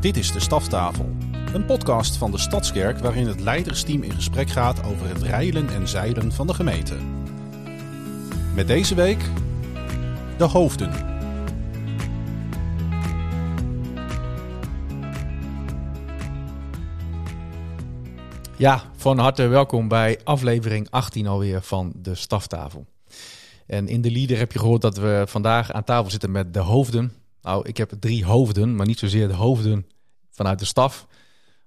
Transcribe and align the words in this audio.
Dit 0.00 0.16
is 0.16 0.32
de 0.32 0.40
Staftafel, 0.40 1.16
een 1.52 1.64
podcast 1.64 2.16
van 2.16 2.30
de 2.30 2.38
Stadskerk 2.38 2.98
waarin 2.98 3.26
het 3.26 3.40
leidersteam 3.40 4.02
in 4.02 4.12
gesprek 4.12 4.50
gaat 4.50 4.84
over 4.84 5.08
het 5.08 5.22
rijlen 5.22 5.68
en 5.68 5.88
zeilen 5.88 6.32
van 6.32 6.46
de 6.46 6.54
gemeente. 6.54 6.96
Met 8.54 8.66
deze 8.66 8.94
week 8.94 9.24
de 10.36 10.44
hoofden. 10.44 10.90
Ja, 18.56 18.82
van 18.96 19.18
harte 19.18 19.46
welkom 19.46 19.88
bij 19.88 20.20
aflevering 20.24 20.90
18 20.90 21.26
alweer 21.26 21.62
van 21.62 21.92
de 21.96 22.14
Staftafel. 22.14 22.86
En 23.66 23.88
in 23.88 24.00
de 24.00 24.10
leader 24.10 24.38
heb 24.38 24.52
je 24.52 24.58
gehoord 24.58 24.82
dat 24.82 24.96
we 24.96 25.24
vandaag 25.26 25.72
aan 25.72 25.84
tafel 25.84 26.10
zitten 26.10 26.30
met 26.30 26.54
de 26.54 26.60
hoofden. 26.60 27.12
Nou, 27.48 27.68
ik 27.68 27.76
heb 27.76 27.92
drie 28.00 28.24
hoofden, 28.24 28.74
maar 28.74 28.86
niet 28.86 28.98
zozeer 28.98 29.28
de 29.28 29.34
hoofden 29.34 29.86
vanuit 30.30 30.58
de 30.58 30.64
staf. 30.64 31.06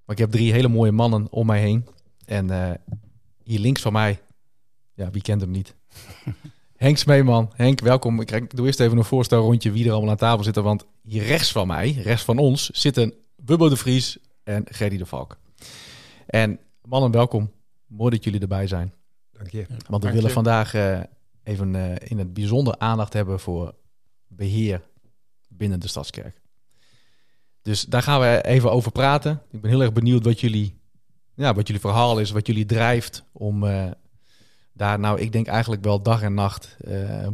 Maar 0.05 0.15
ik 0.15 0.17
heb 0.17 0.31
drie 0.31 0.51
hele 0.51 0.67
mooie 0.67 0.91
mannen 0.91 1.27
om 1.31 1.45
mij 1.45 1.59
heen. 1.59 1.87
En 2.25 2.49
eh, 2.49 2.71
hier 3.43 3.59
links 3.59 3.81
van 3.81 3.93
mij, 3.93 4.19
ja, 4.93 5.09
wie 5.11 5.21
kent 5.21 5.41
hem 5.41 5.51
niet? 5.51 5.75
Henk 6.75 6.97
Smeeman. 6.97 7.51
Henk, 7.55 7.79
welkom. 7.79 8.21
Ik 8.21 8.55
doe 8.55 8.65
eerst 8.65 8.79
even 8.79 8.97
een 8.97 9.03
voorstelrondje 9.03 9.71
wie 9.71 9.85
er 9.85 9.91
allemaal 9.91 10.09
aan 10.09 10.17
tafel 10.17 10.43
zitten. 10.43 10.63
Want 10.63 10.85
hier 11.01 11.23
rechts 11.23 11.51
van 11.51 11.67
mij, 11.67 11.91
rechts 11.91 12.23
van 12.23 12.37
ons, 12.37 12.69
zitten 12.69 13.13
Bubbo 13.35 13.69
de 13.69 13.77
Vries 13.77 14.17
en 14.43 14.65
Gerdy 14.69 14.97
de 14.97 15.05
Valk. 15.05 15.37
En 16.25 16.59
mannen, 16.85 17.11
welkom. 17.11 17.51
Mooi 17.85 18.11
dat 18.11 18.23
jullie 18.23 18.39
erbij 18.39 18.67
zijn. 18.67 18.93
Dank 19.31 19.49
je. 19.49 19.65
Want 19.89 20.03
we 20.03 20.11
willen 20.11 20.31
vandaag 20.31 20.73
uh, 20.73 20.99
even 21.43 21.73
uh, 21.73 21.95
in 22.03 22.17
het 22.17 22.33
bijzonder 22.33 22.77
aandacht 22.77 23.13
hebben 23.13 23.39
voor 23.39 23.75
beheer 24.27 24.89
binnen 25.61 25.79
de 25.79 25.87
Stadskerk. 25.87 26.41
Dus 27.61 27.85
daar 27.85 28.01
gaan 28.01 28.19
we 28.19 28.41
even 28.45 28.71
over 28.71 28.91
praten. 28.91 29.41
Ik 29.51 29.61
ben 29.61 29.69
heel 29.69 29.81
erg 29.81 29.93
benieuwd 29.93 30.23
wat 30.23 30.39
jullie, 30.39 30.79
ja, 31.33 31.53
wat 31.53 31.67
jullie 31.67 31.81
verhaal 31.81 32.19
is, 32.19 32.31
wat 32.31 32.47
jullie 32.47 32.65
drijft 32.65 33.23
om 33.31 33.63
uh, 33.63 33.91
daar 34.73 34.99
nou, 34.99 35.19
ik 35.19 35.31
denk 35.31 35.47
eigenlijk 35.47 35.83
wel 35.83 36.01
dag 36.01 36.21
en 36.21 36.33
nacht 36.33 36.77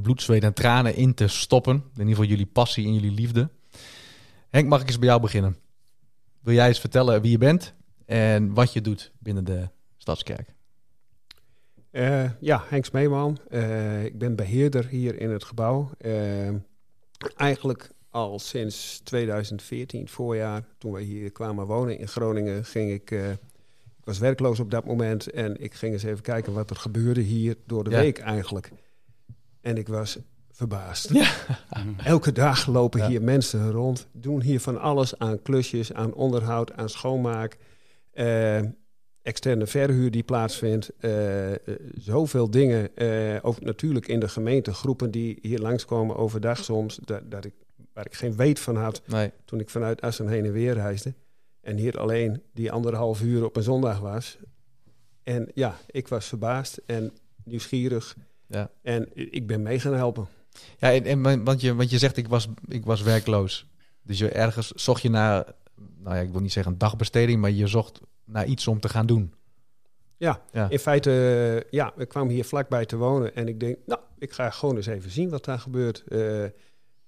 bloed, 0.02 0.22
zweet 0.22 0.44
en 0.44 0.54
tranen 0.54 0.96
in 0.96 1.14
te 1.14 1.28
stoppen. 1.28 1.76
In 1.76 2.00
ieder 2.00 2.08
geval 2.08 2.26
jullie 2.26 2.46
passie 2.46 2.86
en 2.86 2.94
jullie 2.94 3.12
liefde. 3.12 3.50
Henk, 4.50 4.68
mag 4.68 4.82
ik 4.82 4.88
eens 4.88 5.00
bij 5.00 5.08
jou 5.08 5.22
beginnen? 5.22 5.58
Wil 6.40 6.54
jij 6.54 6.68
eens 6.68 6.80
vertellen 6.80 7.22
wie 7.22 7.32
je 7.32 7.38
bent 7.38 7.74
en 8.06 8.54
wat 8.54 8.74
je 8.74 8.82
doet 8.82 9.12
binnen 9.20 9.44
de 9.44 9.70
Stadskerk? 9.98 10.56
Uh, 11.92 12.32
ja, 12.40 12.64
Henk 12.68 12.86
Smeeman. 12.86 13.40
Uh, 13.50 14.06
ik 14.06 14.18
ben 14.18 14.36
beheerder 14.36 14.88
hier 14.88 15.20
in 15.20 15.30
het 15.30 15.44
gebouw. 15.44 15.90
Uh, 16.02 16.50
eigenlijk 17.36 17.92
al 18.18 18.40
sinds 18.40 19.02
2014, 19.04 20.08
voorjaar, 20.08 20.64
toen 20.78 20.92
wij 20.92 21.04
hier 21.04 21.32
kwamen 21.32 21.66
wonen 21.66 21.98
in 21.98 22.08
Groningen, 22.08 22.66
ging 22.66 22.92
ik. 22.92 23.12
ik 23.12 24.04
was 24.04 24.20
werkloos 24.20 24.60
op 24.60 24.72
dat 24.72 24.86
moment 24.86 25.30
en 25.32 25.62
ik 25.62 25.74
ging 25.74 25.94
eens 25.94 26.04
even 26.04 26.22
kijken 26.22 26.54
wat 26.54 26.70
er 26.70 26.76
gebeurde 26.76 27.22
hier 27.22 27.56
door 27.66 27.84
de 27.84 27.90
ja. 27.90 28.00
week 28.00 28.18
eigenlijk. 28.18 28.72
En 29.62 29.78
ik 29.78 29.88
was 29.88 30.20
verbaasd. 30.52 31.10
Ja. 31.14 31.32
Elke 32.04 32.32
dag 32.32 32.68
lopen 32.68 33.00
ja. 33.00 33.08
hier 33.08 33.22
mensen 33.22 33.72
rond, 33.72 34.08
doen 34.12 34.42
hier 34.42 34.60
van 34.60 34.80
alles 34.80 35.20
aan 35.20 35.42
klusjes, 35.42 35.94
aan 35.94 36.14
onderhoud, 36.14 36.74
aan 36.74 36.90
schoonmaak. 36.90 37.58
Uh, 38.14 38.60
externe 39.22 39.68
verhuur 39.68 40.12
die 40.12 40.24
plaatsvindt. 40.24 40.92
Uh, 41.00 41.52
zoveel 41.94 42.50
dingen. 42.52 42.90
Ook 43.44 43.62
natuurlijk 43.62 44.08
in 44.08 44.20
de 44.20 44.30
gemeente. 44.30 44.74
Groepen 44.74 45.12
die 45.12 45.38
hier 45.42 45.60
langskomen 45.60 46.16
overdag 46.16 46.64
soms. 46.64 47.00
Dat, 47.04 47.32
dat 47.32 47.46
ik, 47.46 47.54
waar 47.98 48.06
ik 48.06 48.16
geen 48.16 48.36
weet 48.36 48.60
van 48.60 48.76
had. 48.76 49.02
Nee. 49.06 49.32
Toen 49.46 49.60
ik 49.60 49.70
vanuit 49.70 50.02
Assen 50.02 50.28
heen 50.28 50.46
en 50.46 50.52
weer 50.52 50.74
reisde. 50.74 51.14
En 51.62 51.78
hier 51.78 52.00
alleen 52.00 52.42
die 52.54 52.72
anderhalf 52.72 53.22
uur 53.22 53.46
op 53.46 53.56
een 53.56 53.64
zondag 53.64 54.00
was. 54.00 54.38
En 55.24 55.52
ja, 55.54 55.78
ik 55.88 56.08
was 56.08 56.26
verbaasd 56.26 56.82
en 56.86 57.14
nieuwsgierig. 57.44 58.16
Ja. 58.48 58.72
En 58.82 59.10
ik 59.14 59.48
ben 59.48 59.62
mee 59.62 59.80
gaan 59.80 59.94
helpen. 59.94 60.28
Ja, 60.78 60.94
en, 60.94 61.06
en, 61.26 61.44
want, 61.44 61.62
je, 61.62 61.76
want 61.76 61.90
je 61.90 61.98
zegt 61.98 62.18
ik 62.18 62.28
was, 62.28 62.48
ik 62.68 62.86
was 62.86 63.02
werkloos. 63.02 63.68
Dus 64.04 64.18
je 64.18 64.30
ergens 64.30 64.72
zocht 64.72 65.02
je 65.02 65.10
naar, 65.10 65.54
nou 65.98 66.16
ja, 66.16 66.22
ik 66.22 66.32
wil 66.32 66.42
niet 66.42 66.52
zeggen 66.52 66.72
een 66.72 66.78
dagbesteding, 66.78 67.42
maar 67.42 67.52
je 67.52 67.68
zocht 67.68 68.00
naar 68.26 68.46
iets 68.46 68.68
om 68.68 68.80
te 68.80 68.90
gaan 68.90 69.06
doen. 69.06 69.34
Ja, 70.18 70.42
ja, 70.52 70.70
in 70.70 70.80
feite, 70.80 71.10
uh, 71.10 71.72
ja, 71.72 71.94
ik 71.98 72.08
kwam 72.08 72.30
hier 72.30 72.46
vlakbij 72.46 72.86
te 72.86 72.98
wonen 72.98 73.36
en 73.36 73.48
ik 73.48 73.60
denk, 73.60 73.78
nou, 73.86 74.02
ik 74.18 74.32
ga 74.32 74.50
gewoon 74.50 74.76
eens 74.76 74.88
even 74.88 75.12
zien 75.12 75.30
wat 75.30 75.46
daar 75.46 75.60
gebeurt. 75.60 76.04
Uh, 76.08 76.46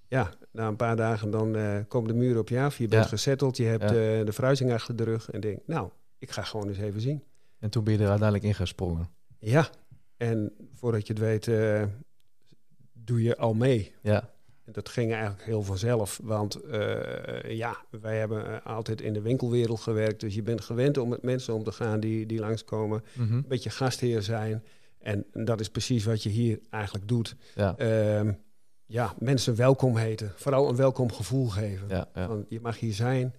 ja, 0.09 0.33
na 0.51 0.67
een 0.67 0.75
paar 0.75 0.95
dagen 0.95 1.29
dan 1.31 1.57
uh, 1.57 1.77
komen 1.87 2.07
de 2.07 2.17
muren 2.17 2.39
op 2.39 2.49
je 2.49 2.59
af, 2.59 2.77
je 2.77 2.87
bent 2.87 3.03
ja. 3.03 3.09
gezetteld, 3.09 3.57
je 3.57 3.63
hebt 3.63 3.83
ja. 3.83 4.23
de 4.23 4.31
verhuizing 4.31 4.71
achter 4.71 4.95
de 4.95 5.03
rug 5.03 5.31
en 5.31 5.39
denk, 5.39 5.59
nou, 5.65 5.89
ik 6.17 6.31
ga 6.31 6.41
gewoon 6.41 6.67
eens 6.67 6.77
even 6.77 7.01
zien. 7.01 7.23
En 7.59 7.69
toen 7.69 7.83
ben 7.83 7.93
je 7.93 7.99
er 7.99 8.09
uiteindelijk 8.09 8.47
ingesprongen. 8.47 9.09
Ja, 9.39 9.69
en 10.17 10.53
voordat 10.75 11.07
je 11.07 11.13
het 11.13 11.21
weet, 11.21 11.45
doe 12.93 13.23
je 13.23 13.37
al 13.37 13.53
mee. 13.53 13.93
Ja. 14.01 14.29
Dat 14.65 14.89
ging 14.89 15.11
eigenlijk 15.11 15.43
heel 15.43 15.63
vanzelf, 15.63 16.19
want 16.23 16.59
ja, 17.47 17.77
wij 18.01 18.17
hebben 18.17 18.63
altijd 18.63 19.01
in 19.01 19.13
de 19.13 19.21
winkelwereld 19.21 19.79
gewerkt. 19.79 20.19
Dus 20.19 20.35
je 20.35 20.43
bent 20.43 20.61
gewend 20.61 20.97
om 20.97 21.09
met 21.09 21.21
mensen 21.21 21.53
om 21.53 21.63
te 21.63 21.71
gaan 21.71 21.99
die, 21.99 22.25
die 22.25 22.39
langskomen. 22.39 23.03
Mhm. 23.13 23.21
Mm 23.21 23.27
-hmm. 23.29 23.37
Een 23.37 23.47
beetje 23.47 23.69
gastheer 23.69 24.21
zijn. 24.21 24.63
En 24.99 25.25
dat 25.33 25.59
is 25.59 25.69
precies 25.69 26.05
wat 26.05 26.23
je 26.23 26.29
hier 26.29 26.59
eigenlijk 26.69 27.07
doet. 27.07 27.35
Ja, 27.55 27.75
uh, 27.79 28.31
ja 28.89 29.13
mensen 29.19 29.55
welkom 29.55 29.97
heten. 29.97 30.33
Vooral 30.35 30.69
een 30.69 30.75
welkom 30.75 31.11
gevoel 31.11 31.47
geven. 31.47 31.87
ja, 31.89 32.07
ja. 32.15 32.27
Want 32.27 32.45
je 32.49 32.59
mag 32.61 32.79
hier 32.79 32.93
zijn. 32.93 33.35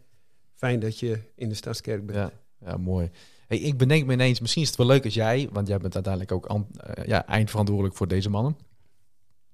Fijn 0.54 0.80
dat 0.80 0.98
je 0.98 1.18
in 1.34 1.48
de 1.48 1.54
Stadskerk 1.54 2.06
bent. 2.06 2.18
Ja, 2.18 2.30
ja 2.66 2.76
mooi. 2.76 3.10
Hey, 3.46 3.58
ik 3.58 3.78
bedenk 3.78 4.06
me 4.06 4.12
ineens, 4.12 4.40
misschien 4.40 4.62
is 4.62 4.68
het 4.68 4.76
wel 4.76 4.86
leuk 4.86 5.04
als 5.04 5.14
jij, 5.14 5.48
want 5.52 5.68
jij 5.68 5.78
bent 5.78 5.94
uiteindelijk 5.94 6.32
ook 6.32 6.48
uh, 6.50 7.04
ja, 7.04 7.26
eindverantwoordelijk 7.26 7.96
voor 7.96 8.08
deze 8.08 8.30
mannen. 8.30 8.56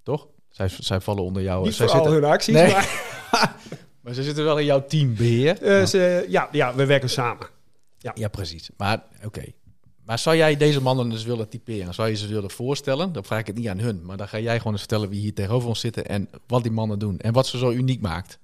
Toch? 0.02 0.28
Zij, 0.48 0.68
zij 0.68 1.00
vallen 1.00 1.22
onder 1.22 1.42
jou. 1.42 1.64
Niet 1.64 1.74
zij 1.74 1.88
voor 1.88 2.00
al 2.00 2.12
hun 2.12 2.24
acties, 2.24 2.54
nee. 2.54 2.72
maar... 2.72 3.56
maar 4.02 4.14
ze 4.14 4.22
zitten 4.22 4.44
wel 4.44 4.58
in 4.58 4.64
jouw 4.64 4.86
teambeheer. 4.86 5.62
Uh, 5.62 5.86
ze, 5.86 6.26
ja, 6.28 6.48
ja, 6.52 6.74
we 6.74 6.86
werken 6.86 7.10
samen. 7.10 7.46
Ja, 7.98 8.12
ja 8.14 8.28
precies. 8.28 8.70
Maar 8.76 9.02
oké. 9.16 9.26
Okay. 9.26 9.54
Maar 10.06 10.19
zou 10.19 10.37
jij 10.37 10.56
deze 10.56 10.83
mannen 10.83 11.09
dus 11.09 11.25
willen 11.25 11.49
typeren? 11.49 11.94
Zou 11.94 12.09
je 12.09 12.17
ze 12.17 12.27
willen 12.27 12.50
voorstellen? 12.50 13.12
Dan 13.12 13.25
vraag 13.25 13.41
ik 13.41 13.47
het 13.47 13.56
niet 13.56 13.69
aan 13.69 13.78
hun. 13.78 14.05
Maar 14.05 14.17
dan 14.17 14.28
ga 14.28 14.39
jij 14.39 14.56
gewoon 14.56 14.72
eens 14.72 14.81
vertellen 14.81 15.09
wie 15.09 15.21
hier 15.21 15.34
tegenover 15.34 15.69
ons 15.69 15.81
zitten... 15.81 16.06
en 16.06 16.28
wat 16.47 16.62
die 16.62 16.72
mannen 16.72 16.99
doen. 16.99 17.19
En 17.19 17.33
wat 17.33 17.47
ze 17.47 17.59
zo 17.59 17.71
uniek 17.71 18.00
maakt. 18.00 18.39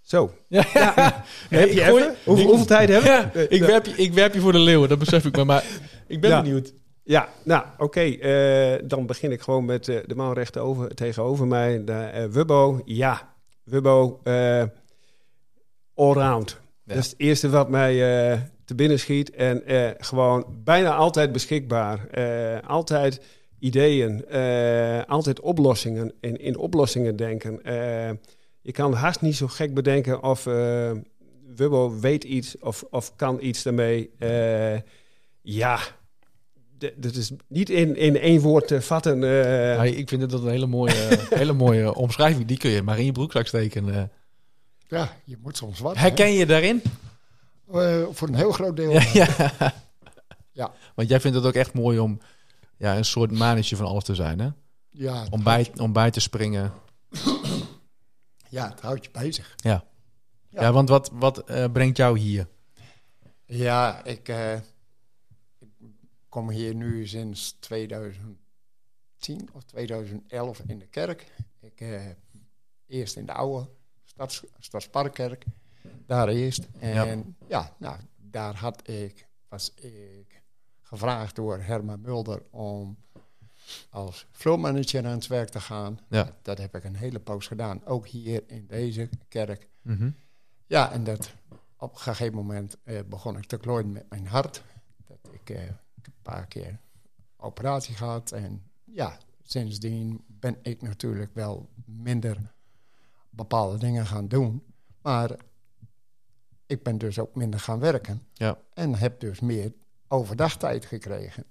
Zo. 0.00 0.34
Ja. 0.48 0.64
ja. 0.74 1.24
heb 1.48 1.70
je 1.70 1.80
gooi, 1.80 2.04
hoeveel, 2.24 2.46
hoeveel, 2.46 2.66
tijd 2.66 2.88
hebben 2.88 3.10
ja, 3.10 3.32
ik, 3.48 3.60
werp 3.60 3.86
je, 3.86 3.92
ik 3.92 4.12
werp 4.12 4.34
je 4.34 4.40
voor 4.40 4.52
de 4.52 4.58
leeuwen, 4.58 4.88
dat 4.88 4.98
besef 4.98 5.24
ik 5.24 5.36
maar. 5.36 5.46
Maar 5.46 5.64
ik 6.06 6.20
ben 6.20 6.30
ja. 6.30 6.42
benieuwd. 6.42 6.72
Ja, 7.02 7.28
nou 7.44 7.64
oké. 7.72 7.82
Okay. 7.84 8.74
Uh, 8.74 8.82
dan 8.88 9.06
begin 9.06 9.32
ik 9.32 9.40
gewoon 9.40 9.64
met 9.64 9.88
uh, 9.88 9.98
de 10.06 10.14
man 10.14 10.32
recht 10.32 10.58
over, 10.58 10.94
tegenover 10.94 11.46
mij. 11.46 11.84
De, 11.84 12.10
uh, 12.14 12.24
Wubbo, 12.24 12.82
ja. 12.84 13.34
Wubbo, 13.64 14.20
allround. 15.94 16.60
Dat 16.84 16.96
is 16.96 17.06
het 17.06 17.14
eerste 17.16 17.50
wat 17.50 17.68
mij 17.68 17.94
te 18.64 18.74
binnen 18.74 18.98
schiet. 18.98 19.30
En 19.30 19.62
gewoon 19.98 20.46
bijna 20.64 20.94
altijd 20.94 21.32
beschikbaar. 21.32 22.08
altijd 22.66 23.20
ideeën. 23.58 24.26
altijd 25.06 25.40
oplossingen. 25.40 26.12
In, 26.20 26.36
in 26.36 26.56
oplossingen 26.56 27.16
denken. 27.16 27.60
je 28.60 28.72
kan 28.72 28.94
haast 28.94 29.20
niet 29.20 29.36
zo 29.36 29.46
gek 29.46 29.74
bedenken 29.74 30.22
of 30.22 30.44
Wubbo 31.56 32.00
weet 32.00 32.24
iets 32.24 32.58
of, 32.58 32.84
of 32.90 33.16
kan 33.16 33.38
iets 33.40 33.62
daarmee. 33.62 34.10
ja 35.42 35.78
dat 36.96 37.14
is 37.14 37.30
niet 37.48 37.70
in, 37.70 37.96
in 37.96 38.18
één 38.18 38.40
woord 38.40 38.68
te 38.68 38.82
vatten. 38.82 39.22
Uh... 39.22 39.84
Ik 39.84 40.08
vind 40.08 40.30
dat 40.30 40.42
een 40.42 40.50
hele 40.50 40.66
mooie, 40.66 41.18
hele 41.30 41.52
mooie 41.52 41.94
omschrijving. 41.94 42.46
Die 42.46 42.56
kun 42.56 42.70
je 42.70 42.82
maar 42.82 42.98
in 42.98 43.04
je 43.04 43.12
broekzak 43.12 43.46
steken. 43.46 43.88
Uh. 43.88 44.02
Ja, 44.88 45.16
je 45.24 45.36
moet 45.42 45.56
soms 45.56 45.80
wat. 45.80 45.96
Herken 45.96 46.26
hè? 46.26 46.32
je 46.32 46.46
daarin? 46.46 46.82
Uh, 47.74 48.06
voor 48.10 48.28
een 48.28 48.34
heel 48.34 48.52
groot 48.52 48.76
deel. 48.76 48.90
Ja, 48.90 49.02
ja. 49.12 49.74
ja. 50.52 50.72
Want 50.94 51.08
jij 51.08 51.20
vindt 51.20 51.36
het 51.36 51.46
ook 51.46 51.54
echt 51.54 51.72
mooi 51.72 51.98
om 51.98 52.20
ja, 52.76 52.96
een 52.96 53.04
soort 53.04 53.30
manetje 53.30 53.76
van 53.76 53.86
alles 53.86 54.04
te 54.04 54.14
zijn, 54.14 54.38
hè? 54.38 54.48
Ja. 54.90 55.26
Om 55.30 55.42
bij, 55.42 55.70
om 55.76 55.92
bij 55.92 56.10
te 56.10 56.20
springen. 56.20 56.72
Ja, 58.48 58.68
het 58.68 58.80
houdt 58.80 59.04
je 59.04 59.10
bezig. 59.10 59.54
Ja. 59.56 59.84
Ja, 60.48 60.62
ja 60.62 60.72
want 60.72 60.88
wat, 60.88 61.10
wat 61.12 61.44
brengt 61.72 61.96
jou 61.96 62.18
hier? 62.18 62.48
Ja, 63.44 64.04
ik 64.04 64.34
kom 66.28 66.50
hier 66.50 66.74
nu 66.74 67.06
sinds 67.06 67.56
2010 67.60 68.38
of 69.52 69.62
2011 69.62 70.60
in 70.66 70.78
de 70.78 70.86
kerk. 70.86 71.26
Ik 71.60 71.84
eerst 72.86 73.16
in 73.16 73.26
de 73.26 73.32
oude 73.32 73.68
stads, 74.04 74.42
Stadsparkkerk, 74.58 75.44
daar 76.06 76.28
eerst. 76.28 76.66
En 76.78 76.92
ja. 76.94 77.24
ja, 77.48 77.72
nou, 77.78 77.98
daar 78.16 78.54
had 78.54 78.88
ik, 78.88 79.26
was 79.48 79.74
ik 79.74 80.42
gevraagd 80.82 81.36
door 81.36 81.58
Herman 81.58 82.00
Mulder 82.00 82.42
om 82.50 82.96
als 83.90 84.26
flowmanager 84.30 85.06
aan 85.06 85.10
het 85.10 85.26
werk 85.26 85.48
te 85.48 85.60
gaan. 85.60 85.98
Ja. 86.08 86.36
Dat 86.42 86.58
heb 86.58 86.74
ik 86.74 86.84
een 86.84 86.96
hele 86.96 87.20
poos 87.20 87.46
gedaan, 87.46 87.84
ook 87.84 88.06
hier 88.06 88.42
in 88.46 88.66
deze 88.66 89.08
kerk. 89.28 89.68
Mm 89.82 89.96
-hmm. 89.96 90.14
ja, 90.66 90.92
en 90.92 91.04
dat 91.04 91.34
op 91.76 91.92
een 91.92 92.00
gegeven 92.00 92.34
moment 92.34 92.76
eh, 92.82 93.00
begon 93.08 93.36
ik 93.36 93.44
te 93.44 93.56
klooien 93.56 93.92
met 93.92 94.08
mijn 94.08 94.26
hart. 94.26 94.62
Dat 95.06 95.32
ik 95.32 95.50
eh, 95.50 95.62
een 95.62 96.12
paar 96.22 96.46
keer 96.46 96.78
operatie 97.36 97.94
gehad. 97.94 98.32
En 98.32 98.62
ja, 98.84 99.18
sindsdien 99.42 100.24
ben 100.26 100.56
ik 100.62 100.82
natuurlijk 100.82 101.34
wel 101.34 101.68
minder 101.84 102.52
bepaalde 103.30 103.78
dingen 103.78 104.06
gaan 104.06 104.28
doen. 104.28 104.62
Maar 105.02 105.36
ik 106.66 106.82
ben 106.82 106.98
dus 106.98 107.18
ook 107.18 107.34
minder 107.34 107.60
gaan 107.60 107.78
werken. 107.78 108.22
Ja. 108.32 108.58
En 108.74 108.94
heb 108.94 109.20
dus 109.20 109.40
meer 109.40 109.72
overdagtijd 110.08 110.84
gekregen. 110.84 111.44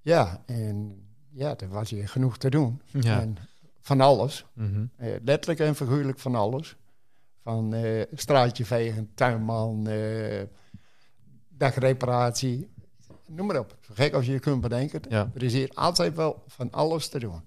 Ja, 0.00 0.42
en 0.46 1.06
ja, 1.30 1.56
er 1.56 1.68
was 1.68 1.90
hier 1.90 2.08
genoeg 2.08 2.38
te 2.38 2.50
doen. 2.50 2.82
Ja. 2.84 3.20
En 3.20 3.36
van 3.80 4.00
alles. 4.00 4.44
Mhm. 4.52 4.86
Eh, 4.96 5.12
letterlijk 5.24 5.60
en 5.60 5.74
figuurlijk 5.74 6.18
van 6.18 6.34
alles. 6.34 6.76
Van 7.42 7.74
eh, 7.74 8.02
straatje 8.12 8.64
vegen, 8.64 9.10
tuinman, 9.14 9.88
eh 9.88 10.42
dagreparatie. 11.62 12.70
Noem 13.26 13.46
maar 13.46 13.58
op. 13.58 13.76
Zo 13.80 13.94
gek 13.94 14.14
als 14.14 14.26
je 14.26 14.32
je 14.32 14.38
kunt 14.38 14.60
bedenken. 14.60 15.00
Ja. 15.08 15.30
Er 15.34 15.42
is 15.42 15.52
hier 15.52 15.70
altijd 15.74 16.14
wel 16.14 16.42
van 16.46 16.70
alles 16.70 17.08
te 17.08 17.18
doen. 17.18 17.42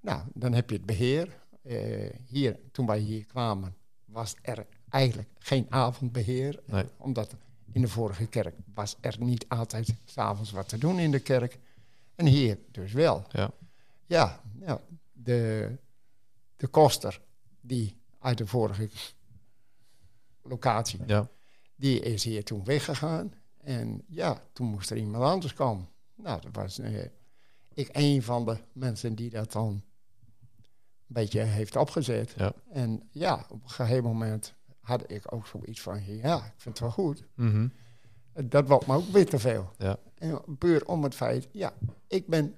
Nou, 0.00 0.22
dan 0.34 0.52
heb 0.52 0.70
je 0.70 0.76
het 0.76 0.86
beheer. 0.86 1.36
Eh, 1.62 2.10
hier, 2.26 2.58
toen 2.72 2.86
wij 2.86 2.98
hier 2.98 3.24
kwamen, 3.24 3.76
was 4.04 4.34
er 4.42 4.66
eigenlijk 4.96 5.28
geen 5.38 5.66
avondbeheer. 5.68 6.60
Nee. 6.64 6.84
Omdat 6.96 7.34
in 7.72 7.80
de 7.80 7.88
vorige 7.88 8.26
kerk 8.26 8.54
was 8.74 8.96
er 9.00 9.16
niet 9.18 9.48
altijd 9.48 9.94
s'avonds 10.04 10.50
wat 10.50 10.68
te 10.68 10.78
doen 10.78 10.98
in 10.98 11.10
de 11.10 11.18
kerk. 11.20 11.58
En 12.14 12.26
hier 12.26 12.58
dus 12.70 12.92
wel. 12.92 13.24
Ja. 13.30 13.50
Ja, 14.06 14.40
ja 14.60 14.80
de, 15.12 15.70
de 16.56 16.66
koster 16.66 17.20
die 17.60 17.96
uit 18.18 18.38
de 18.38 18.46
vorige 18.46 18.88
locatie, 20.42 21.00
Ja. 21.06 21.28
die 21.76 22.00
is 22.00 22.24
hier 22.24 22.44
toen 22.44 22.64
weggegaan. 22.64 23.32
En 23.62 24.02
ja, 24.08 24.42
toen 24.52 24.66
moest 24.66 24.90
er 24.90 24.96
iemand 24.96 25.24
anders 25.24 25.54
komen. 25.54 25.88
Nou, 26.14 26.40
dat 26.40 26.54
was 26.54 26.78
eh, 26.78 27.04
ik 27.74 27.88
een 27.92 28.22
van 28.22 28.44
de 28.44 28.58
mensen 28.72 29.14
die 29.14 29.30
dat 29.30 29.52
dan 29.52 29.68
een 29.68 29.82
beetje 31.06 31.40
heeft 31.40 31.76
opgezet. 31.76 32.34
Ja. 32.36 32.52
En 32.70 33.08
ja, 33.10 33.46
op 33.48 33.62
een 33.62 33.70
gegeven 33.70 34.04
moment 34.04 34.54
had 34.86 35.10
ik 35.10 35.32
ook 35.32 35.46
zoiets 35.46 35.80
van, 35.80 36.04
ja, 36.04 36.36
ik 36.36 36.52
vind 36.56 36.64
het 36.64 36.78
wel 36.78 36.90
goed. 36.90 37.24
Mhm. 37.34 37.68
Dat 38.44 38.68
wordt 38.68 38.86
me 38.86 38.94
ook 38.94 39.08
weer 39.08 39.26
te 39.26 39.38
veel. 39.38 39.70
Ja. 39.78 39.98
En 40.14 40.42
puur 40.58 40.86
om 40.86 41.02
het 41.02 41.14
feit, 41.14 41.48
ja, 41.52 41.72
ik 42.08 42.26
ben 42.26 42.54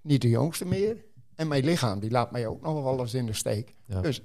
niet 0.00 0.22
de 0.22 0.28
jongste 0.28 0.66
meer. 0.66 1.04
En 1.34 1.48
mijn 1.48 1.64
lichaam, 1.64 2.00
die 2.00 2.10
laat 2.10 2.30
mij 2.30 2.46
ook 2.46 2.62
nog 2.62 2.82
wel 2.82 3.00
eens 3.00 3.14
in 3.14 3.26
de 3.26 3.32
steek. 3.32 3.74
Ja. 3.84 4.00
Dus 4.00 4.22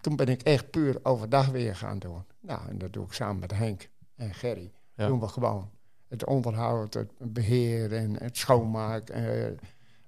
toen 0.00 0.16
ben 0.16 0.26
ik 0.26 0.42
echt 0.42 0.70
puur 0.70 0.98
overdag 1.02 1.48
weer 1.48 1.76
gaan 1.76 1.98
doen. 1.98 2.24
Nou, 2.40 2.68
en 2.68 2.78
dat 2.78 2.92
doe 2.92 3.04
ik 3.04 3.12
samen 3.12 3.38
met 3.38 3.52
Henk 3.52 3.88
en 4.14 4.34
Gerry. 4.34 4.72
Ja. 4.94 5.06
Doen 5.06 5.20
we 5.20 5.28
gewoon 5.28 5.70
het 6.08 6.24
onderhoud, 6.24 6.94
het 6.94 7.12
beheer 7.18 7.92
en 7.92 8.22
het 8.22 8.36
schoonmaken, 8.36 9.14
eh, 9.14 9.52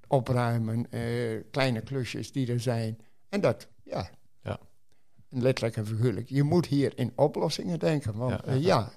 opruimen, 0.06 0.90
eh, 0.90 1.42
kleine 1.50 1.80
klusjes 1.80 2.32
die 2.32 2.52
er 2.52 2.60
zijn. 2.60 2.98
En 3.28 3.40
dat, 3.40 3.68
ja. 3.82 4.10
Letterlijk 5.28 5.76
en 5.76 5.86
figuurlijk. 5.86 6.28
Je 6.28 6.42
moet 6.42 6.66
hier 6.66 6.98
in 6.98 7.12
oplossingen 7.14 7.78
denken. 7.78 8.16
Want 8.16 8.42
Ja, 8.44 8.52
ja, 8.54 8.92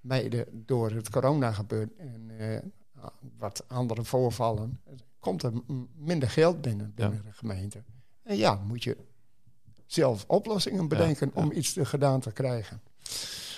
ja, 0.00 0.44
door 0.52 0.90
het 0.90 1.10
corona 1.10 1.52
gebeurt 1.52 1.96
en 1.96 2.30
eh, 2.38 2.58
wat 3.38 3.64
andere 3.68 4.04
voorvallen, 4.04 4.80
komt 5.18 5.42
er 5.42 5.52
minder 5.96 6.30
geld 6.30 6.60
binnen, 6.60 6.92
binnen 6.94 7.22
de 7.24 7.32
gemeente. 7.32 7.82
En 8.22 8.36
ja, 8.36 8.54
moet 8.66 8.84
je 8.84 8.96
zelf 9.86 10.24
oplossingen 10.26 10.88
bedenken 10.88 11.30
om 11.34 11.52
iets 11.52 11.72
te 11.72 11.84
gedaan 11.84 12.20
te 12.20 12.32
krijgen. 12.32 12.80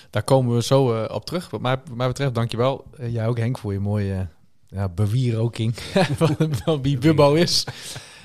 Daar 0.09 0.23
komen 0.23 0.55
we 0.55 0.63
zo 0.63 1.03
eh, 1.03 1.15
op 1.15 1.25
terug. 1.25 1.49
Wat 1.49 1.61
mij, 1.61 1.77
wat 1.85 1.95
mij 1.95 2.07
betreft, 2.07 2.35
dankjewel. 2.35 2.85
Uh, 2.99 3.13
jij 3.13 3.27
ook, 3.27 3.37
Henk, 3.37 3.57
voor 3.57 3.73
je 3.73 3.79
mooie 3.79 4.13
uh, 4.13 4.27
ja, 4.67 4.89
bewieroking 4.89 5.75
van, 6.19 6.35
van 6.37 6.81
wie 6.81 6.97
Bubbo 6.97 7.33
is. 7.33 7.67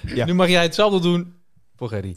Ja. 0.07 0.25
Nu 0.25 0.35
mag 0.35 0.49
jij 0.49 0.62
hetzelfde 0.62 1.01
doen 1.01 1.35
voor 1.77 1.89
Gerry. 1.89 2.17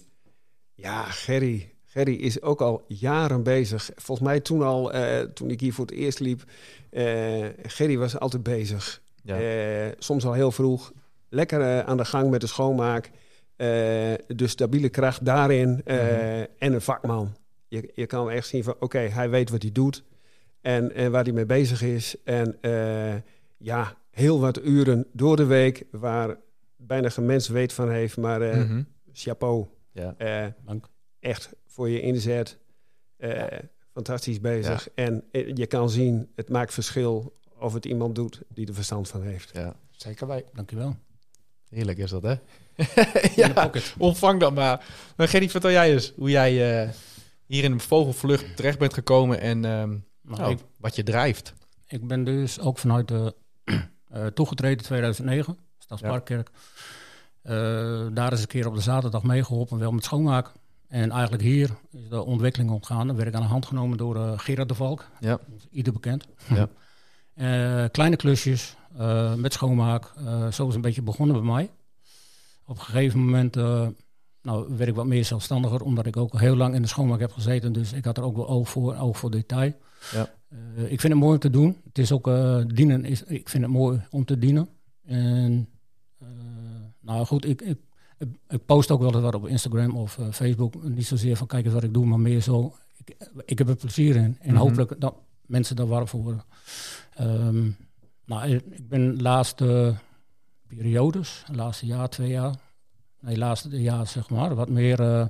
Ja, 0.83 1.03
Gerry. 1.03 1.73
Gerry 1.85 2.13
is 2.13 2.41
ook 2.41 2.61
al 2.61 2.83
jaren 2.87 3.43
bezig. 3.43 3.89
Volgens 3.95 4.27
mij 4.27 4.39
toen 4.39 4.61
al, 4.61 4.95
uh, 4.95 5.19
toen 5.19 5.49
ik 5.49 5.59
hier 5.59 5.73
voor 5.73 5.85
het 5.85 5.93
eerst 5.93 6.19
liep, 6.19 6.43
uh, 6.91 7.45
Gerry 7.61 7.97
was 7.97 8.19
altijd 8.19 8.43
bezig. 8.43 9.01
Ja. 9.21 9.41
Uh, 9.41 9.91
soms 9.97 10.25
al 10.25 10.33
heel 10.33 10.51
vroeg. 10.51 10.91
Lekker 11.29 11.83
aan 11.83 11.97
de 11.97 12.05
gang 12.05 12.29
met 12.29 12.41
de 12.41 12.47
schoonmaak. 12.47 13.11
de 13.55 14.47
stabiele 14.47 14.89
kracht 14.89 15.25
daarin. 15.25 15.69
Mm 15.69 15.81
-hmm. 15.85 16.47
En 16.57 16.73
een 16.73 16.81
vakman. 16.81 17.35
Je, 17.67 17.91
je 17.93 18.05
kan 18.05 18.29
echt 18.29 18.47
zien 18.47 18.63
van, 18.63 18.73
oké, 18.73 18.83
okay, 18.83 19.09
hij 19.09 19.29
weet 19.29 19.49
wat 19.49 19.61
hij 19.61 19.71
doet. 19.71 20.03
En, 20.61 20.95
en 20.95 21.11
waar 21.11 21.23
hij 21.23 21.33
mee 21.33 21.45
bezig 21.45 21.81
is. 21.81 22.15
En 22.23 22.57
ja, 23.57 23.97
heel 24.11 24.39
wat 24.39 24.63
uren 24.63 25.05
door 25.11 25.35
de 25.35 25.45
week 25.45 25.83
waar 25.91 26.37
bijna 26.75 27.09
geen 27.09 27.25
mens 27.25 27.47
weet 27.47 27.73
van 27.73 27.89
heeft. 27.89 28.17
Maar 28.17 28.41
mm 28.41 28.67
-hmm. 28.67 28.87
chapeau. 29.13 29.67
Ja. 29.93 30.55
Dank 30.65 30.89
echt 31.19 31.49
voor 31.65 31.89
je 31.89 32.01
inzet. 32.01 32.57
Uh, 33.17 33.35
ja. 33.35 33.61
Fantastisch 33.93 34.39
bezig. 34.39 34.87
Ja. 34.95 35.03
En 35.03 35.23
je 35.31 35.65
kan 35.65 35.89
zien, 35.89 36.31
het 36.35 36.49
maakt 36.49 36.73
verschil 36.73 37.39
of 37.59 37.73
het 37.73 37.85
iemand 37.85 38.15
doet 38.15 38.41
die 38.49 38.67
er 38.67 38.73
verstand 38.73 39.07
van 39.07 39.21
heeft. 39.21 39.49
Ja. 39.53 39.75
Zeker 39.91 40.27
wij. 40.27 40.45
Dankjewel. 40.53 40.95
Heerlijk 41.69 41.97
is 41.97 42.09
dat, 42.09 42.23
hè? 42.23 42.35
ja, 43.41 43.71
ontvang 43.97 44.39
dat 44.39 44.53
maar. 44.53 44.85
Maar 45.15 45.27
Gerry, 45.27 45.49
vertel 45.49 45.71
jij 45.71 45.93
eens 45.93 46.13
hoe 46.15 46.29
jij 46.29 46.83
uh, 46.83 46.89
hier 47.45 47.63
in 47.63 47.71
een 47.71 47.79
vogelvlucht 47.79 48.55
terecht 48.55 48.79
bent 48.79 48.93
gekomen 48.93 49.39
en 49.39 49.65
um, 49.65 50.05
nou, 50.21 50.39
nou, 50.39 50.51
ik, 50.51 50.59
wat 50.77 50.95
je 50.95 51.03
drijft. 51.03 51.53
Ik 51.87 52.07
ben 52.07 52.23
dus 52.23 52.59
ook 52.59 52.77
vanuit 52.77 53.07
de 53.07 53.35
uh, 54.13 54.25
toegetreden 54.25 54.77
in 54.77 54.83
2009, 54.83 55.57
Stadsparkkerk. 55.77 56.49
Ja. 56.53 56.59
Daar 58.13 58.33
is 58.33 58.41
een 58.41 58.47
keer 58.47 58.67
op 58.67 58.75
de 58.75 58.81
zaterdag 58.81 59.23
meegeholpen, 59.23 59.79
wel 59.79 59.91
met 59.91 60.03
schoonmaken. 60.03 60.51
En 60.93 61.11
eigenlijk 61.11 61.43
hier 61.43 61.69
is 61.91 62.09
de 62.09 62.23
ontwikkeling 62.23 62.71
ontgaan. 62.71 63.09
Er 63.09 63.15
werd 63.15 63.27
ik 63.27 63.35
aan 63.35 63.41
de 63.41 63.47
hand 63.47 63.65
genomen 63.65 63.97
door 63.97 64.15
uh, 64.15 64.31
Gerard 64.35 64.67
de 64.67 64.75
Valk. 64.75 65.09
Ja. 65.19 65.39
Ieder 65.71 65.93
bekend. 65.93 66.27
Ja. 66.49 66.69
uh, 67.83 67.89
kleine 67.97 68.15
klusjes 68.15 68.75
uh, 68.97 69.33
met 69.33 69.53
schoonmaak. 69.53 70.13
zo 70.51 70.67
is 70.67 70.75
een 70.75 70.81
beetje 70.81 71.01
begonnen 71.01 71.35
bij 71.35 71.45
mij. 71.45 71.71
Op 72.65 72.77
een 72.77 72.83
gegeven 72.83 73.19
moment 73.19 73.55
nou, 74.41 74.75
werd 74.77 74.89
ik 74.89 74.95
wat 74.95 75.05
meer 75.05 75.25
zelfstandiger. 75.25 75.81
Omdat 75.81 76.05
ik 76.05 76.17
ook 76.17 76.39
heel 76.39 76.55
lang 76.55 76.75
in 76.75 76.81
de 76.81 76.87
schoonmaak 76.87 77.19
heb 77.19 77.31
gezeten. 77.31 77.73
Dus 77.73 77.93
ik 77.93 78.05
had 78.05 78.17
er 78.17 78.23
ook 78.23 78.35
wel 78.35 78.47
oog 78.47 78.69
voor, 78.69 78.95
oog 78.95 79.17
voor 79.17 79.31
detail. 79.31 79.73
Ja. 80.11 80.29
ik 80.75 80.99
vind 80.99 81.13
het 81.13 81.21
mooi 81.21 81.33
om 81.33 81.39
te 81.39 81.49
doen. 81.49 81.81
Het 81.85 81.97
is 81.97 82.11
ook 82.11 82.31
dienen. 82.75 83.05
Is, 83.05 83.23
ik 83.23 83.49
vind 83.49 83.63
het 83.63 83.71
mooi 83.71 84.01
om 84.09 84.25
te 84.25 84.37
dienen. 84.37 84.69
En 85.05 85.67
nou 87.03 87.25
goed, 87.25 87.45
ik, 87.45 87.61
ik 87.61 87.77
ik 88.47 88.65
post 88.65 88.91
ook 88.91 88.99
wel 88.99 89.13
eens 89.13 89.21
wat 89.21 89.35
op 89.35 89.47
Instagram 89.47 89.95
of 89.95 90.17
uh, 90.17 90.27
Facebook. 90.31 90.83
Niet 90.83 91.05
zozeer 91.05 91.37
van 91.37 91.47
kijk 91.47 91.65
eens 91.65 91.73
wat 91.73 91.83
ik 91.83 91.93
doe, 91.93 92.05
maar 92.05 92.19
meer 92.19 92.41
zo. 92.41 92.75
Ik, 93.05 93.15
ik 93.45 93.57
heb 93.57 93.69
er 93.69 93.75
plezier 93.75 94.15
in. 94.15 94.37
En 94.41 94.53
Mhm. 94.53 94.55
hopelijk 94.55 94.95
dat 94.99 95.15
mensen 95.45 95.75
daar 95.75 95.87
warm 95.87 96.07
voor 96.07 96.21
worden. 96.21 96.43
Um, 97.21 97.75
nou, 98.25 98.49
ik 98.49 98.89
ben 98.89 99.15
de 99.15 99.21
laatste 99.21 99.95
periodes, 100.67 101.43
de 101.47 101.55
laatste 101.55 101.85
jaar, 101.85 102.09
twee 102.09 102.29
jaar. 102.29 102.55
Nee, 103.19 103.37
laatste 103.37 103.81
jaar 103.81 104.07
zeg 104.07 104.29
maar. 104.29 104.55
Wat 104.55 104.69
meer 104.69 104.99
uh, 104.99 105.25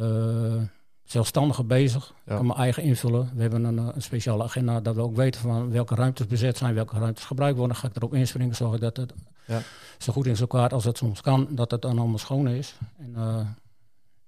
uh, 0.00 0.62
zelfstandiger 1.04 1.66
bezig. 1.66 2.14
Ja. 2.26 2.36
Kan 2.36 2.46
mijn 2.46 2.58
eigen 2.58 2.82
invullen. 2.82 3.30
We 3.34 3.42
hebben 3.42 3.64
een, 3.64 3.76
een, 3.76 4.02
speciale 4.02 4.42
agenda 4.42 4.80
dat 4.80 4.94
we 4.94 5.00
ook 5.00 5.16
weten 5.16 5.40
van 5.40 5.70
welke 5.70 5.94
ruimtes 5.94 6.26
bezet 6.26 6.56
zijn, 6.56 6.74
welke 6.74 6.98
ruimtes 6.98 7.24
gebruikt 7.24 7.58
worden. 7.58 7.76
Ga 7.76 7.88
ik 7.88 7.96
erop 7.96 8.14
inspringen, 8.14 8.54
zorgen 8.54 8.80
dat 8.80 8.96
het 8.96 9.14
ja. 9.46 9.62
zo 9.98 10.12
goed 10.12 10.26
in 10.26 10.36
elkaar 10.36 10.68
als 10.70 10.84
het 10.84 10.96
soms 10.96 11.20
kan, 11.20 11.48
dat 11.50 11.70
het 11.70 11.82
dan 11.82 11.98
allemaal 11.98 12.18
schoon 12.18 12.48
is. 12.48 12.74
En 12.98 13.12
uh, 13.16 13.46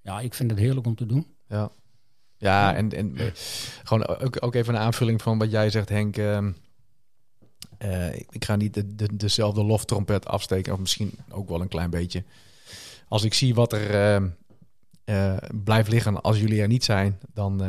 ja, 0.00 0.20
ik 0.20 0.34
vind 0.34 0.50
het 0.50 0.60
heerlijk 0.60 0.86
om 0.86 0.94
te 0.94 1.06
doen. 1.06 1.26
Ja, 1.48 1.70
ja 2.36 2.74
en, 2.74 2.92
en 2.92 3.20
uh, 3.20 3.26
gewoon 3.84 4.06
ook, 4.06 4.36
ook 4.40 4.54
even 4.54 4.74
een 4.74 4.80
aanvulling 4.80 5.22
van 5.22 5.38
wat 5.38 5.50
jij 5.50 5.70
zegt, 5.70 5.88
Henk. 5.88 6.16
Uh, 6.16 8.14
ik, 8.14 8.26
ik 8.30 8.44
ga 8.44 8.56
niet 8.56 8.74
de, 8.74 8.94
de, 8.94 9.16
dezelfde 9.16 9.64
loftrompet 9.64 10.26
afsteken, 10.26 10.72
of 10.72 10.78
misschien 10.78 11.12
ook 11.30 11.48
wel 11.48 11.60
een 11.60 11.68
klein 11.68 11.90
beetje. 11.90 12.24
Als 13.08 13.24
ik 13.24 13.34
zie 13.34 13.54
wat 13.54 13.72
er 13.72 14.22
uh, 15.04 15.36
blijft 15.64 15.88
liggen 15.88 16.20
als 16.20 16.38
jullie 16.38 16.60
er 16.60 16.68
niet 16.68 16.84
zijn, 16.84 17.18
dan, 17.32 17.62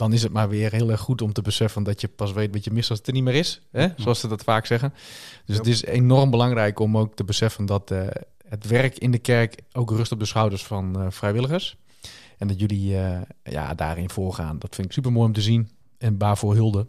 dan 0.00 0.12
is 0.12 0.22
het 0.22 0.32
maar 0.32 0.48
weer 0.48 0.72
heel 0.72 0.90
erg 0.90 1.00
goed 1.00 1.22
om 1.22 1.32
te 1.32 1.42
beseffen 1.42 1.82
dat 1.82 2.00
je 2.00 2.08
pas 2.08 2.32
weet 2.32 2.52
wat 2.52 2.64
je 2.64 2.70
mist 2.70 2.90
als 2.90 2.98
het 2.98 3.06
er 3.06 3.12
niet 3.14 3.22
meer 3.22 3.34
is. 3.34 3.60
Hè? 3.70 3.88
Zoals 3.96 4.20
ze 4.20 4.28
dat 4.28 4.42
vaak 4.42 4.66
zeggen. 4.66 4.94
Dus 5.44 5.56
het 5.56 5.66
is 5.66 5.84
enorm 5.84 6.30
belangrijk 6.30 6.78
om 6.78 6.98
ook 6.98 7.14
te 7.14 7.24
beseffen 7.24 7.66
dat 7.66 7.90
uh, 7.90 8.06
het 8.48 8.66
werk 8.66 8.98
in 8.98 9.10
de 9.10 9.18
kerk 9.18 9.60
ook 9.72 9.90
rust 9.90 10.12
op 10.12 10.18
de 10.18 10.24
schouders 10.24 10.64
van 10.64 11.12
vrijwilligers. 11.12 11.76
En 12.38 12.48
dat 12.48 12.60
jullie 12.60 12.96
ja, 13.42 13.74
daarin 13.74 14.10
voorgaan. 14.10 14.58
Dat 14.58 14.74
vind 14.74 14.86
ik 14.86 14.92
super 14.92 15.12
mooi 15.12 15.26
om 15.26 15.32
te 15.32 15.40
zien. 15.40 15.70
En 15.98 16.18
waarvoor 16.18 16.54
hulde. 16.54 16.86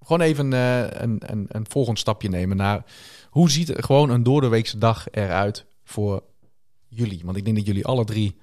gewoon 0.00 0.20
even 0.20 0.52
een, 0.52 1.32
een, 1.32 1.46
een 1.48 1.66
volgend 1.68 1.98
stapje 1.98 2.28
nemen 2.28 2.56
naar 2.56 2.84
hoe 3.30 3.50
ziet 3.50 3.76
er 3.76 3.82
gewoon 3.82 4.10
een 4.10 4.22
doordeweekse 4.22 4.78
dag 4.78 5.10
eruit 5.10 5.66
voor 5.84 6.22
jullie? 6.88 7.20
Want 7.24 7.36
ik 7.36 7.44
denk 7.44 7.56
dat 7.56 7.66
jullie 7.66 7.86
alle 7.86 8.04
drie 8.04 8.36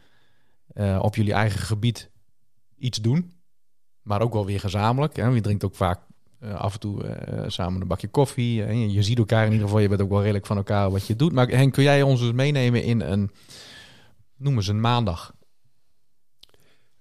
eh, 0.74 1.00
op 1.01 1.16
jullie 1.16 1.34
eigen 1.34 1.60
gebied 1.60 2.10
iets 2.77 3.01
doen. 3.01 3.31
Maar 4.01 4.22
ook 4.22 4.34
wel 4.34 4.46
weer 4.46 4.60
gezamenlijk. 4.60 5.15
Hè? 5.15 5.27
Je 5.27 5.41
drinkt 5.41 5.63
ook 5.63 5.75
vaak 5.75 6.00
eh, 6.39 6.55
af 6.55 6.74
en 6.74 6.79
toe 6.79 7.03
eh, 7.03 7.43
samen 7.48 7.81
een 7.81 7.88
bakje 7.88 8.07
koffie. 8.07 8.63
En 8.63 8.79
je, 8.79 8.91
je 8.91 9.03
ziet 9.03 9.17
elkaar 9.17 9.46
in 9.46 9.51
ieder 9.51 9.65
geval. 9.65 9.81
Je 9.81 9.89
bent 9.89 10.01
ook 10.01 10.10
wel 10.10 10.22
redelijk 10.22 10.46
van 10.46 10.57
elkaar 10.57 10.91
wat 10.91 11.07
je 11.07 11.15
doet. 11.15 11.31
Maar 11.34 11.48
Henk, 11.48 11.74
kun 11.74 11.84
jij 11.84 12.01
ons 12.01 12.22
eens 12.22 12.31
meenemen 12.31 12.84
in 12.84 13.01
een, 13.01 13.31
noem 14.38 14.55
eens 14.55 14.67
een 14.67 14.81
maandag? 14.81 15.36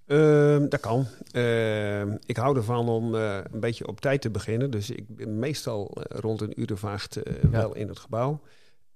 Ehm, 0.07 0.69
dat 0.69 0.81
kan. 0.81 1.07
Ehm, 1.31 2.17
ik 2.27 2.37
hou 2.37 2.57
ervan 2.57 2.89
om 2.89 3.15
eh, 3.15 3.39
een 3.53 3.61
beetje 3.61 3.87
op 3.87 4.01
tijd 4.01 4.21
te 4.21 4.31
beginnen. 4.31 4.71
Dus 4.71 4.91
ik 4.91 5.17
ben 5.17 5.39
meestal 5.39 5.91
eh, 5.95 6.19
rond 6.19 6.41
een 6.41 6.61
uur 6.61 6.73
of 6.73 6.85
acht 6.85 7.17
eh, 7.17 7.33
wel 7.51 7.75
in 7.75 7.89
het 7.89 7.99
gebouw. 7.99 8.41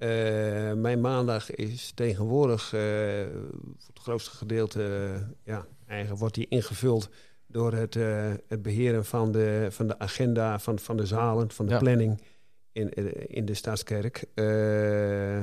Eh, 0.01 0.73
mijn 0.73 1.01
maandag 1.01 1.51
is 1.51 1.93
tegenwoordig 1.95 2.73
eh, 2.73 2.81
voor 3.79 3.89
het 3.95 4.03
grootste 4.03 4.31
gedeelte, 4.31 4.83
eh, 5.15 5.21
ja, 5.45 5.67
eigenlijk 5.91 6.21
wordt 6.21 6.35
die 6.35 6.47
ingevuld 6.49 7.09
door 7.47 7.73
het, 7.73 7.97
eh, 7.97 8.33
het 8.49 8.63
beheren 8.63 9.05
van 9.05 9.33
de, 9.33 9.67
van 9.71 9.87
de 9.87 9.99
agenda, 9.99 10.59
van, 10.59 10.79
van 10.79 10.97
de 10.97 11.07
zalen, 11.07 11.51
van 11.51 11.67
de 11.67 11.73
Ja. 11.73 11.79
planning 11.79 12.21
in, 12.73 12.89
in 13.29 13.45
de 13.45 13.55
Stadskerk. 13.55 14.25
Eh, 14.35 15.39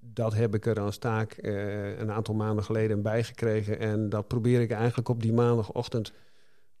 dat 0.00 0.34
heb 0.34 0.54
ik 0.54 0.66
er 0.66 0.80
als 0.80 0.98
taak 0.98 1.32
eh, 1.32 1.98
een 1.98 2.10
aantal 2.10 2.34
maanden 2.34 2.64
geleden 2.64 3.02
bijgekregen. 3.02 3.78
En 3.78 4.08
dat 4.08 4.26
probeer 4.28 4.60
ik 4.60 4.70
eigenlijk 4.70 5.08
op 5.08 5.22
die 5.22 5.32
maandagochtend 5.32 6.12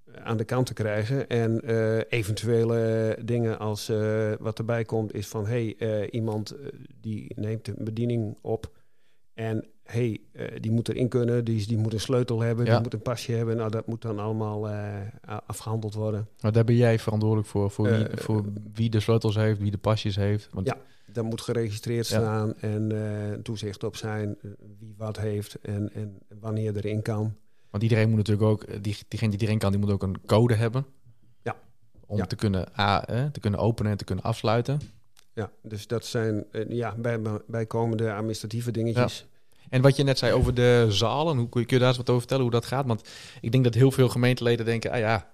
eh, 0.04 0.24
aan 0.24 0.36
de 0.36 0.44
kant 0.44 0.66
te 0.66 0.74
krijgen. 0.74 1.28
En 1.28 1.60
eh, 1.60 1.98
eventuele 2.08 3.18
dingen 3.24 3.58
als 3.58 3.88
eh, 3.88 4.32
wat 4.38 4.58
erbij 4.58 4.84
komt 4.84 5.14
is 5.14 5.28
van... 5.28 5.46
hey, 5.46 5.74
eh, 5.78 6.08
iemand 6.10 6.50
eh, 6.50 6.66
die 7.00 7.32
neemt 7.34 7.68
een 7.68 7.84
bediening 7.84 8.38
op 8.42 8.70
en 9.34 9.66
hey, 9.82 10.20
eh, 10.36 10.60
die 10.60 10.70
moet 10.70 10.88
erin 10.88 11.08
kunnen, 11.08 11.44
die, 11.44 11.66
die 11.66 11.78
moet 11.78 11.92
een 11.92 12.00
sleutel 12.00 12.40
hebben, 12.40 12.64
Ja. 12.64 12.72
die 12.72 12.82
moet 12.82 12.92
een 12.94 13.02
pasje 13.02 13.32
hebben. 13.32 13.56
Nou, 13.56 13.70
dat 13.70 13.86
moet 13.86 14.02
dan 14.02 14.18
allemaal 14.18 14.68
eh, 14.68 15.00
afgehandeld 15.46 15.94
worden. 15.94 16.28
Maar 16.40 16.52
daar 16.52 16.64
ben 16.64 16.76
jij 16.76 16.98
verantwoordelijk 16.98 17.48
voor. 17.48 17.70
Voor, 17.70 17.84
wie, 17.90 18.08
Eh, 18.08 18.16
voor 18.18 18.44
wie 18.72 18.90
de 18.90 19.00
sleutels 19.00 19.34
heeft, 19.34 19.60
wie 19.60 19.70
de 19.70 19.78
pasjes 19.78 20.16
heeft. 20.16 20.48
Want, 20.52 20.66
Ja. 20.66 20.76
Dat 21.12 21.24
moet 21.24 21.40
geregistreerd 21.40 22.08
Ja. 22.08 22.18
staan 22.20 22.54
en 22.60 23.40
toezicht 23.42 23.84
op 23.84 23.96
zijn 23.96 24.36
wie 24.78 24.94
wat 24.96 25.16
heeft 25.18 25.58
en, 25.62 25.90
en 25.94 26.18
wanneer 26.40 26.76
erin 26.76 27.02
kan. 27.02 27.34
want 27.70 27.82
iedereen 27.82 28.08
moet 28.08 28.16
natuurlijk 28.18 28.46
ook, 28.48 28.82
die, 28.82 28.96
diegene 29.08 29.36
die 29.36 29.46
erin 29.46 29.58
kan, 29.58 29.70
die 29.70 29.80
moet 29.80 29.90
ook 29.90 30.02
een 30.02 30.16
code 30.26 30.54
hebben. 30.54 30.86
Ja. 31.42 31.56
Om 32.06 32.16
Ja. 32.16 32.26
Te, 32.26 32.36
kunnen, 32.36 32.68
a, 32.78 33.06
eh, 33.06 33.24
te 33.24 33.40
kunnen 33.40 33.60
openen 33.60 33.90
en 33.92 33.98
te 33.98 34.04
kunnen 34.04 34.24
afsluiten. 34.24 34.80
Ja, 35.32 35.50
dus 35.62 35.86
dat 35.86 36.04
zijn 36.04 36.44
ja, 36.68 36.94
bij, 36.98 37.20
bijkomende 37.46 38.12
administratieve 38.12 38.70
dingetjes. 38.70 39.26
En 39.70 39.82
wat 39.82 39.96
je 39.96 40.02
net 40.02 40.18
zei 40.18 40.32
over 40.32 40.54
de 40.54 40.86
zalen, 40.88 41.36
hoe 41.36 41.48
kun 41.48 41.64
je, 41.66 41.78
daar 41.78 41.88
eens 41.88 41.96
wat 41.96 42.08
over 42.08 42.20
vertellen 42.20 42.42
hoe 42.42 42.52
dat 42.52 42.66
gaat? 42.66 42.86
Want 42.86 43.08
ik 43.40 43.52
denk 43.52 43.64
dat 43.64 43.74
heel 43.74 43.90
veel 43.90 44.08
gemeenteleden 44.08 44.64
denken, 44.64 44.90
ah 44.90 44.98
ja, 44.98 45.30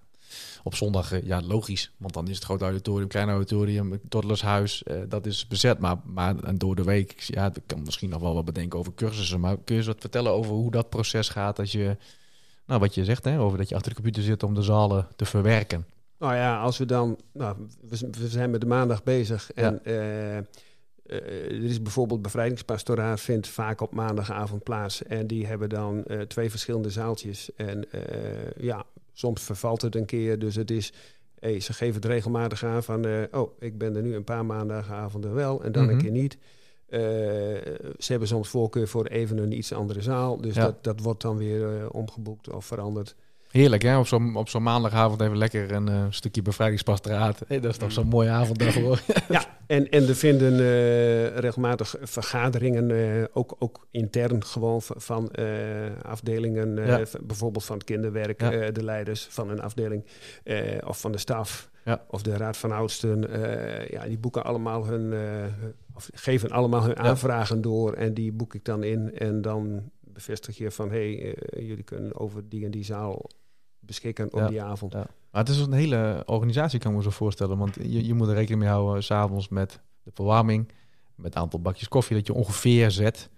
op 0.63 0.75
zondag, 0.75 1.13
eh, 1.13 1.23
ja 1.23 1.41
logisch, 1.41 1.93
want 1.97 2.15
dan 2.15 2.29
is 2.29 2.35
het 2.35 2.45
groot 2.45 2.63
auditorium, 2.63 3.09
klein 3.09 3.29
auditorium, 3.29 4.01
toddlershuis, 4.09 4.83
eh, 4.83 4.97
dat 5.09 5.27
is 5.27 5.47
bezet. 5.47 5.79
Maar, 5.79 5.97
maar 6.05 6.39
en 6.39 6.59
door 6.59 6.75
de 6.75 6.85
week, 6.85 7.21
ja, 7.21 7.47
ik 7.47 7.63
kan 7.67 7.83
misschien 7.83 8.11
nog 8.11 8.21
wel 8.21 8.35
wat 8.35 8.45
bedenken 8.45 8.79
over 8.79 8.95
cursussen, 8.95 9.41
maar 9.41 9.55
kun 9.55 9.75
je 9.75 9.75
eens 9.75 9.87
wat 9.87 10.01
vertellen 10.01 10.33
over 10.33 10.53
hoe 10.53 10.71
dat 10.71 10.89
proces 10.89 11.29
gaat 11.29 11.59
als 11.59 11.73
je, 11.73 11.97
nou 12.67 12.81
wat 12.81 12.95
je 12.95 13.05
zegt, 13.05 13.25
hè, 13.25 13.41
over 13.41 13.59
dat 13.59 13.69
je 13.69 13.75
achter 13.75 13.91
de 13.91 13.97
computer 13.97 14.23
zit 14.23 14.43
om 14.43 14.55
de 14.55 14.63
zalen 14.63 15.09
te 15.17 15.25
verwerken. 15.25 15.87
Nou 16.23 16.35
ja, 16.35 16.61
als 16.61 16.79
we 16.79 16.85
dan. 16.85 17.19
Nou, 17.33 17.57
we, 17.89 18.29
zijn 18.29 18.51
met 18.51 18.61
de 18.61 18.67
maandag 18.67 19.03
bezig. 19.03 19.53
En 19.53 19.85
eh, 19.85 20.37
eh, 20.37 20.45
er 21.13 21.65
is 21.65 21.83
bijvoorbeeld 21.83 22.23
bevrijdingspastoraat, 22.23 23.21
vindt 23.21 23.49
vaak 23.49 23.81
op 23.81 23.95
maandagavond 23.95 24.63
plaats. 24.63 25.03
En 25.03 25.27
die 25.27 25.47
hebben 25.47 25.69
dan 25.69 26.05
eh, 26.05 26.21
twee 26.21 26.51
verschillende 26.51 26.91
zaaltjes. 26.91 27.51
En 27.57 27.91
eh, 27.91 28.01
ja, 28.57 28.85
soms 29.13 29.43
vervalt 29.43 29.83
het 29.83 29.95
een 29.95 30.05
keer. 30.07 30.39
Dus 30.39 30.55
het 30.55 30.71
is. 30.71 30.93
Hey, 31.39 31.61
ze 31.61 31.73
geven 31.73 31.95
het 31.95 32.05
regelmatig 32.05 32.65
aan 32.65 32.83
van. 32.83 33.05
eh, 33.07 33.23
oh, 33.31 33.51
ik 33.61 33.79
ben 33.79 33.97
er 33.97 34.03
nu 34.03 34.15
een 34.15 34.25
paar 34.25 34.47
maandagavonden 34.47 35.35
wel 35.35 35.65
en 35.65 35.73
dan 35.73 35.85
Mhm. 35.85 35.93
een 35.93 35.99
keer 36.01 36.11
niet. 36.11 36.37
Eh, 36.89 37.01
ze 37.99 38.07
hebben 38.11 38.29
soms 38.29 38.49
voorkeur 38.49 38.89
voor 38.89 39.07
even 39.07 39.39
een 39.39 39.53
iets 39.57 39.73
andere 39.73 40.03
zaal. 40.03 40.37
Dus 40.41 40.55
Ja. 40.55 40.65
dat, 40.65 40.85
dat 40.85 41.01
wordt 41.01 41.23
dan 41.23 41.37
weer 41.37 41.77
eh, 41.81 41.87
omgeboekt 41.93 42.51
of 42.51 42.65
veranderd. 42.67 43.15
Heerlijk, 43.53 43.83
hè? 43.83 43.99
Op 43.99 44.07
zo'n 44.07 44.37
op 44.37 44.49
zo'n 44.49 44.63
maandagavond 44.63 45.21
even 45.21 45.37
lekker 45.37 45.73
een 45.73 45.89
eh, 45.89 46.05
stukje 46.11 46.43
bevrijdingspastoraat. 46.43 47.43
Hey, 47.47 47.61
dat 47.61 47.71
is 47.71 47.77
toch 47.77 47.93
zo'n 47.93 48.07
mooie 48.09 48.29
avonddag 48.31 48.75
hoor. 48.75 49.01
Ja, 49.29 49.45
en, 49.67 49.91
en 49.91 50.09
er 50.09 50.15
vinden 50.17 50.53
eh, 50.53 51.37
regelmatig 51.39 51.95
vergaderingen, 52.01 52.91
eh, 52.91 53.25
ook, 53.33 53.57
ook 53.59 53.87
intern 53.91 54.45
gewoon 54.45 54.83
van 54.83 55.31
afdelingen, 56.03 56.87
Ja. 56.87 57.03
bijvoorbeeld 57.23 57.65
van 57.65 57.77
het 57.77 57.85
kinderwerk, 57.85 58.41
Ja. 58.41 58.71
de 58.71 58.85
leiders 58.85 59.27
van 59.31 59.51
een 59.51 59.61
afdeling 59.61 60.05
of 60.87 61.01
van 61.01 61.13
de 61.13 61.19
staf 61.19 61.71
Ja. 61.85 62.05
of 62.09 62.23
de 62.23 62.37
raad 62.37 62.57
van 62.57 62.73
oudsten. 62.73 63.21
ja, 63.91 64.05
die 64.07 64.19
boeken 64.19 64.45
allemaal 64.45 64.87
hun, 64.87 65.15
of 65.95 66.09
geven 66.15 66.51
allemaal 66.51 66.83
hun 66.83 66.97
aanvragen 66.97 67.61
door 67.61 67.93
en 67.93 68.15
die 68.15 68.33
boek 68.33 68.55
ik 68.55 68.65
dan 68.65 68.83
in 68.83 69.19
en 69.19 69.43
dan 69.43 69.91
bevestig 70.01 70.57
je 70.59 70.71
van 70.71 70.91
hé, 70.91 71.15
hey, 71.17 71.37
jullie 71.65 71.85
kunnen 71.85 72.19
over 72.19 72.49
die 72.49 72.65
en 72.65 72.71
die 72.71 72.85
zaal 72.85 73.27
beschikken 73.87 74.27
op 74.33 74.39
Ja. 74.39 74.47
die 74.49 74.63
avond. 74.63 74.93
Ja. 74.93 75.07
Maar 75.31 75.41
het 75.45 75.49
is 75.51 75.59
een 75.59 75.73
hele 75.73 76.23
organisatie, 76.27 76.79
kan 76.79 76.91
ik 76.91 76.97
me 76.97 77.03
zo 77.03 77.11
voorstellen. 77.11 77.59
Want 77.59 77.75
je, 77.75 78.07
je 78.07 78.15
moet 78.15 78.29
er 78.29 78.35
rekening 78.35 78.61
mee 78.61 78.71
houden, 78.71 79.03
s'avonds 79.03 79.49
met 79.49 79.81
de 80.03 80.11
verwarming, 80.15 80.67
met 81.15 81.25
het 81.35 81.37
aantal 81.43 81.61
bakjes 81.61 81.89
koffie 81.89 82.17
dat 82.17 82.27
je 82.27 82.33
ongeveer 82.35 82.91
zet. 82.91 83.29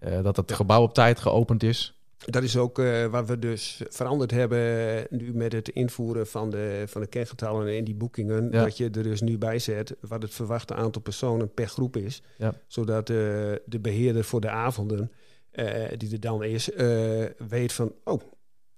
Eh, 0.00 0.22
dat 0.22 0.36
het 0.36 0.48
Ja. 0.50 0.56
gebouw 0.56 0.82
op 0.82 0.94
tijd 0.94 1.20
geopend 1.20 1.62
is. 1.62 1.96
Dat 2.24 2.42
is 2.42 2.56
ook 2.56 2.78
eh, 2.78 3.06
wat 3.06 3.28
we 3.28 3.38
dus 3.38 3.82
veranderd 3.88 4.30
hebben 4.30 5.06
nu 5.10 5.34
met 5.34 5.52
het 5.52 5.68
invoeren 5.68 6.26
van 6.26 6.50
de, 6.50 6.84
van 6.86 7.00
de 7.00 7.06
kengetallen 7.06 7.76
in 7.76 7.84
die 7.84 7.94
boekingen. 7.94 8.48
Ja. 8.50 8.64
Dat 8.64 8.76
je 8.76 8.84
er 8.84 9.02
dus 9.02 9.20
nu 9.20 9.38
bij 9.38 9.58
zet 9.58 9.96
wat 10.00 10.22
het 10.22 10.34
verwachte 10.34 10.74
aantal 10.74 11.02
personen 11.02 11.54
per 11.54 11.66
groep 11.68 11.96
is. 11.96 12.22
Ja. 12.38 12.54
Zodat 12.66 13.10
eh, 13.10 13.16
de 13.66 13.78
beheerder 13.80 14.24
voor 14.24 14.40
de 14.40 14.50
avonden, 14.50 15.12
eh, 15.50 15.66
die 15.96 16.12
er 16.12 16.20
dan 16.20 16.42
is, 16.44 16.70
eh, 16.72 17.24
weet 17.48 17.72
van... 17.72 17.92
Oh, 18.04 18.20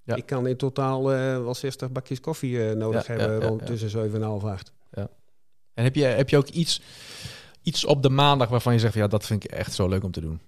Ja. 0.04 0.14
ik 0.14 0.26
kan 0.26 0.46
in 0.46 0.56
totaal 0.56 1.12
eh, 1.12 1.18
wel 1.42 1.54
60 1.54 1.90
bakjes 1.92 2.20
koffie 2.20 2.68
eh, 2.68 2.76
nodig 2.76 3.06
Ja, 3.06 3.12
hebben 3.14 3.34
ja, 3.36 3.40
ja, 3.42 3.48
rond 3.48 3.60
ja. 3.60 3.66
tussen 3.66 3.90
7 3.90 4.14
en 4.14 4.22
half 4.26 4.44
8. 4.44 4.72
En 5.74 5.84
heb 5.84 5.94
je, 5.94 6.04
heb 6.04 6.28
je 6.28 6.36
ook 6.36 6.48
iets, 6.48 6.82
iets 7.62 7.84
op 7.84 8.02
de 8.02 8.08
maandag 8.10 8.48
waarvan 8.48 8.72
je 8.72 8.78
zegt, 8.78 8.94
ja, 8.94 9.06
dat 9.06 9.26
vind 9.26 9.44
ik 9.44 9.50
echt 9.50 9.72
zo 9.74 9.88
leuk 9.88 10.04
om 10.04 10.10
te 10.10 10.20
doen? 10.20 10.40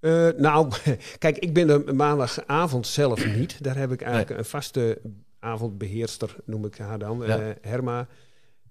Eh, 0.00 0.28
nou, 0.36 0.72
kijk, 1.18 1.38
ik 1.38 1.52
ben 1.52 1.66
de 1.66 1.92
maandagavond 1.92 2.86
zelf 2.86 3.26
niet. 3.36 3.64
Daar 3.64 3.76
heb 3.76 3.92
ik 3.92 4.00
eigenlijk 4.02 4.38
een 4.38 4.44
vaste 4.44 5.00
avondbeheerster, 5.38 6.36
noem 6.44 6.64
ik 6.64 6.76
haar 6.78 6.98
dan. 6.98 7.22
Ja. 7.26 7.54
Herma. 7.60 8.06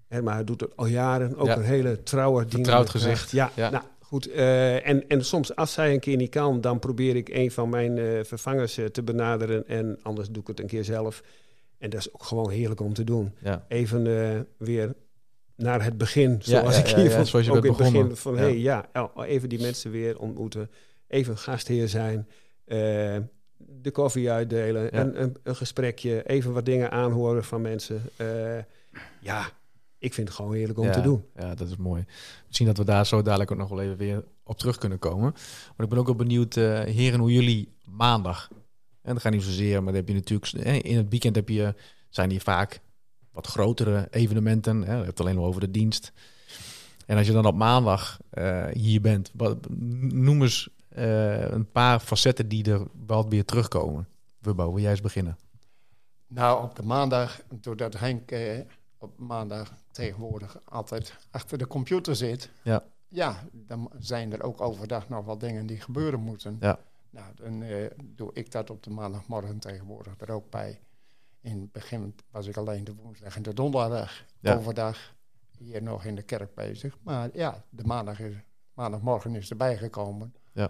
Herma 0.08 0.42
doet 0.42 0.60
het 0.60 0.76
al 0.76 0.86
jaren. 0.86 1.36
Ook 1.36 1.46
Ja. 1.46 1.56
een 1.56 1.62
hele 1.62 2.02
trouwe 2.02 2.40
Vertrouwd 2.40 2.64
dienende 2.66 2.90
gezicht. 2.90 3.30
Ja, 3.30 3.50
Ja. 3.54 3.70
nou 3.70 3.84
goed. 4.10 4.26
eh, 4.30 4.88
en, 4.88 5.08
en 5.08 5.24
soms 5.24 5.56
als 5.56 5.72
zij 5.72 5.92
een 5.92 6.00
keer 6.00 6.16
niet 6.16 6.30
kan, 6.30 6.60
dan 6.60 6.78
probeer 6.78 7.16
ik 7.16 7.28
een 7.28 7.50
van 7.50 7.68
mijn 7.68 7.98
eh, 7.98 8.04
vervangers 8.24 8.78
eh, 8.78 8.84
te 8.84 9.02
benaderen. 9.02 9.66
En 9.68 9.98
anders 10.02 10.28
doe 10.28 10.42
ik 10.42 10.48
het 10.48 10.60
een 10.60 10.66
keer 10.66 10.84
zelf. 10.84 11.22
En 11.78 11.90
dat 11.90 12.00
is 12.00 12.14
ook 12.14 12.22
gewoon 12.22 12.50
heerlijk 12.50 12.80
om 12.80 12.94
te 12.94 13.04
doen. 13.04 13.34
Ja. 13.38 13.64
Even 13.68 14.02
weer 14.56 14.94
naar 15.56 15.84
het 15.84 15.98
begin, 15.98 16.36
zoals 16.42 16.76
ja, 16.76 16.84
ik 16.84 16.86
hier 16.96 17.10
van- 17.10 17.26
zoals 17.26 17.46
je 17.46 17.52
ook 17.52 17.64
in 17.64 17.68
het 17.72 17.78
begin 17.78 18.16
van, 18.16 18.36
hey, 18.38 18.58
ja, 18.58 18.88
even 19.26 19.48
die 19.48 19.60
mensen 19.60 19.90
weer 19.90 20.18
ontmoeten, 20.18 20.70
even 21.08 21.38
gastheer 21.38 21.88
zijn, 21.88 22.28
de 23.56 23.90
koffie 23.92 24.30
uitdelen, 24.30 24.82
Ja. 24.82 24.90
een, 25.00 25.22
een, 25.22 25.36
een 25.42 25.56
gesprekje, 25.56 26.26
even 26.28 26.52
wat 26.52 26.64
dingen 26.64 26.90
aanhoren 26.90 27.44
van 27.44 27.60
mensen. 27.60 28.02
Ja, 29.20 29.50
ik 30.00 30.14
vind 30.14 30.28
het 30.28 30.36
gewoon 30.36 30.54
heerlijk 30.54 30.78
om 30.78 30.84
ja, 30.84 30.92
te 30.92 31.00
doen. 31.00 31.24
Ja, 31.36 31.54
dat 31.54 31.68
is 31.68 31.76
mooi. 31.76 32.04
Misschien 32.46 32.66
dat 32.66 32.76
we 32.76 32.84
daar 32.84 33.06
zo 33.06 33.22
dadelijk 33.22 33.50
ook 33.50 33.58
nog 33.58 33.68
wel 33.68 33.80
even 33.80 33.96
weer 33.96 34.24
op 34.44 34.58
terug 34.58 34.78
kunnen 34.78 34.98
komen. 34.98 35.32
Maar 35.76 35.86
ik 35.86 35.88
ben 35.88 35.98
ook 35.98 36.06
wel 36.06 36.14
benieuwd, 36.14 36.56
eh, 36.56 36.80
heren, 36.80 37.20
hoe 37.20 37.32
jullie 37.32 37.72
maandag... 37.84 38.48
En 39.02 39.12
dat 39.12 39.22
gaat 39.22 39.32
niet 39.32 39.42
zozeer, 39.42 39.82
maar 39.82 39.92
dan 39.92 40.02
heb 40.02 40.08
je 40.08 40.14
natuurlijk... 40.14 40.52
In 40.84 40.96
het 40.96 41.08
weekend 41.08 41.36
heb 41.36 41.48
je, 41.48 41.74
zijn 42.08 42.30
hier 42.30 42.40
vaak 42.40 42.80
wat 43.32 43.46
grotere 43.46 44.08
evenementen. 44.10 44.82
Hè? 44.82 44.90
Je 44.90 44.96
hebt 44.96 45.06
het 45.06 45.20
alleen 45.20 45.38
al 45.38 45.44
over 45.44 45.60
de 45.60 45.70
dienst. 45.70 46.12
En 47.06 47.16
als 47.16 47.26
je 47.26 47.32
dan 47.32 47.46
op 47.46 47.54
maandag 47.54 48.18
eh, 48.30 48.66
hier 48.72 49.00
bent, 49.00 49.30
wat, 49.34 49.56
noem 50.00 50.42
eens 50.42 50.68
eh, 50.88 51.50
een 51.50 51.70
paar 51.70 52.00
facetten 52.00 52.48
die 52.48 52.70
er 52.70 52.86
wel 53.06 53.28
weer 53.28 53.44
terugkomen. 53.44 54.08
Wubbo, 54.38 54.72
wil 54.72 54.82
jij 54.82 54.90
eens 54.90 55.00
beginnen? 55.00 55.38
Nou, 56.26 56.62
op 56.62 56.76
de 56.76 56.82
maandag, 56.82 57.40
doordat 57.60 57.98
Henk 57.98 58.30
eh, 58.30 58.58
op 59.00 59.18
maandag 59.18 59.74
tegenwoordig 59.90 60.60
altijd 60.64 61.16
achter 61.30 61.58
de 61.58 61.66
computer 61.66 62.16
zit. 62.16 62.50
Ja. 62.62 62.84
Ja, 63.08 63.44
dan 63.52 63.90
zijn 63.98 64.32
er 64.32 64.42
ook 64.42 64.60
overdag 64.60 65.08
nog 65.08 65.24
wel 65.24 65.38
dingen 65.38 65.66
die 65.66 65.80
gebeuren 65.80 66.20
moeten. 66.20 66.56
Ja. 66.60 66.78
Nou, 67.10 67.34
dan 67.34 67.62
eh, 67.62 67.90
doe 68.04 68.30
ik 68.32 68.50
dat 68.50 68.70
op 68.70 68.82
de 68.82 68.90
maandagmorgen 68.90 69.58
tegenwoordig 69.58 70.14
er 70.20 70.30
ook 70.30 70.50
bij. 70.50 70.80
In 71.40 71.60
het 71.60 71.72
begin 71.72 72.14
was 72.30 72.46
ik 72.46 72.56
alleen 72.56 72.84
de 72.84 72.94
woensdag 72.94 73.36
en 73.36 73.42
de 73.42 73.54
donderdag 73.54 74.24
Ja. 74.40 74.54
overdag 74.54 75.14
hier 75.58 75.82
nog 75.82 76.04
in 76.04 76.14
de 76.14 76.22
kerk 76.22 76.54
bezig. 76.54 76.98
Maar 77.02 77.28
ja, 77.32 77.64
de 77.70 77.84
maandag 77.84 78.20
is, 78.20 78.34
maandagmorgen 78.74 79.34
is 79.34 79.50
erbij 79.50 79.76
gekomen. 79.76 80.34
Ja. 80.52 80.68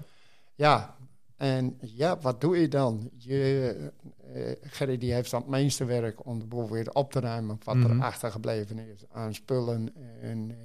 Ja, 0.54 0.96
En 1.40 1.78
ja, 1.80 2.18
wat 2.18 2.40
doe 2.40 2.59
je 2.61 2.68
dan? 2.68 3.11
Je, 3.16 3.90
uh, 4.35 4.50
Gerry 4.62 4.99
die 4.99 5.12
heeft 5.12 5.30
dan 5.30 5.40
het 5.40 5.50
meeste 5.50 5.85
werk 5.85 6.26
om 6.26 6.38
de 6.38 6.47
boel 6.47 6.70
weer 6.70 6.90
op 6.92 7.12
te 7.12 7.20
ruimen. 7.20 7.59
Wat 7.64 7.75
Mhm. 7.75 7.90
er 7.99 8.04
achtergebleven 8.04 8.78
is 8.78 9.04
aan 9.12 9.35
spullen. 9.35 9.88
En 10.20 10.50
eh, 10.50 10.56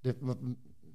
de, 0.00 0.14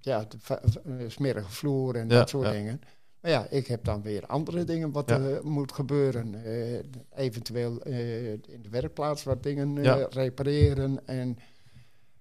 ja, 0.02 0.26
de 0.26 0.38
eh, 0.86 1.10
smerige 1.10 1.50
vloer 1.52 1.96
en 1.96 2.10
Ja, 2.10 2.18
dat 2.18 2.30
soort 2.30 2.46
ja. 2.46 2.52
dingen. 2.52 2.82
Maar 3.22 3.32
ja, 3.32 3.48
ik 3.50 3.68
heb 3.68 3.84
dan 3.84 4.02
weer 4.02 4.26
andere 4.26 4.64
dingen 4.64 4.92
wat 4.92 5.10
Ja. 5.10 5.20
er 5.20 5.46
moet 5.48 5.72
gebeuren. 5.72 6.44
Eh, 6.44 6.80
eventueel 7.16 7.82
eh, 7.82 8.32
in 8.32 8.62
de 8.62 8.70
werkplaats 8.70 9.24
wat 9.24 9.44
dingen 9.44 9.78
eh, 9.78 10.04
repareren. 10.10 11.08
En 11.08 11.38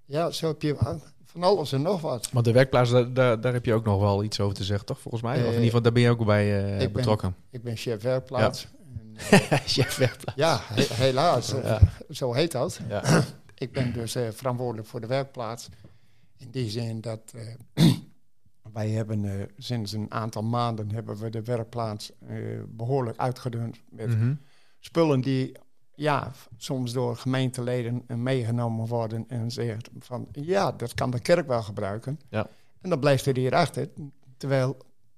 ja, 0.04 0.30
zo 0.30 0.46
heb 0.48 0.62
je 0.62 0.76
van- 1.32 1.42
alles 1.42 1.72
en 1.72 1.82
nog 1.82 2.00
wat. 2.00 2.28
Want 2.32 2.44
de 2.44 2.52
werkplaats, 2.52 2.90
daar, 2.90 3.12
daar, 3.12 3.40
daar 3.40 3.52
heb 3.52 3.64
je 3.64 3.74
ook 3.74 3.84
nog 3.84 4.00
wel 4.00 4.22
iets 4.24 4.40
over 4.40 4.56
te 4.56 4.64
zeggen, 4.64 4.86
toch? 4.86 5.00
Volgens 5.00 5.22
mij. 5.22 5.32
of 5.32 5.38
in 5.40 5.44
Eh, 5.46 5.50
ieder 5.52 5.64
geval, 5.64 5.82
daar 5.82 5.92
ben 5.92 6.02
je 6.02 6.10
ook 6.10 6.24
bij 6.24 6.64
eh, 6.64 6.72
ik 6.72 6.78
ben- 6.78 6.92
betrokken. 6.92 7.34
Ik 7.50 7.62
ben 7.62 7.76
chef 7.76 8.02
werkplaats. 8.02 8.68
En, 9.30 9.40
eh, 9.50 9.58
Chef 9.66 9.96
werkplaats. 9.96 10.38
ja, 10.38 10.60
he- 10.62 10.94
helaas. 11.04 11.50
Ja. 11.62 11.80
Zo 12.10 12.32
heet 12.32 12.52
dat. 12.52 12.80
Ja. 12.88 13.24
Ik 13.54 13.72
ben 13.72 13.92
dus 13.92 14.16
verantwoordelijk 14.30 14.88
voor 14.88 15.00
de 15.00 15.06
werkplaats. 15.06 15.68
In 16.36 16.50
die 16.50 16.70
zin 16.70 17.00
dat 17.00 17.34
wij 18.72 18.88
hebben 18.88 19.48
sinds 19.58 19.92
een 19.92 20.10
aantal 20.12 20.42
maanden 20.42 20.90
hebben 20.92 21.16
we 21.16 21.30
de 21.30 21.42
werkplaats 21.42 22.12
eh, 22.28 22.36
behoorlijk 22.68 23.18
uitgedund 23.18 23.80
met 23.90 24.08
Mhm. 24.08 24.34
spullen 24.78 25.20
die 25.20 25.52
ja, 26.02 26.32
soms 26.56 26.92
door 26.92 27.16
gemeenteleden 27.16 28.02
meegenomen 28.06 28.86
worden 28.86 29.24
en 29.28 29.50
zegt 29.50 29.90
van 29.98 30.28
ja, 30.32 30.72
dat 30.72 30.94
kan 30.94 31.10
de 31.10 31.20
kerk 31.20 31.46
wel 31.46 31.62
gebruiken. 31.62 32.20
Ja. 32.28 32.46
En 32.80 32.90
dan 32.90 32.98
blijft 33.00 33.26
er 33.26 33.36
hier 33.36 33.54
achter, 33.54 33.88
terwijl 34.36 34.76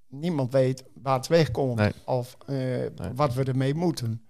niemand 0.09 0.53
weet 0.53 0.85
waar 1.03 1.17
het 1.17 1.27
wegkomt 1.27 1.77
Nee. 1.79 1.93
of 2.05 2.37
eh, 2.47 2.87
wat 3.15 3.35
we 3.35 3.45
ermee 3.45 3.75
moeten. 3.75 4.23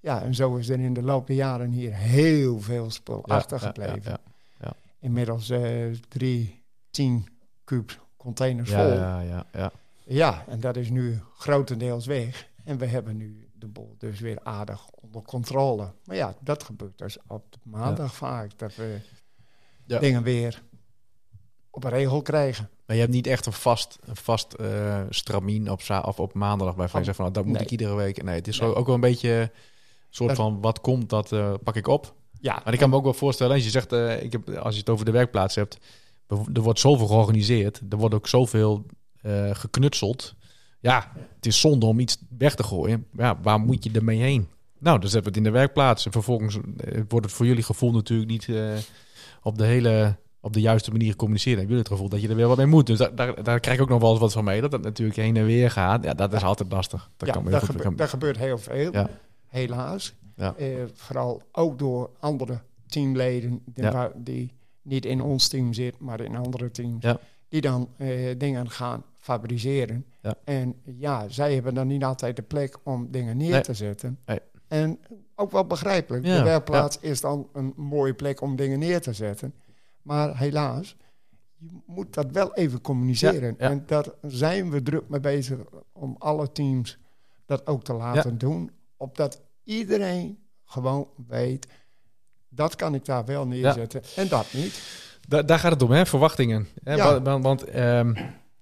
Ja, 0.00 0.22
en 0.22 0.34
zo 0.34 0.56
is 0.56 0.68
er 0.68 0.80
in 0.80 0.92
de 0.94 1.02
loop 1.02 1.26
der 1.26 1.36
jaren 1.36 1.70
hier 1.70 1.94
heel 1.94 2.60
veel 2.60 2.90
spul 2.90 3.22
Ja, 3.24 3.34
achtergebleven. 3.34 4.02
ja, 4.10 4.18
ja, 4.60 4.72
Inmiddels 5.00 5.50
eh, 5.50 5.92
drie, 6.08 6.62
tien 6.90 7.26
kuub 7.64 8.04
containers 8.16 8.70
vol. 8.70 8.92
ja, 8.92 9.20
ja, 9.20 9.46
ja. 9.52 9.72
Ja, 10.04 10.44
en 10.48 10.60
dat 10.60 10.76
is 10.76 10.90
nu 10.90 11.18
grotendeels 11.38 12.06
weg. 12.06 12.48
En 12.64 12.78
we 12.78 12.86
hebben 12.86 13.16
nu 13.16 13.45
de 13.58 13.66
boel 13.66 13.94
dus 13.98 14.20
weer 14.20 14.38
aardig 14.42 14.86
onder 14.90 15.22
controle. 15.22 15.92
Maar 16.04 16.16
ja, 16.16 16.34
dat 16.40 16.62
gebeurt 16.62 16.98
dus 16.98 17.18
op 17.26 17.44
maandag 17.62 18.14
vaak. 18.14 18.58
Dat 18.58 18.74
we 18.74 18.98
Ja. 19.84 19.98
dingen 19.98 20.22
weer 20.22 20.62
op 21.70 21.84
een 21.84 21.90
regel 21.90 22.22
krijgen. 22.22 22.68
Maar 22.86 22.96
je 22.96 23.02
hebt 23.02 23.14
niet 23.14 23.26
echt 23.26 23.46
een 23.46 23.52
vast, 23.52 23.98
een 24.04 24.16
vast 24.16 24.52
eh, 24.52 25.00
stramien 25.10 25.70
op, 25.70 25.80
of 26.04 26.20
op 26.20 26.34
maandag 26.34 26.74
waarvan 26.74 26.98
je 27.00 27.04
zegt 27.06 27.16
van 27.16 27.24
nou, 27.26 27.36
dat 27.38 27.44
moet 27.46 27.54
Nee. 27.54 27.62
ik 27.64 27.70
iedere 27.70 27.94
week. 27.94 28.22
Nee, 28.22 28.34
het 28.34 28.48
is 28.48 28.60
Nee. 28.60 28.74
ook 28.74 28.86
wel 28.86 28.94
een 28.94 29.00
beetje 29.00 29.30
een 29.30 29.50
soort 30.10 30.28
Dat- 30.28 30.38
van 30.38 30.60
wat 30.60 30.80
komt, 30.80 31.08
dat 31.10 31.32
eh, 31.32 31.54
pak 31.62 31.76
ik 31.76 31.86
op. 31.86 32.14
Ja, 32.40 32.60
Maar 32.64 32.72
ik 32.72 32.78
kan 32.78 32.90
me 32.90 32.96
ook 32.96 33.04
wel 33.04 33.14
voorstellen, 33.14 33.54
als 33.54 33.64
je 33.64 33.70
zegt, 33.70 33.92
eh, 33.92 34.22
ik 34.22 34.32
heb, 34.32 34.48
als 34.48 34.74
je 34.74 34.80
het 34.80 34.90
over 34.90 35.04
de 35.04 35.10
werkplaats 35.10 35.54
hebt, 35.54 35.78
er 36.52 36.60
wordt 36.62 36.80
zoveel 36.80 37.06
georganiseerd, 37.06 37.80
er 37.88 37.96
wordt 37.96 38.14
ook 38.14 38.26
zoveel 38.28 38.86
geknutseld. 39.52 40.34
Ja, 40.80 41.12
het 41.46 41.54
is 41.54 41.60
zonde 41.60 41.86
om 41.86 41.98
iets 42.00 42.18
weg 42.38 42.54
te 42.54 42.62
gooien. 42.62 43.06
Ja, 43.16 43.38
waar 43.42 43.60
moet 43.60 43.84
je 43.84 43.90
ermee 43.90 44.20
heen? 44.20 44.48
Nou, 44.78 44.98
dan 45.00 45.08
zetten 45.10 45.20
we 45.32 45.38
het 45.38 45.46
in 45.46 45.52
de 45.52 45.58
werkplaats. 45.58 46.06
En 46.06 46.12
vervolgens 46.12 46.56
eh, 46.56 47.00
wordt 47.08 47.26
het 47.26 47.34
voor 47.34 47.46
jullie 47.46 47.62
gevoel 47.62 47.92
natuurlijk 47.92 48.30
niet 48.30 48.48
eh, 48.48 48.72
op 49.42 49.58
de 49.58 49.64
hele 49.64 50.16
op 50.40 50.52
de 50.52 50.60
juiste 50.60 50.90
manier 50.90 51.10
gecommuniceerd. 51.10 51.56
Dan 51.56 51.64
heb 51.64 51.72
je 51.74 51.78
het 51.80 51.88
gevoel 51.88 52.08
dat 52.08 52.20
je 52.20 52.28
er 52.28 52.36
weer 52.36 52.46
wat 52.48 52.56
mee 52.56 52.66
moet. 52.66 52.86
Dus 52.86 52.98
daar, 52.98 53.14
daar, 53.14 53.42
daar 53.42 53.60
krijg 53.60 53.76
ik 53.76 53.82
ook 53.82 53.88
nog 53.88 54.00
wel 54.00 54.10
eens 54.10 54.20
wat 54.20 54.32
van 54.32 54.44
mee. 54.44 54.60
Dat 54.60 54.72
het 54.72 54.82
natuurlijk 54.82 55.18
heen 55.18 55.36
en 55.36 55.44
weer 55.44 55.70
gaat. 55.70 56.04
Ja, 56.04 56.14
dat 56.14 56.32
is 56.32 56.42
altijd 56.42 56.72
lastig. 56.72 57.10
Dat 57.16 57.28
ja 57.28 57.34
kan 57.34 57.48
heel 57.48 57.60
goed- 57.60 58.08
gebeurt, 58.08 58.36
heel 58.38 58.58
veel. 58.58 58.92
Ja. 58.92 59.10
Helaas. 59.46 60.14
Ja. 60.36 60.54
Eh, 60.56 60.66
vooral 60.94 61.42
ook 61.52 61.78
door 61.78 62.10
andere 62.20 62.60
teamleden 62.86 63.62
die, 63.64 63.84
Ja. 63.84 64.12
die 64.16 64.52
niet 64.82 65.04
in 65.04 65.20
ons 65.20 65.48
team 65.48 65.72
zitten, 65.72 66.04
maar 66.04 66.20
in 66.20 66.36
andere 66.36 66.70
teams. 66.70 67.04
Die 67.48 67.60
dan 67.60 67.88
dingen 68.38 68.70
gaan 68.70 69.02
fabriceren. 69.26 70.06
Ja. 70.22 70.34
En 70.44 70.74
ja, 70.84 71.28
zij 71.28 71.54
hebben 71.54 71.74
dan 71.74 71.86
niet 71.86 72.04
altijd 72.04 72.36
de 72.36 72.42
plek 72.42 72.76
om 72.82 73.10
dingen 73.10 73.36
neer 73.36 73.50
Nee. 73.50 73.60
te 73.60 73.74
zetten. 73.74 74.18
Nee. 74.26 74.40
En 74.68 74.98
ook 75.34 75.50
wel 75.50 75.66
begrijpelijk. 75.66 76.24
Ja, 76.26 76.36
De 76.36 76.42
werkplaats 76.42 76.98
is 77.00 77.20
dan 77.20 77.48
een 77.52 77.72
mooie 77.76 78.14
plek 78.14 78.40
om 78.40 78.56
dingen 78.56 78.78
neer 78.78 79.00
te 79.00 79.12
zetten. 79.12 79.54
Maar 80.02 80.38
helaas, 80.38 80.96
je 81.58 81.66
moet 81.86 82.14
dat 82.14 82.30
wel 82.30 82.54
even 82.54 82.80
communiceren. 82.80 83.58
En 83.58 83.82
daar 83.86 84.04
zijn 84.26 84.70
we 84.70 84.82
druk 84.82 85.08
mee 85.08 85.20
bezig 85.20 85.58
om 85.92 86.16
alle 86.18 86.52
teams 86.52 86.98
dat 87.46 87.66
ook 87.66 87.84
te 87.84 87.92
laten 87.92 88.38
doen. 88.38 88.70
Opdat 88.96 89.40
iedereen 89.64 90.38
gewoon 90.64 91.08
weet, 91.28 91.66
dat 92.48 92.76
kan 92.76 92.94
ik 92.94 93.04
daar 93.04 93.24
wel 93.24 93.46
neerzetten 93.46 94.02
en 94.16 94.28
dat 94.28 94.46
niet. 94.52 95.04
Da- 95.28 95.42
daar 95.42 95.58
gaat 95.58 95.72
het 95.72 95.82
om, 95.82 95.90
hè? 95.90 96.06
Verwachtingen. 96.06 96.66
Hè? 96.82 96.94
Ja. 96.94 97.04
Want, 97.12 97.24
want, 97.26 97.42
want, 97.44 97.64
ehm, 97.64 98.14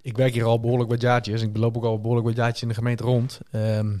ik 0.05 0.17
werk 0.17 0.33
hier 0.33 0.43
al 0.43 0.59
behoorlijk 0.59 0.89
wat 0.89 1.01
jaartjes. 1.01 1.41
Ik 1.41 1.57
loop 1.57 1.77
ook 1.77 1.83
al 1.83 1.99
behoorlijk 2.01 2.27
wat 2.27 2.35
jaartjes 2.35 2.61
in 2.61 2.67
de 2.67 2.73
gemeente 2.73 3.03
rond. 3.03 3.39
Ehm, 3.51 3.97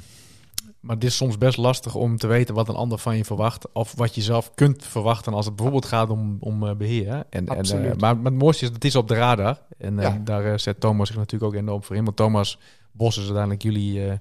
maar 0.79 0.95
het 0.95 1.03
is 1.03 1.15
soms 1.15 1.37
best 1.37 1.57
lastig 1.57 1.95
om 1.95 2.17
te 2.17 2.27
weten 2.27 2.55
wat 2.55 2.69
een 2.69 2.75
ander 2.75 2.97
van 2.97 3.17
je 3.17 3.25
verwacht. 3.25 3.71
Of 3.71 3.93
wat 3.95 4.15
je 4.15 4.21
zelf 4.21 4.53
kunt 4.53 4.85
verwachten 4.85 5.33
als 5.33 5.45
het 5.45 5.55
bijvoorbeeld 5.55 5.85
gaat 5.85 6.09
om, 6.09 6.37
om 6.39 6.67
eh, 6.67 6.75
beheer. 6.75 7.23
En, 7.29 7.47
en, 7.47 7.89
eh, 7.89 7.95
maar, 7.97 8.15
het 8.23 8.33
mooiste 8.33 8.65
is, 8.65 8.71
het 8.71 8.85
is 8.85 8.95
op 8.95 9.07
de 9.07 9.13
radar. 9.13 9.61
En 9.77 9.99
eh, 9.99 10.15
daar 10.23 10.59
zet 10.59 10.79
Thomas 10.79 11.07
zich 11.07 11.17
natuurlijk 11.17 11.53
ook 11.53 11.59
enorm 11.59 11.83
voor 11.83 11.95
in. 11.95 12.03
Want 12.03 12.15
Thomas 12.15 12.59
Bos 12.91 13.17
is 13.17 13.23
uiteindelijk 13.23 13.61
jullie, 13.61 14.19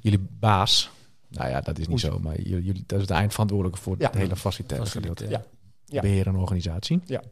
jullie 0.00 0.26
baas. 0.30 0.90
Nou 1.28 1.50
ja, 1.50 1.60
dat 1.60 1.78
is 1.78 1.88
niet 1.88 2.04
Oei. 2.04 2.12
zo. 2.14 2.18
Maar 2.22 2.40
jullie, 2.40 2.84
dat 2.86 3.00
is 3.00 3.06
de 3.06 3.14
eindverantwoordelijke 3.14 3.82
voor 3.82 3.96
Ja. 3.98 4.06
het 4.06 4.16
hele 4.16 4.36
Faciliteit. 4.36 5.24
Ja. 5.84 6.00
Beheer 6.00 6.26
en 6.26 6.36
organisatie. 6.36 7.00
Ja. 7.04 7.22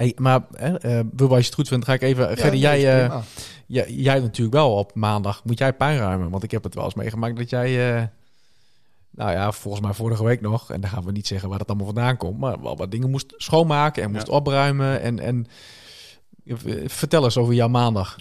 Hey, 0.00 0.12
maar 0.16 0.40
hè, 0.52 0.78
eh, 0.78 0.90
Wilbur, 0.90 1.30
als 1.30 1.38
je 1.38 1.46
het 1.46 1.54
goed 1.54 1.68
vindt, 1.68 1.84
ga 1.84 1.92
ik 1.92 2.02
even... 2.02 2.50
Nee, 2.50 2.58
jij, 2.58 2.78
is 2.78 2.84
eh, 2.84 3.22
jij, 3.66 3.92
jij 3.92 4.20
natuurlijk 4.20 4.56
wel 4.56 4.76
op 4.76 4.94
maandag... 4.94 5.44
Moet 5.44 5.58
jij 5.58 5.72
puin 5.72 5.98
ruimen? 5.98 6.30
Want 6.30 6.42
ik 6.42 6.50
heb 6.50 6.62
het 6.62 6.74
wel 6.74 6.84
eens 6.84 6.94
meegemaakt 6.94 7.36
dat 7.36 7.50
jij... 7.50 7.96
eh, 7.96 8.06
nou 9.10 9.30
ja, 9.30 9.52
volgens 9.52 9.84
mij 9.84 9.92
vorige 9.92 10.24
week 10.24 10.40
nog... 10.40 10.70
En 10.70 10.80
dan 10.80 10.90
gaan 10.90 11.04
we 11.04 11.12
niet 11.12 11.26
zeggen 11.26 11.48
waar 11.48 11.58
het 11.58 11.68
allemaal 11.68 11.86
vandaan 11.86 12.16
komt... 12.16 12.38
Maar 12.38 12.62
wel 12.62 12.76
wat 12.76 12.90
dingen 12.90 13.10
moest 13.10 13.34
schoonmaken 13.36 14.02
en 14.02 14.12
moest 14.12 14.28
opruimen. 14.28 15.00
En, 15.00 15.18
en 15.18 15.46
vertel 16.86 17.24
eens 17.24 17.36
over 17.36 17.54
jouw 17.54 17.68
maandag. 17.68 18.16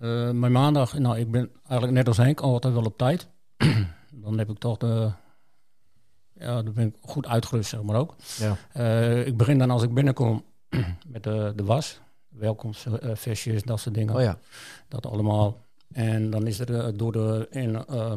Eh, 0.00 0.30
mijn 0.30 0.52
maandag, 0.52 0.98
nou, 0.98 1.18
ik 1.18 1.30
ben 1.30 1.50
eigenlijk 1.60 1.92
net 1.92 2.08
als 2.08 2.16
Henk 2.16 2.40
altijd 2.40 2.74
wel 2.74 2.84
op 2.84 2.98
tijd. 2.98 3.28
dan 4.24 4.38
heb 4.38 4.50
ik 4.50 4.58
toch 4.58 4.76
de. 4.76 5.10
Ja, 6.34 6.62
dan 6.62 6.72
ben 6.74 6.86
ik 6.86 6.94
goed 7.00 7.26
uitgerust, 7.26 7.70
zeg 7.70 7.82
maar 7.82 7.96
ook. 7.96 8.14
Ja. 8.38 8.56
Eh, 8.72 9.26
ik 9.26 9.36
begin 9.36 9.58
dan 9.58 9.70
als 9.70 9.82
ik 9.82 9.94
binnenkom 9.94 10.44
met 11.06 11.22
de, 11.22 11.52
de 11.56 11.64
was. 11.64 12.00
Welkomstversjes, 12.28 13.62
dat 13.62 13.80
soort 13.80 13.94
dingen. 13.94 14.14
Oh 14.14 14.20
ja. 14.20 14.38
Dat 14.88 15.06
allemaal. 15.06 15.60
En 15.92 16.30
dan 16.30 16.46
is 16.46 16.58
er 16.58 16.74
eh, 16.74 16.92
door 16.94 17.12
de. 17.12 17.46
In, 17.50 17.86
eh, 17.86 18.12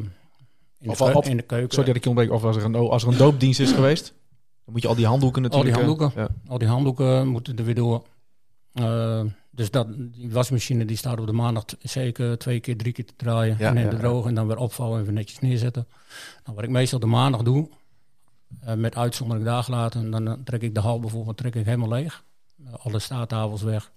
in, 0.78 0.90
Of 0.90 0.98
de, 0.98 1.30
in 1.30 1.36
de 1.36 1.42
keuken. 1.42 1.70
Sorry 1.70 1.86
dat 1.86 1.96
ik 1.96 2.02
je 2.02 2.08
ontbreek. 2.08 2.30
Of 2.30 2.44
als 2.44 2.56
er, 2.56 2.64
een, 2.64 2.74
als 2.74 3.02
er 3.02 3.08
een 3.08 3.16
doopdienst 3.16 3.60
is 3.60 3.72
geweest... 3.72 4.14
Dan 4.64 4.72
moet 4.74 4.82
je 4.82 4.88
al 4.88 4.94
die 4.94 5.06
handdoeken 5.06 5.42
Al 5.42 5.62
die 5.62 5.70
natuurlijk... 5.70 6.00
eh, 6.00 6.06
handdoeken. 6.06 6.36
Ja. 6.44 6.50
Al 6.50 6.58
die 6.58 6.68
handdoeken 6.68 7.28
moeten 7.28 7.56
er 7.56 7.64
weer 7.64 7.74
door. 7.74 8.06
Eh, 8.72 9.24
dus 9.50 9.70
dat, 9.70 9.86
die 9.96 10.30
wasmachine 10.30 10.84
die 10.84 10.96
staat 10.96 11.20
op 11.20 11.26
de 11.26 11.32
maandag 11.32 11.64
zeker 11.78 12.38
twee 12.38 12.60
keer, 12.60 12.76
drie 12.76 12.92
keer 12.92 13.06
te 13.06 13.16
draaien. 13.16 13.56
Ja, 13.58 13.68
en 13.68 13.76
in 13.76 13.82
ja, 13.82 13.88
de 13.88 13.96
ja. 13.96 14.02
droog 14.02 14.26
en 14.26 14.34
dan 14.34 14.46
weer 14.46 14.56
opvouwen 14.56 14.98
en 14.98 15.04
weer 15.04 15.14
netjes 15.14 15.38
neerzetten. 15.38 15.86
Nou, 16.44 16.56
wat 16.56 16.64
ik 16.64 16.70
meestal 16.70 16.98
de 16.98 17.06
maandag 17.06 17.42
doe, 17.42 17.68
eh, 18.60 18.74
met 18.74 18.96
uitzondering 18.96 19.46
dagen 19.46 19.74
later, 19.74 20.10
dan 20.10 20.44
trek 20.44 20.62
ik 20.62 20.74
de 20.74 20.80
hal 20.80 21.00
bijvoorbeeld 21.00 21.36
trek 21.36 21.54
ik 21.54 21.64
helemaal 21.64 21.88
leeg. 21.88 22.24
Alle 22.82 22.98
staattafels 22.98 23.62
weg. 23.62 23.90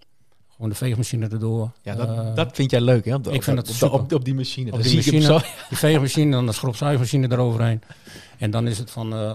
Gewoon 0.50 0.70
de 0.70 0.76
veegmachine 0.76 1.28
erdoor. 1.28 1.72
Ja, 1.82 1.96
dat, 1.96 2.08
Eh, 2.10 2.36
dat 2.36 2.56
vind 2.56 2.72
jij 2.72 2.82
leuk, 2.82 3.06
hè? 3.06 3.16
Op, 3.16 3.28
ik 3.28 3.44
vind 3.44 3.58
het 3.58 3.70
op, 3.70 3.76
super. 3.76 4.00
op, 4.00 4.14
op 4.14 4.26
die 4.26 4.36
machine. 4.36 4.72
Op 4.72 4.82
die 4.84 4.96
machine. 4.96 5.22
zo. 5.22 5.40
Veegmachine, 5.70 6.32
dan 6.32 6.46
de 6.46 6.52
schropzuigermachine 6.52 7.32
eroverheen. 7.32 7.82
En 8.38 8.52
dan 8.52 8.68
is 8.68 8.78
het 8.78 8.92
van, 8.92 9.14
eh, 9.14 9.34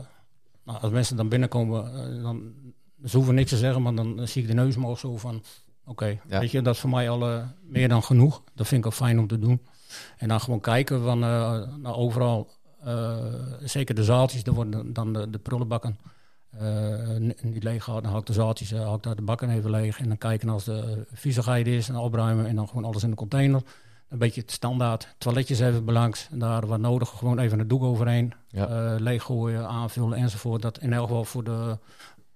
nou, 0.64 0.80
als 0.80 0.92
mensen 0.92 1.16
dan 1.16 1.28
binnenkomen, 1.28 1.94
eh, 2.16 2.22
dan 2.22 2.52
ze 3.04 3.16
hoeven 3.16 3.34
niks 3.34 3.50
te 3.50 3.56
zeggen, 3.56 3.82
maar 3.82 3.94
dan 3.94 4.28
zie 4.28 4.42
ik 4.42 4.48
de 4.48 4.54
neus 4.54 4.76
omhoog 4.76 4.98
zo 4.98 5.16
van, 5.16 5.42
oké, 5.84 6.18
Ja. 6.28 6.40
weet 6.40 6.50
je, 6.50 6.62
dat 6.62 6.74
is 6.74 6.80
voor 6.80 6.90
mij 6.90 7.10
al 7.10 7.42
meer 7.62 7.88
dan 7.88 8.02
genoeg. 8.02 8.42
Dat 8.54 8.66
vind 8.66 8.80
ik 8.80 8.86
ook 8.86 8.96
fijn 8.96 9.18
om 9.18 9.26
te 9.26 9.38
doen. 9.38 9.60
En 10.16 10.28
dan 10.28 10.40
gewoon 10.40 10.60
kijken 10.60 11.02
van, 11.02 11.22
eh, 11.24 11.62
nou, 11.76 11.96
overal, 11.96 12.50
zeker 13.64 13.94
de 13.94 14.04
zaaltjes, 14.04 14.42
dan 14.44 14.54
worden 14.54 14.92
dan 14.92 15.12
de, 15.12 15.30
de 15.30 15.38
prullenbakken 15.38 15.98
niet 17.42 17.62
leeg 17.62 17.84
gehaald. 17.84 18.02
Dan 18.02 18.12
haal 18.12 18.20
ik 18.20 18.26
de 18.26 18.32
zaaltjes, 18.32 18.72
eh, 18.72 18.80
haal 18.80 18.94
ik 18.94 19.02
daar 19.02 19.16
de 19.16 19.22
bakken 19.22 19.50
even 19.50 19.70
leeg. 19.70 19.98
En 20.00 20.08
dan 20.08 20.18
kijken 20.18 20.48
als 20.48 20.64
de 20.64 21.06
viezigheid 21.12 21.66
is 21.66 21.88
en 21.88 21.96
opruimen 21.96 22.46
en 22.46 22.56
dan 22.56 22.68
gewoon 22.68 22.84
alles 22.84 23.02
in 23.02 23.10
de 23.10 23.16
container. 23.16 23.62
Een 24.08 24.18
beetje 24.18 24.40
het 24.40 24.50
standaard. 24.50 25.14
Toiletjes 25.18 25.60
even 25.60 25.84
belangs. 25.84 26.28
Daar 26.32 26.66
wat 26.66 26.78
nodig. 26.78 27.08
Gewoon 27.08 27.38
even 27.38 27.58
een 27.58 27.68
doek 27.68 27.82
overheen. 27.82 28.32
Ja. 28.48 28.66
eh, 28.66 29.00
leeggooien, 29.00 29.68
aanvullen 29.68 30.18
enzovoort. 30.18 30.62
Dat 30.62 30.78
in 30.78 30.92
elk 30.92 31.06
geval 31.06 31.24
voor 31.24 31.44
de, 31.44 31.78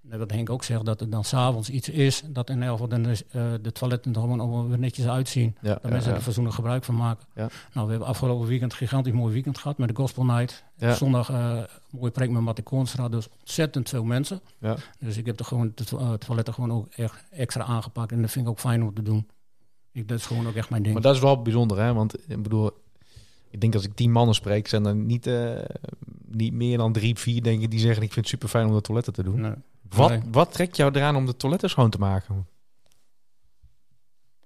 net 0.08 0.18
wat 0.18 0.30
Henk 0.30 0.50
ook 0.50 0.64
zegt, 0.64 0.84
dat 0.84 1.00
er 1.00 1.10
dan 1.10 1.24
s'avonds 1.24 1.70
iets 1.70 1.88
is, 1.88 2.22
dat 2.26 2.50
in 2.50 2.62
elk 2.62 2.72
geval 2.72 2.88
dan 2.88 3.06
is, 3.06 3.26
eh, 3.26 3.52
de 3.62 3.72
toiletten 3.72 4.14
er 4.14 4.20
gewoon 4.20 4.40
allemaal 4.40 4.68
weer 4.68 4.78
netjes 4.78 5.06
uitzien. 5.06 5.56
Ja, 5.60 5.72
Dat 5.72 5.82
ja, 5.82 5.88
mensen 5.88 6.10
ja. 6.10 6.16
er 6.16 6.22
fatsoenlijk 6.22 6.54
gebruik 6.54 6.84
van 6.84 6.94
maken. 6.96 7.26
Ja. 7.34 7.48
Nou, 7.72 7.84
we 7.86 7.90
hebben 7.90 8.08
afgelopen 8.08 8.46
weekend 8.46 8.72
een 8.72 8.78
gigantisch 8.78 9.12
mooi 9.12 9.32
weekend 9.32 9.58
gehad 9.58 9.78
met 9.78 9.88
de 9.88 9.94
Gospel 9.94 10.24
Night. 10.24 10.64
Zondag 10.76 11.30
eh 11.30 11.62
mooie 11.90 12.10
preek 12.10 12.30
met 12.30 12.42
Mattie 12.42 12.64
Koonstra, 12.64 13.08
dus 13.08 13.28
ontzettend 13.40 13.88
veel 13.88 14.04
mensen. 14.04 14.40
Ja. 14.58 14.76
Dus 14.98 15.16
ik 15.16 15.26
heb 15.26 15.38
er 15.38 15.44
gewoon 15.44 15.72
de 15.74 15.84
eh, 15.98 16.12
toiletten 16.12 16.54
gewoon 16.54 16.72
ook 16.72 16.86
echt 16.96 17.24
extra 17.30 17.64
aangepakt. 17.64 18.12
En 18.12 18.20
dat 18.20 18.30
vind 18.30 18.44
ik 18.44 18.50
ook 18.50 18.60
fijn 18.60 18.82
om 18.82 18.94
te 18.94 19.02
doen. 19.02 19.26
Ik, 19.92 20.08
dat 20.08 20.18
is 20.18 20.26
gewoon 20.26 20.46
ook 20.46 20.54
echt 20.54 20.70
mijn 20.70 20.82
ding. 20.82 20.94
Maar 20.94 21.02
dat 21.02 21.14
is 21.14 21.20
wel 21.20 21.42
bijzonder, 21.42 21.78
hè? 21.78 21.92
Want 21.92 22.30
ik 22.30 22.42
bedoel, 22.42 22.70
ik 23.50 23.60
denk 23.60 23.74
als 23.74 23.84
ik 23.84 23.94
tien 23.94 24.12
mannen 24.12 24.34
spreek, 24.34 24.68
zijn 24.68 24.86
er 24.86 24.94
niet, 24.94 25.30
niet 26.30 26.52
meer 26.52 26.78
dan 26.78 26.92
drie, 26.92 27.18
vier, 27.18 27.42
denk 27.42 27.62
ik, 27.62 27.70
die 27.70 27.80
zeggen: 27.80 28.02
Ik 28.02 28.12
vind 28.12 28.24
het 28.24 28.34
super 28.34 28.48
fijn 28.48 28.66
om 28.66 28.74
de 28.74 28.80
toiletten 28.80 29.12
te 29.12 29.22
doen. 29.22 29.40
Nee. 29.40 29.54
Wat, 29.88 30.08
Nee. 30.10 30.20
wat 30.30 30.52
trekt 30.52 30.76
jou 30.76 30.92
eraan 30.94 31.16
om 31.16 31.26
de 31.26 31.36
toiletten 31.36 31.70
schoon 31.70 31.90
te 31.90 31.98
maken? 31.98 32.46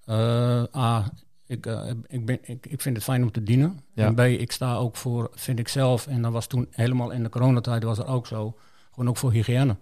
Eh, 0.04 0.62
A, 0.76 1.12
ik, 1.46 1.66
eh, 1.66 1.90
ik, 2.06 2.26
ben, 2.26 2.38
ik, 2.42 2.66
ik 2.66 2.80
vind 2.80 2.96
het 2.96 3.04
fijn 3.04 3.22
om 3.22 3.30
te 3.30 3.42
dienen. 3.42 3.80
Ja. 3.94 4.06
En 4.06 4.14
B, 4.14 4.20
ik 4.20 4.52
sta 4.52 4.76
ook 4.76 4.96
voor, 4.96 5.30
vind 5.34 5.58
ik 5.58 5.68
zelf, 5.68 6.06
en 6.06 6.22
dat 6.22 6.32
was 6.32 6.46
toen 6.46 6.66
helemaal 6.70 7.10
in 7.10 7.22
de 7.22 7.28
coronatijd 7.28 7.82
was 7.82 7.96
dat 7.96 8.06
ook 8.06 8.26
zo, 8.26 8.56
gewoon 8.90 9.08
ook 9.08 9.16
voor 9.16 9.32
hygiëne. 9.32 9.76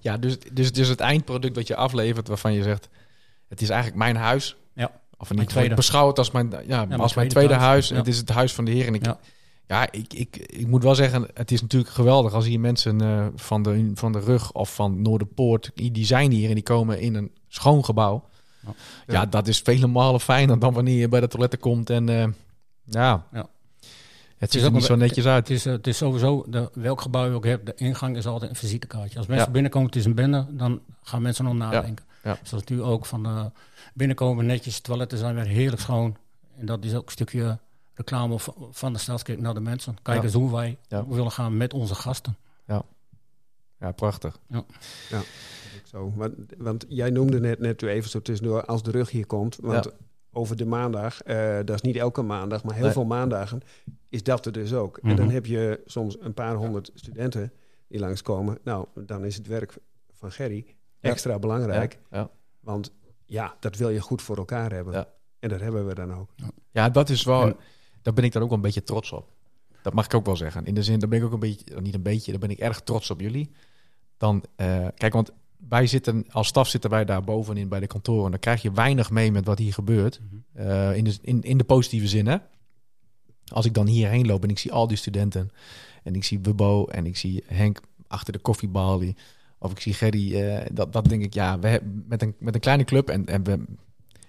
Ja, 0.00 0.16
dus, 0.16 0.38
dus 0.52 0.66
het 0.66 0.78
is 0.78 0.88
het 0.88 1.00
eindproduct 1.00 1.56
wat 1.56 1.66
je 1.66 1.76
aflevert 1.76 2.28
waarvan 2.28 2.52
je 2.52 2.62
zegt: 2.62 2.88
Het 3.48 3.60
is 3.60 3.68
eigenlijk 3.68 3.98
mijn 3.98 4.16
huis. 4.16 4.56
Ja. 4.72 4.90
Of 5.16 5.28
geval, 5.28 5.62
ik 5.62 5.74
beschouw 5.74 6.06
het 6.06 6.18
als 6.18 6.30
mijn, 6.30 6.52
ja, 6.66 6.86
als 6.96 7.14
mijn 7.14 7.28
tweede 7.28 7.54
huis. 7.54 7.88
Ja. 7.88 7.96
Het 7.96 8.06
is 8.06 8.16
het 8.16 8.28
huis 8.28 8.54
van 8.54 8.64
de 8.64 8.70
Heer. 8.70 8.86
En 8.86 8.94
ik, 8.94 9.04
ja. 9.04 9.18
Ja. 9.68 9.92
ik, 9.92 10.12
ik, 10.14 10.36
ik 10.36 10.66
moet 10.66 10.82
wel 10.82 10.94
zeggen, 10.94 11.26
het 11.34 11.50
is 11.50 11.60
natuurlijk 11.62 11.92
geweldig 11.92 12.32
als 12.32 12.46
hier 12.46 12.60
mensen 12.60 13.00
eh, 13.00 13.26
van, 13.34 13.62
de, 13.62 13.90
van 13.94 14.12
de 14.12 14.20
rug 14.20 14.52
of 14.52 14.74
van 14.74 15.02
Noorderpoort, 15.02 15.70
die 15.74 16.04
zijn 16.06 16.30
hier 16.30 16.48
en 16.48 16.54
die 16.54 16.62
komen 16.62 17.00
in 17.00 17.14
een 17.14 17.30
schoon 17.48 17.84
gebouw. 17.84 18.24
Ja, 18.60 18.72
Ja. 19.06 19.26
dat 19.26 19.48
is 19.48 19.58
vele 19.60 19.86
malen 19.86 20.20
fijner 20.20 20.58
dan 20.58 20.72
wanneer 20.72 20.98
je 20.98 21.08
bij 21.08 21.20
de 21.20 21.28
toiletten 21.28 21.58
komt 21.58 21.90
en 21.90 22.08
eh, 22.08 22.26
ja, 22.84 23.24
Ja. 23.32 23.46
het 24.38 24.52
ziet 24.52 24.62
er 24.62 24.72
niet 24.72 24.84
zo 24.84 24.94
netjes 24.96 25.26
uit. 25.26 25.48
Het 25.48 25.56
is, 25.56 25.64
het 25.64 25.86
is 25.86 25.96
sowieso, 25.96 26.44
de, 26.48 26.70
welk 26.74 27.00
gebouw 27.00 27.26
je 27.28 27.32
ook 27.34 27.44
hebt, 27.44 27.66
de 27.66 27.74
ingang 27.76 28.16
is 28.16 28.26
altijd 28.26 28.50
een 28.50 28.56
visitekaartje. 28.56 29.18
Als 29.18 29.26
mensen 29.26 29.46
Ja. 29.46 29.52
binnenkomen, 29.52 29.86
het 29.88 29.96
is 29.96 30.04
een 30.04 30.14
bende, 30.14 30.46
dan 30.50 30.80
gaan 31.02 31.22
mensen 31.22 31.44
nog 31.44 31.54
nadenken. 31.54 32.04
Ja. 32.24 32.38
Zoals 32.42 32.64
nu 32.64 32.82
ook 32.82 33.06
van 33.06 33.26
eh, 33.26 33.44
binnenkomen, 33.94 34.46
netjes, 34.46 34.80
toiletten 34.80 35.18
zijn 35.18 35.34
weer 35.34 35.46
heerlijk 35.46 35.82
schoon. 35.82 36.16
En 36.58 36.66
dat 36.66 36.84
is 36.84 36.94
ook 36.94 37.06
een 37.06 37.12
stukje 37.12 37.58
reclame 37.98 38.36
van 38.70 38.92
de 38.92 38.98
Stadskerk 38.98 39.40
naar 39.40 39.54
de 39.54 39.60
mensen. 39.60 39.96
Kijk 40.02 40.16
Ja. 40.18 40.22
eens 40.24 40.32
hoe 40.32 40.52
wij 40.52 40.78
Ja. 40.88 41.06
willen 41.06 41.30
gaan 41.30 41.56
met 41.56 41.74
onze 41.74 41.94
gasten. 41.94 42.36
Ja, 43.80 43.92
prachtig. 43.92 44.38
Ook 44.54 44.66
Zo. 45.84 46.12
Want, 46.16 46.34
want 46.56 46.84
jij 46.88 47.10
noemde 47.10 47.40
net, 47.40 47.58
net 47.58 47.82
even 47.82 48.10
zo 48.10 48.22
tussendoor, 48.22 48.64
als 48.64 48.82
de 48.82 48.90
rug 48.90 49.10
hier 49.10 49.26
komt. 49.26 49.56
Want 49.56 49.84
Ja. 49.84 49.90
over 50.32 50.56
de 50.56 50.64
maandag, 50.66 51.22
eh, 51.22 51.56
dat 51.56 51.70
is 51.74 51.80
niet 51.80 51.96
elke 51.96 52.22
maandag, 52.22 52.64
maar 52.64 52.74
heel 52.74 52.82
Nee. 52.84 52.92
veel 52.92 53.04
maandagen 53.04 53.60
is 54.08 54.22
dat 54.22 54.46
er 54.46 54.52
dus 54.52 54.72
ook. 54.74 54.96
En 54.98 55.16
dan 55.16 55.24
Mhm. 55.24 55.34
heb 55.34 55.46
je 55.46 55.80
soms 55.86 56.16
een 56.20 56.34
paar 56.34 56.54
honderd 56.54 56.90
studenten 56.94 57.52
die 57.88 58.00
langskomen. 58.00 58.58
Nou, 58.64 58.86
dan 58.94 59.24
is 59.24 59.36
het 59.36 59.46
werk 59.46 59.74
van 60.12 60.32
Gerry 60.32 60.66
Ja. 61.00 61.10
extra 61.10 61.38
belangrijk. 61.38 61.98
Ja, 62.10 62.18
ja. 62.18 62.30
Want 62.60 62.92
ja, 63.26 63.56
dat 63.60 63.76
wil 63.76 63.88
je 63.88 64.00
goed 64.00 64.22
voor 64.22 64.36
elkaar 64.36 64.72
hebben. 64.72 64.92
Ja. 64.94 65.08
En 65.38 65.48
dat 65.48 65.60
hebben 65.60 65.86
we 65.86 65.94
dan 65.94 66.14
ook. 66.14 66.30
Ja, 66.70 66.88
dat 66.90 67.08
is 67.08 67.24
wel. 67.24 67.42
En- 67.42 67.56
Daar 68.02 68.14
ben 68.14 68.24
ik 68.24 68.32
dan 68.32 68.42
ook 68.42 68.48
wel 68.48 68.56
een 68.56 68.64
beetje 68.64 68.82
trots 68.82 69.12
op. 69.12 69.28
Dat 69.82 69.94
mag 69.94 70.04
ik 70.04 70.14
ook 70.14 70.26
wel 70.26 70.36
zeggen. 70.36 70.64
In 70.64 70.74
de 70.74 70.82
zin, 70.82 70.98
daar 70.98 71.08
ben 71.08 71.18
ik 71.18 71.24
ook 71.24 71.32
een 71.32 71.38
beetje, 71.38 71.80
niet 71.80 71.94
een 71.94 72.02
beetje, 72.02 72.30
daar 72.30 72.40
ben 72.40 72.50
ik 72.50 72.58
erg 72.58 72.80
trots 72.80 73.10
op 73.10 73.20
jullie. 73.20 73.50
Dan, 74.16 74.44
eh, 74.56 74.86
kijk, 74.94 75.12
want 75.12 75.30
wij 75.68 75.86
zitten, 75.86 76.26
als 76.30 76.46
staf 76.48 76.68
zitten 76.68 76.90
wij 76.90 77.04
daar 77.04 77.24
bovenin 77.24 77.68
bij 77.68 77.80
de 77.80 77.86
kantoren. 77.86 78.30
Dan 78.30 78.40
krijg 78.40 78.62
je 78.62 78.72
weinig 78.72 79.10
mee 79.10 79.32
met 79.32 79.46
wat 79.46 79.58
hier 79.58 79.72
gebeurt. 79.72 80.20
Eh, 80.52 80.96
in, 80.96 81.04
de, 81.04 81.18
in, 81.22 81.42
in 81.42 81.58
de 81.58 81.64
positieve 81.64 82.08
zin, 82.08 82.26
hè. 82.26 82.36
Als 83.52 83.66
ik 83.66 83.74
dan 83.74 83.86
hierheen 83.86 84.26
loop 84.26 84.42
en 84.42 84.50
ik 84.50 84.58
zie 84.58 84.72
al 84.72 84.86
die 84.86 84.96
studenten. 84.96 85.50
En 86.02 86.14
ik 86.14 86.24
zie 86.24 86.38
Wubbo 86.42 86.84
en 86.84 87.06
ik 87.06 87.16
zie 87.16 87.44
Henk 87.46 87.80
achter 88.06 88.32
de 88.32 88.38
koffiebalie. 88.38 89.16
Of 89.58 89.70
ik 89.70 89.80
zie 89.80 89.94
Gerry. 89.94 90.40
eh, 90.40 90.66
dat, 90.72 90.92
dat 90.92 91.08
denk 91.08 91.22
ik, 91.22 91.34
ja, 91.34 91.58
we 91.58 91.68
hebben 91.68 92.04
met 92.08 92.22
een, 92.22 92.34
met 92.38 92.54
een 92.54 92.60
kleine 92.60 92.84
club. 92.84 93.08
En, 93.08 93.26
en 93.26 93.44
we, 93.44 93.64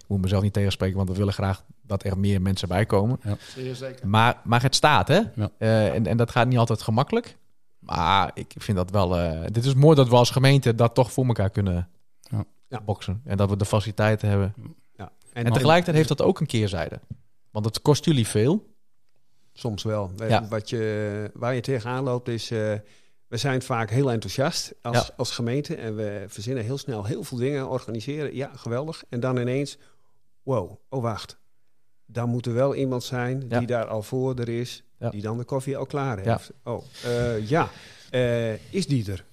moet 0.09 0.21
mezelf 0.21 0.41
niet 0.43 0.53
tegenspreken, 0.53 0.97
want 0.97 1.09
we 1.09 1.15
willen 1.15 1.33
graag 1.33 1.63
dat 1.81 2.03
er 2.03 2.17
meer 2.19 2.41
mensen 2.41 2.67
bij 2.67 2.85
komen. 2.85 3.19
Zeer 3.55 3.75
zeker. 3.75 4.07
Maar, 4.07 4.41
maar 4.43 4.61
het 4.61 4.75
staat, 4.75 5.07
hè? 5.07 5.19
Ja. 5.35 5.49
Eh, 5.57 5.93
en, 5.93 6.05
en 6.07 6.17
dat 6.17 6.31
gaat 6.31 6.47
niet 6.47 6.57
altijd 6.57 6.81
gemakkelijk. 6.81 7.37
Maar 7.79 8.31
ik 8.33 8.53
vind 8.57 8.77
dat 8.77 8.89
wel... 8.91 9.17
eh, 9.17 9.41
dit 9.51 9.65
is 9.65 9.73
mooi 9.73 9.95
dat 9.95 10.09
we 10.09 10.15
als 10.15 10.29
gemeente 10.31 10.75
dat 10.75 10.93
toch 10.93 11.11
voor 11.11 11.25
elkaar 11.25 11.49
kunnen 11.49 11.89
Ja. 12.21 12.45
Ja. 12.67 12.81
boksen. 12.81 13.21
En 13.25 13.37
dat 13.37 13.49
we 13.49 13.55
de 13.57 13.65
faciliteiten 13.65 14.29
hebben. 14.29 14.53
Ja. 14.95 15.11
En, 15.33 15.45
tegelijkertijd 15.53 15.95
heeft 15.95 16.07
dat 16.09 16.21
ook 16.21 16.39
een 16.39 16.45
keerzijde. 16.47 16.99
Want 17.51 17.65
het 17.65 17.81
kost 17.81 18.05
jullie 18.05 18.27
veel. 18.27 18.67
Soms 19.53 19.83
wel. 19.83 20.11
Eh, 20.17 20.29
Ja. 20.29 20.47
Wat 20.47 20.69
je, 20.69 21.31
waar 21.33 21.53
je 21.55 21.61
tegenaan 21.61 22.03
loopt 22.03 22.27
is... 22.27 22.51
eh, 22.51 22.73
we 23.27 23.37
zijn 23.37 23.61
vaak 23.61 23.89
heel 23.89 24.11
enthousiast 24.11 24.73
als, 24.81 25.07
Ja. 25.07 25.13
als 25.17 25.31
gemeente. 25.31 25.75
En 25.75 25.95
we 25.95 26.25
verzinnen 26.27 26.63
heel 26.63 26.77
snel 26.77 27.05
heel 27.05 27.23
veel 27.23 27.37
dingen, 27.37 27.69
organiseren. 27.69 28.35
Ja, 28.35 28.51
geweldig. 28.55 29.03
En 29.09 29.19
dan 29.19 29.37
ineens... 29.37 29.77
Wow, 30.43 30.79
oh 30.89 31.01
wacht. 31.01 31.37
Dan 32.05 32.29
moet 32.29 32.45
er 32.45 32.53
wel 32.53 32.75
iemand 32.75 33.03
zijn 33.03 33.47
die 33.47 33.67
daar 33.67 33.85
al 33.85 34.01
voor 34.01 34.35
er 34.35 34.49
is. 34.49 34.83
Die 35.09 35.21
dan 35.21 35.37
de 35.37 35.43
koffie 35.43 35.77
al 35.77 35.85
klaar 35.85 36.19
heeft. 36.19 36.51
Oh, 36.63 36.83
eh, 37.05 37.49
ja. 37.49 37.69
Eh, 38.09 38.73
is 38.73 38.87
die 38.87 39.11
er? 39.11 39.25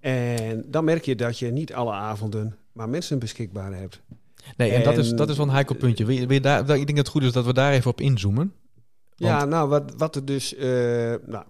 En 0.00 0.64
dan 0.70 0.84
merk 0.84 1.04
je 1.04 1.14
dat 1.16 1.38
je 1.38 1.50
niet 1.50 1.74
alle 1.74 1.92
avonden 1.92 2.56
maar 2.72 2.88
mensen 2.88 3.18
beschikbaar 3.18 3.74
hebt. 3.74 4.00
Nee, 4.56 4.70
en, 4.70 4.82
dat, 4.82 4.98
is, 4.98 5.10
dat 5.12 5.28
is 5.28 5.36
wel 5.36 5.46
een 5.46 5.52
heikel 5.52 5.74
puntje. 5.74 6.04
Wil 6.04 6.14
je, 6.16 6.26
wil 6.26 6.34
je 6.36 6.40
daar, 6.40 6.60
ik 6.60 6.66
denk 6.66 6.86
dat 6.86 6.96
het 6.96 7.08
goed 7.08 7.22
is 7.22 7.32
dat 7.32 7.44
we 7.44 7.52
daar 7.52 7.72
even 7.72 7.90
op 7.90 8.00
inzoomen. 8.00 8.52
Ja, 9.16 9.44
nou, 9.44 9.68
wat, 9.68 9.94
wat 9.96 10.16
er 10.16 10.24
dus... 10.24 10.54
eh, 10.54 10.68
nou, 11.26 11.44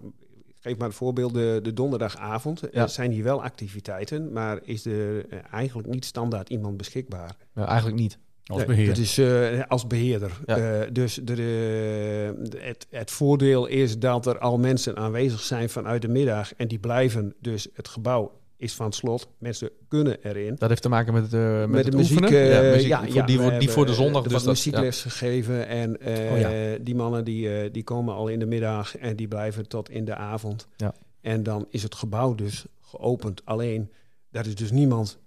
ik 0.47 0.55
geef 0.59 0.77
maar 0.77 0.87
een 0.87 0.93
voorbeeld. 0.93 1.33
De, 1.33 1.59
de 1.63 1.73
donderdagavond 1.73 2.61
Ja. 2.71 2.87
zijn 2.87 3.11
hier 3.11 3.23
wel 3.23 3.43
activiteiten... 3.43 4.31
maar 4.31 4.59
is 4.63 4.85
er 4.85 5.27
eigenlijk 5.51 5.87
niet 5.87 6.05
standaard 6.05 6.49
iemand 6.49 6.77
beschikbaar. 6.77 7.35
Nou, 7.53 7.67
eigenlijk 7.67 7.99
niet. 7.99 8.17
Als 8.49 8.57
Nee, 8.57 8.67
beheer. 8.67 8.87
Dat 8.87 8.97
is 8.97 9.17
eh, 9.17 9.61
als 9.67 9.87
beheerder. 9.87 10.31
Ja. 10.45 10.57
Eh, 10.57 10.87
dus 10.91 11.13
de, 11.23 11.35
de- 11.35 12.57
het, 12.57 12.87
het 12.89 13.11
voordeel 13.11 13.65
is 13.65 13.99
dat 13.99 14.25
er 14.25 14.39
al 14.39 14.57
mensen 14.57 14.95
aanwezig 14.97 15.39
zijn 15.41 15.69
vanuit 15.69 16.01
de 16.01 16.07
middag... 16.07 16.53
en 16.55 16.67
die 16.67 16.79
blijven. 16.79 17.33
Dus 17.39 17.67
het 17.73 17.87
gebouw 17.87 18.31
is 18.57 18.73
van 18.73 18.91
slot. 18.93 19.27
Mensen 19.37 19.69
kunnen 19.87 20.17
erin. 20.23 20.55
Dat 20.57 20.69
heeft 20.69 20.81
te 20.81 20.89
maken 20.89 21.13
met, 21.13 21.33
eh 21.33 21.65
met, 21.65 21.85
de 21.85 21.97
muziek, 21.97 22.29
ja, 22.29 22.71
voor, 22.71 22.79
ja, 22.81 23.25
die, 23.25 23.39
voor, 23.39 23.59
die 23.59 23.69
voor 23.69 23.85
de 23.85 23.93
zondag. 23.93 24.23
Dus 24.23 24.43
muziekles 24.43 25.01
gegeven. 25.01 25.67
En 25.67 26.01
eh, 26.01 26.31
Oh 26.31 26.39
ja. 26.39 26.77
die 26.81 26.95
mannen 26.95 27.25
die, 27.25 27.49
eh, 27.61 27.69
die 27.71 27.83
komen 27.83 28.13
al 28.13 28.27
in 28.27 28.39
de 28.39 28.45
middag 28.45 28.97
en 28.97 29.15
die 29.15 29.27
blijven 29.27 29.67
tot 29.67 29.89
in 29.89 30.05
de 30.05 30.15
avond. 30.15 30.67
Ja. 30.75 30.93
En 31.21 31.43
dan 31.43 31.65
is 31.69 31.83
het 31.83 31.95
gebouw 31.95 32.35
dus 32.35 32.65
geopend. 32.81 33.41
Alleen, 33.45 33.91
daar 34.31 34.45
is 34.47 34.55
dus 34.55 34.71
niemand 34.71 35.19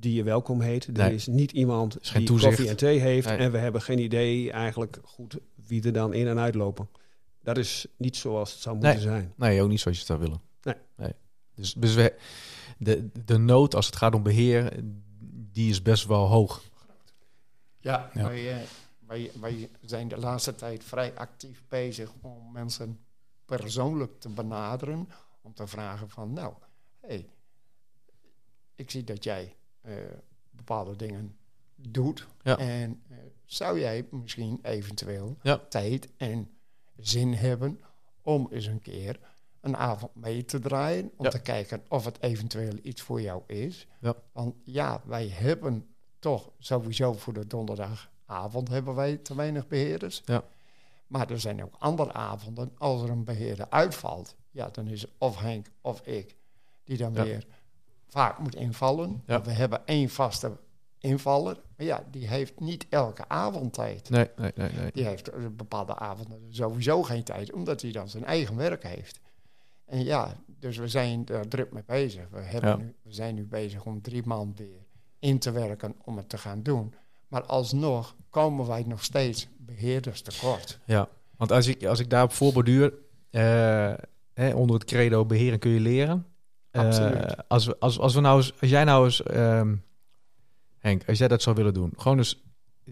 die 0.00 0.14
je 0.14 0.22
welkom 0.22 0.60
heet. 0.60 0.86
Er 0.86 0.92
Nee. 0.92 1.14
is 1.14 1.26
niet 1.26 1.52
iemand 1.52 2.00
is 2.00 2.10
die 2.10 2.26
toezicht. 2.26 2.48
koffie 2.54 2.70
en 2.70 2.76
thee 2.76 2.98
heeft. 2.98 3.26
Nee. 3.28 3.36
En 3.36 3.52
we 3.52 3.58
hebben 3.58 3.82
geen 3.82 3.98
idee 3.98 4.52
eigenlijk 4.52 4.98
goed 5.04 5.38
wie 5.54 5.82
er 5.82 5.92
dan 5.92 6.12
in 6.12 6.26
en 6.26 6.38
uitlopen. 6.38 6.88
Dat 7.42 7.58
is 7.58 7.86
niet 7.96 8.16
zoals 8.16 8.52
het 8.52 8.60
zou 8.60 8.74
moeten 8.76 8.94
Nee. 8.94 9.02
zijn. 9.02 9.32
Nee, 9.36 9.62
ook 9.62 9.68
niet 9.68 9.80
zoals 9.80 9.98
je 9.98 10.04
het 10.04 10.18
zou 10.18 10.28
willen. 10.30 10.40
Nee. 10.96 11.12
Dus, 11.54 11.72
dus 11.74 11.94
we, 11.94 12.14
de, 12.78 13.08
de 13.24 13.38
nood 13.38 13.74
als 13.74 13.86
het 13.86 13.96
gaat 13.96 14.14
om 14.14 14.22
beheer, 14.22 14.72
die 15.52 15.70
is 15.70 15.82
best 15.82 16.06
wel 16.06 16.26
hoog. 16.26 16.62
Ja, 17.80 18.10
Ja. 18.14 18.22
Wij, 18.22 18.52
eh, 18.52 18.66
wij, 19.06 19.30
wij 19.40 19.68
zijn 19.80 20.08
de 20.08 20.16
laatste 20.16 20.54
tijd 20.54 20.84
vrij 20.84 21.14
actief 21.14 21.62
bezig 21.68 22.12
om 22.20 22.52
mensen 22.52 22.98
persoonlijk 23.44 24.20
te 24.20 24.28
benaderen. 24.28 25.08
Om 25.42 25.54
te 25.54 25.66
vragen 25.66 26.10
van, 26.10 26.32
nou, 26.32 26.52
hey, 27.00 27.28
ik 28.74 28.90
zie 28.90 29.04
dat 29.04 29.24
jij 29.24 29.56
bepaalde 30.50 30.96
dingen 30.96 31.36
doet. 31.76 32.26
Ja. 32.42 32.58
En 32.58 33.02
eh, 33.08 33.16
zou 33.44 33.80
jij 33.80 34.06
misschien 34.10 34.58
eventueel 34.62 35.36
Ja. 35.42 35.58
tijd 35.68 36.08
en 36.16 36.50
zin 36.96 37.34
hebben 37.34 37.80
om 38.22 38.48
eens 38.50 38.66
een 38.66 38.80
keer 38.80 39.20
een 39.60 39.76
avond 39.76 40.14
mee 40.14 40.44
te 40.44 40.58
draaien. 40.58 41.10
Om 41.16 41.24
Ja. 41.24 41.30
te 41.30 41.40
kijken 41.40 41.82
of 41.88 42.04
het 42.04 42.22
eventueel 42.22 42.74
iets 42.82 43.02
voor 43.02 43.20
jou 43.20 43.42
is. 43.46 43.86
Ja. 44.00 44.14
Want 44.32 44.54
ja, 44.64 45.00
wij 45.04 45.28
hebben 45.28 45.86
toch 46.18 46.50
sowieso 46.58 47.12
voor 47.12 47.32
de 47.32 47.46
donderdagavond 47.46 48.68
hebben 48.68 48.94
wij 48.94 49.16
te 49.16 49.34
weinig 49.34 49.66
beheerders. 49.68 50.22
Ja. 50.24 50.44
Maar 51.06 51.30
er 51.30 51.40
zijn 51.40 51.64
ook 51.64 51.74
andere 51.78 52.12
avonden, 52.12 52.72
als 52.78 53.02
er 53.02 53.10
een 53.10 53.24
beheerder 53.24 53.66
uitvalt, 53.70 54.36
ja, 54.50 54.68
dan 54.68 54.86
is 54.88 55.02
het 55.02 55.10
of 55.18 55.38
Henk 55.40 55.66
of 55.80 56.00
ik 56.06 56.36
die 56.84 56.96
dan 56.96 57.12
weer 57.12 57.46
vaak 58.08 58.38
moet 58.38 58.54
invallen. 58.54 59.22
Ja. 59.26 59.42
We 59.42 59.50
hebben 59.50 59.86
één 59.86 60.08
vaste 60.08 60.56
invaller, 60.98 61.60
maar 61.76 61.86
ja, 61.86 62.04
die 62.10 62.28
heeft 62.28 62.60
niet 62.60 62.86
elke 62.88 63.28
avond 63.28 63.72
tijd. 63.72 64.10
Nee, 64.10 64.28
nee, 64.36 64.52
nee. 64.54 64.70
nee. 64.72 64.90
Die 64.92 65.04
heeft 65.04 65.28
eh, 65.28 65.40
bepaalde 65.56 65.96
avonden 65.96 66.40
sowieso 66.50 67.02
geen 67.02 67.22
tijd, 67.24 67.52
omdat 67.52 67.82
hij 67.82 67.92
dan 67.92 68.08
zijn 68.08 68.24
eigen 68.24 68.56
werk 68.56 68.82
heeft. 68.82 69.20
En 69.84 70.04
ja, 70.04 70.36
dus 70.46 70.76
we 70.76 70.88
zijn 70.88 71.26
er 71.26 71.48
druk 71.48 71.72
mee 71.72 71.82
bezig. 71.86 72.28
We, 72.30 72.40
hebben 72.40 72.70
Ja. 72.70 72.76
nu, 72.76 72.94
we 73.02 73.12
zijn 73.12 73.34
nu 73.34 73.46
bezig 73.46 73.84
om 73.84 74.02
drie 74.02 74.22
man 74.24 74.52
weer 74.56 74.86
in 75.18 75.38
te 75.38 75.50
werken 75.50 75.94
om 76.04 76.16
het 76.16 76.28
te 76.28 76.38
gaan 76.38 76.62
doen. 76.62 76.94
Maar 77.28 77.42
alsnog 77.42 78.14
komen 78.30 78.66
wij 78.66 78.84
nog 78.86 79.04
steeds 79.04 79.48
beheerders 79.56 80.22
tekort. 80.22 80.78
Ja, 80.84 81.08
want 81.36 81.52
als 81.52 81.66
ik, 81.66 81.84
als 81.84 81.98
ik 82.00 82.10
daarop 82.10 82.32
voorborduur, 82.32 82.92
eh 83.30 83.92
hè, 84.34 84.54
onder 84.54 84.74
het 84.76 84.84
credo 84.84 85.24
beheren 85.26 85.58
kun 85.58 85.70
je 85.70 85.80
leren. 85.80 86.26
Eh, 86.78 86.86
Absoluut. 86.86 87.48
als, 87.48 87.66
we, 87.66 87.76
als, 87.78 87.98
als, 87.98 88.14
we 88.14 88.20
nou 88.20 88.36
eens, 88.36 88.52
als 88.60 88.70
jij 88.70 88.84
nou 88.84 89.04
eens, 89.04 89.22
ehm, 89.22 89.74
Henk, 90.78 91.02
als 91.08 91.18
jij 91.18 91.28
dat 91.28 91.42
zou 91.42 91.56
willen 91.56 91.74
doen, 91.74 91.92
gewoon 91.96 92.18
eens 92.18 92.42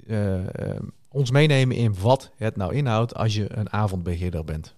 eh, 0.07 0.71
ehm, 0.71 0.83
ons 1.09 1.31
meenemen 1.31 1.77
in 1.77 1.95
wat 2.01 2.31
het 2.37 2.57
nou 2.57 2.75
inhoudt 2.75 3.15
als 3.15 3.35
je 3.35 3.57
een 3.57 3.73
avondbeheerder 3.73 4.45
bent. 4.45 4.75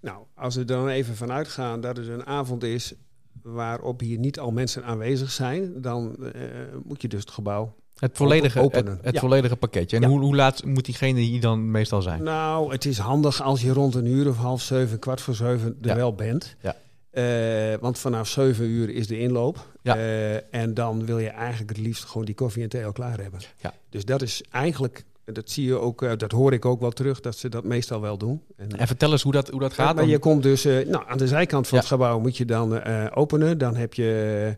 Nou, 0.00 0.24
als 0.34 0.54
we 0.54 0.60
er 0.60 0.66
dan 0.66 0.88
even 0.88 1.16
vanuit 1.16 1.48
gaan 1.48 1.80
dat 1.80 1.96
het 1.96 2.08
een 2.08 2.26
avond 2.26 2.62
is 2.62 2.94
waarop 3.42 4.00
hier 4.00 4.18
niet 4.18 4.38
al 4.38 4.50
mensen 4.50 4.84
aanwezig 4.84 5.30
zijn, 5.30 5.80
dan 5.82 6.16
eh, 6.32 6.42
moet 6.84 7.02
je 7.02 7.08
dus 7.08 7.20
het 7.20 7.30
gebouw. 7.30 7.74
Het 7.94 8.16
volledige, 8.16 8.58
het, 8.58 8.66
openen, 8.66 8.98
het 9.02 9.14
ja. 9.14 9.20
volledige 9.20 9.56
pakketje. 9.56 9.96
En 9.96 10.02
Ja. 10.02 10.08
hoe, 10.08 10.20
hoe 10.20 10.34
laat 10.36 10.64
moet 10.64 10.84
diegene 10.84 11.20
hier 11.20 11.40
dan 11.40 11.70
meestal 11.70 12.02
zijn? 12.02 12.22
Nou, 12.22 12.72
het 12.72 12.84
is 12.84 12.98
handig 12.98 13.42
als 13.42 13.62
je 13.62 13.72
rond 13.72 13.94
een 13.94 14.06
uur 14.06 14.28
of 14.28 14.36
half 14.36 14.62
zeven, 14.62 14.98
kwart 14.98 15.20
voor 15.20 15.34
zeven 15.34 15.76
er 15.80 15.88
Ja. 15.88 15.94
wel 15.96 16.14
bent. 16.14 16.56
Ja. 16.60 16.76
Eh, 17.14 17.74
want 17.80 17.98
vanaf 17.98 18.28
zeven 18.28 18.64
uur 18.64 18.90
is 18.90 19.06
de 19.06 19.18
inloop. 19.18 19.66
Ja. 19.82 19.96
Eh, 19.96 20.54
en 20.54 20.74
dan 20.74 21.06
wil 21.06 21.18
je 21.18 21.28
eigenlijk 21.28 21.70
het 21.70 21.86
liefst 21.86 22.04
gewoon 22.04 22.24
die 22.24 22.34
koffie 22.34 22.62
en 22.62 22.68
thee 22.68 22.84
al 22.84 22.92
klaar 22.92 23.20
hebben. 23.20 23.40
Ja. 23.60 23.74
Dus 23.88 24.04
dat 24.04 24.22
is 24.22 24.42
eigenlijk, 24.50 25.04
dat 25.24 25.50
zie 25.50 25.64
je 25.64 25.78
ook, 25.78 26.02
eh, 26.02 26.12
dat 26.16 26.32
hoor 26.32 26.52
ik 26.52 26.64
ook 26.64 26.80
wel 26.80 26.90
terug, 26.90 27.20
dat 27.20 27.36
ze 27.36 27.48
dat 27.48 27.64
meestal 27.64 28.00
wel 28.00 28.18
doen. 28.18 28.42
En, 28.56 28.78
En 28.78 28.86
vertel 28.86 29.12
eens 29.12 29.22
hoe 29.22 29.32
dat, 29.32 29.48
hoe 29.48 29.60
dat 29.60 29.72
gaat. 29.72 29.86
maar 29.86 29.94
dan. 29.94 30.08
je 30.08 30.18
komt 30.18 30.42
dus 30.42 30.64
nou, 30.64 31.02
aan 31.06 31.18
de 31.18 31.28
zijkant 31.28 31.68
van 31.68 31.78
het 31.78 31.86
gebouw 31.86 32.18
moet 32.20 32.36
je 32.36 32.44
dan 32.44 32.84
openen. 33.10 33.58
Dan 33.58 33.76
heb 33.76 33.94
je 33.94 34.56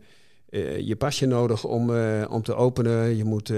eh, 0.64 0.78
je 0.86 0.96
pasje 0.96 1.26
nodig 1.26 1.64
om, 1.64 1.94
eh, 1.96 2.24
om 2.30 2.42
te 2.42 2.54
openen. 2.54 3.16
Je 3.16 3.24
moet 3.24 3.50
eh, 3.50 3.56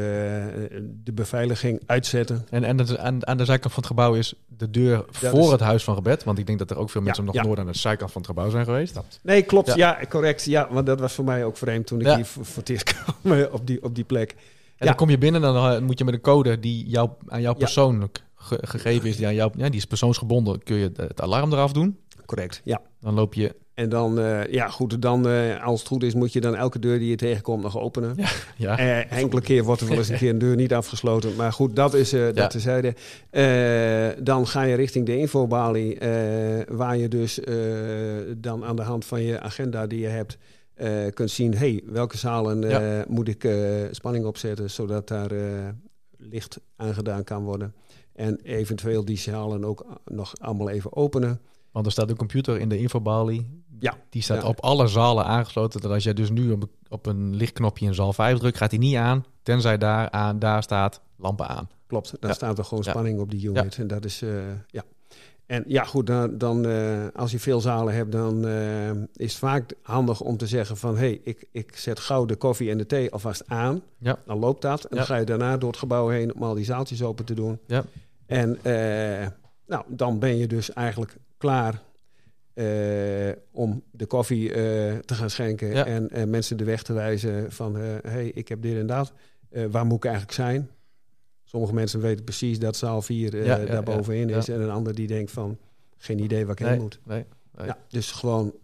de 1.04 1.12
beveiliging 1.12 1.82
uitzetten. 1.86 2.46
En, 2.50 2.64
en 2.64 2.78
het- 2.78 2.96
aan, 2.98 3.26
aan 3.26 3.36
de 3.36 3.44
zijkant 3.44 3.72
van 3.72 3.82
het 3.82 3.90
gebouw 3.92 4.14
is 4.14 4.34
de 4.46 4.70
deur 4.70 4.96
Dat 4.96 5.30
voor 5.30 5.40
is- 5.40 5.50
het 5.50 5.60
huis 5.60 5.84
van 5.84 5.94
gebed. 5.94 6.24
Want 6.24 6.38
ik 6.38 6.46
denk 6.46 6.58
dat 6.58 6.70
er 6.70 6.78
ook 6.78 6.90
veel 6.90 7.00
mensen 7.00 7.24
nog 7.24 7.34
ja. 7.34 7.42
nooit 7.42 7.58
aan 7.58 7.66
de 7.66 7.76
zijkant 7.78 8.12
van 8.12 8.20
het 8.20 8.30
gebouw 8.30 8.50
zijn 8.50 8.64
geweest. 8.64 9.00
Nee, 9.22 9.42
klopt. 9.42 9.66
Ja. 9.66 9.74
Ja, 9.76 10.06
correct. 10.08 10.44
Ja, 10.44 10.68
want 10.70 10.86
dat 10.86 11.00
was 11.00 11.12
voor 11.12 11.24
mij 11.24 11.44
ook 11.44 11.56
vreemd 11.56 11.86
toen 11.86 12.00
ik 12.00 12.06
Ja. 12.06 12.16
hier 12.16 12.24
voor, 12.24 12.44
voor 12.44 12.58
het 12.62 12.68
eerst 12.68 12.84
kwam 13.22 13.42
op 13.52 13.66
die, 13.66 13.82
op 13.82 13.94
die 13.94 14.04
plek. 14.04 14.30
En 14.30 14.36
Ja. 14.78 14.86
dan 14.86 14.94
kom 14.94 15.10
je 15.10 15.18
binnen 15.18 15.44
en 15.44 15.52
dan 15.52 15.84
moet 15.84 15.98
je 15.98 16.04
met 16.04 16.14
een 16.14 16.20
code 16.20 16.58
die 16.60 16.86
jou, 16.88 17.10
aan 17.26 17.40
jou 17.40 17.54
Ja. 17.58 17.64
persoonlijk 17.64 18.22
ge- 18.36 18.58
gegeven 18.62 19.08
is, 19.08 19.16
die, 19.16 19.26
aan 19.26 19.34
jou, 19.34 19.50
ja, 19.56 19.68
die 19.68 19.78
is 19.78 19.84
persoonsgebonden, 19.84 20.62
kun 20.62 20.76
je 20.76 20.90
het 20.96 21.20
alarm 21.20 21.52
eraf 21.52 21.72
doen. 21.72 21.98
Correct, 22.26 22.60
ja. 22.64 22.80
Dan 23.00 23.14
loop 23.14 23.34
je, 23.34 23.54
En 23.78 23.88
dan, 23.88 24.18
eh, 24.18 24.46
ja 24.46 24.68
goed, 24.68 25.02
dan 25.02 25.28
eh, 25.28 25.64
als 25.64 25.78
het 25.78 25.88
goed 25.88 26.02
is 26.02 26.14
moet 26.14 26.32
je 26.32 26.40
dan 26.40 26.56
elke 26.56 26.78
deur 26.78 26.98
die 26.98 27.08
je 27.08 27.16
tegenkomt 27.16 27.62
nog 27.62 27.78
openen. 27.78 28.16
ja, 28.56 28.78
Eh, 28.78 29.12
enkele 29.12 29.40
keer 29.40 29.64
wordt 29.64 29.80
er 29.80 29.88
wel 29.88 29.96
eens 29.96 30.08
een 30.08 30.16
keer 30.16 30.30
een 30.30 30.38
deur 30.38 30.56
niet 30.56 30.74
afgesloten. 30.74 31.36
Maar 31.36 31.52
goed, 31.52 31.76
dat 31.76 31.94
is 31.94 32.12
eh 32.12 32.20
Ja. 32.26 32.32
dat 32.32 32.50
tezijde. 32.50 32.94
Dan 34.22 34.46
ga 34.46 34.62
je 34.62 34.74
richting 34.74 35.06
de 35.06 35.18
infobalie. 35.18 35.98
waar 36.68 36.96
je 36.96 37.08
dus 37.08 37.40
dan 38.36 38.64
aan 38.64 38.76
de 38.76 38.82
hand 38.82 39.04
van 39.04 39.22
je 39.22 39.40
agenda 39.40 39.86
die 39.86 40.00
je 40.00 40.06
hebt... 40.06 40.38
kunt 41.14 41.30
zien, 41.30 41.54
hey, 41.56 41.82
welke 41.86 42.16
zalen 42.16 42.60
Ja. 42.60 43.04
moet 43.08 43.28
ik 43.28 43.48
spanning 43.90 44.24
opzetten... 44.24 44.70
zodat 44.70 45.08
daar 45.08 45.30
licht 46.16 46.60
aangedaan 46.76 47.24
kan 47.24 47.44
worden. 47.44 47.74
En 48.14 48.38
eventueel 48.42 49.04
die 49.04 49.18
zalen 49.18 49.64
ook 49.64 49.86
nog 50.04 50.32
allemaal 50.40 50.70
even 50.70 50.96
openen. 50.96 51.40
Want 51.72 51.86
er 51.86 51.92
staat 51.92 52.10
een 52.10 52.16
computer 52.16 52.58
in 52.60 52.68
de 52.68 52.78
infobalie. 52.78 53.62
Ja. 53.80 53.96
Die 54.10 54.22
staat 54.22 54.42
Ja. 54.42 54.48
op 54.48 54.60
alle 54.60 54.86
zalen 54.86 55.24
aangesloten. 55.24 55.80
Dat 55.80 55.90
als 55.90 56.04
jij 56.04 56.14
dus 56.14 56.30
nu 56.30 56.50
op, 56.52 56.68
op 56.88 57.06
een 57.06 57.36
lichtknopje 57.36 57.86
in 57.86 57.94
zaal 57.94 58.12
5 58.12 58.38
drukt, 58.38 58.56
gaat 58.56 58.70
hij 58.70 58.78
niet 58.80 58.96
aan. 58.96 59.24
Tenzij 59.42 59.78
daar, 59.78 60.10
aan, 60.10 60.38
daar 60.38 60.62
staat 60.62 61.00
lampen 61.16 61.48
aan. 61.48 61.68
Klopt, 61.86 62.10
dan 62.20 62.30
Ja. 62.30 62.36
staat 62.36 62.58
er 62.58 62.64
gewoon 62.64 62.84
spanning 62.84 63.20
op 63.20 63.30
die 63.30 63.48
unit. 63.48 63.76
En 63.78 63.86
dat 63.86 64.04
is, 64.04 64.22
eh, 64.22 64.30
ja. 64.66 64.82
En 65.46 65.64
ja, 65.66 65.84
goed, 65.84 66.06
dan, 66.06 66.38
dan 66.38 66.66
eh, 66.66 67.06
als 67.14 67.30
je 67.30 67.38
veel 67.38 67.60
zalen 67.60 67.94
hebt, 67.94 68.12
dan 68.12 68.46
eh, 68.46 68.90
is 68.90 69.30
het 69.32 69.32
vaak 69.32 69.72
handig 69.82 70.20
om 70.20 70.36
te 70.36 70.46
zeggen 70.46 70.76
van... 70.76 70.94
hé, 70.94 70.98
hey, 71.00 71.20
ik, 71.24 71.44
ik 71.52 71.76
zet 71.76 72.00
gauw 72.00 72.24
de 72.24 72.36
koffie 72.36 72.70
en 72.70 72.78
de 72.78 72.86
thee 72.86 73.12
alvast 73.12 73.42
aan. 73.46 73.82
Ja. 73.98 74.18
Dan 74.26 74.38
loopt 74.38 74.62
dat. 74.62 74.80
En 74.84 74.88
Ja. 74.90 74.96
dan 74.96 75.06
ga 75.06 75.16
je 75.16 75.24
daarna 75.24 75.56
door 75.56 75.68
het 75.70 75.78
gebouw 75.78 76.08
heen 76.08 76.34
om 76.34 76.42
al 76.42 76.54
die 76.54 76.64
zaaltjes 76.64 77.02
open 77.02 77.24
te 77.24 77.34
doen. 77.34 77.58
Ja. 77.66 77.84
En 78.26 78.58
nou, 79.66 79.84
dan 79.86 80.18
ben 80.18 80.36
je 80.36 80.46
dus 80.46 80.72
eigenlijk 80.72 81.16
klaar 81.38 81.82
eh, 82.54 83.32
om 83.50 83.82
de 83.90 84.06
koffie 84.06 84.52
eh, 84.52 84.98
te 84.98 85.14
gaan 85.14 85.30
schenken... 85.30 85.68
Ja. 85.68 85.86
en 85.86 86.10
eh, 86.10 86.24
mensen 86.24 86.56
de 86.56 86.64
weg 86.64 86.82
te 86.82 86.92
wijzen 86.92 87.52
van... 87.52 87.74
hé, 87.74 87.98
hey, 88.02 88.30
ik 88.34 88.48
heb 88.48 88.62
dit 88.62 88.76
en 88.76 88.86
dat. 88.86 89.12
Waar 89.70 89.86
moet 89.86 89.96
ik 89.96 90.04
eigenlijk 90.04 90.34
zijn? 90.34 90.70
Sommige 91.44 91.74
mensen 91.74 92.00
weten 92.00 92.24
precies 92.24 92.58
dat 92.58 92.76
zaal 92.76 93.02
4 93.02 93.34
eh 93.34 93.46
Ja, 93.46 93.56
ja, 93.56 93.64
daar 93.64 93.82
bovenin 93.82 94.30
is. 94.30 94.48
En 94.48 94.60
een 94.60 94.70
ander 94.70 94.94
die 94.94 95.06
denkt 95.06 95.30
van, 95.30 95.58
geen 95.96 96.18
idee 96.18 96.44
waar 96.44 96.54
ik 96.54 96.60
Nee, 96.60 96.70
heen 96.70 96.80
moet. 96.80 97.00
nee. 97.04 97.24
Nee. 97.56 97.66
Ja, 97.66 97.78
dus 97.88 98.10
gewoon 98.10 98.54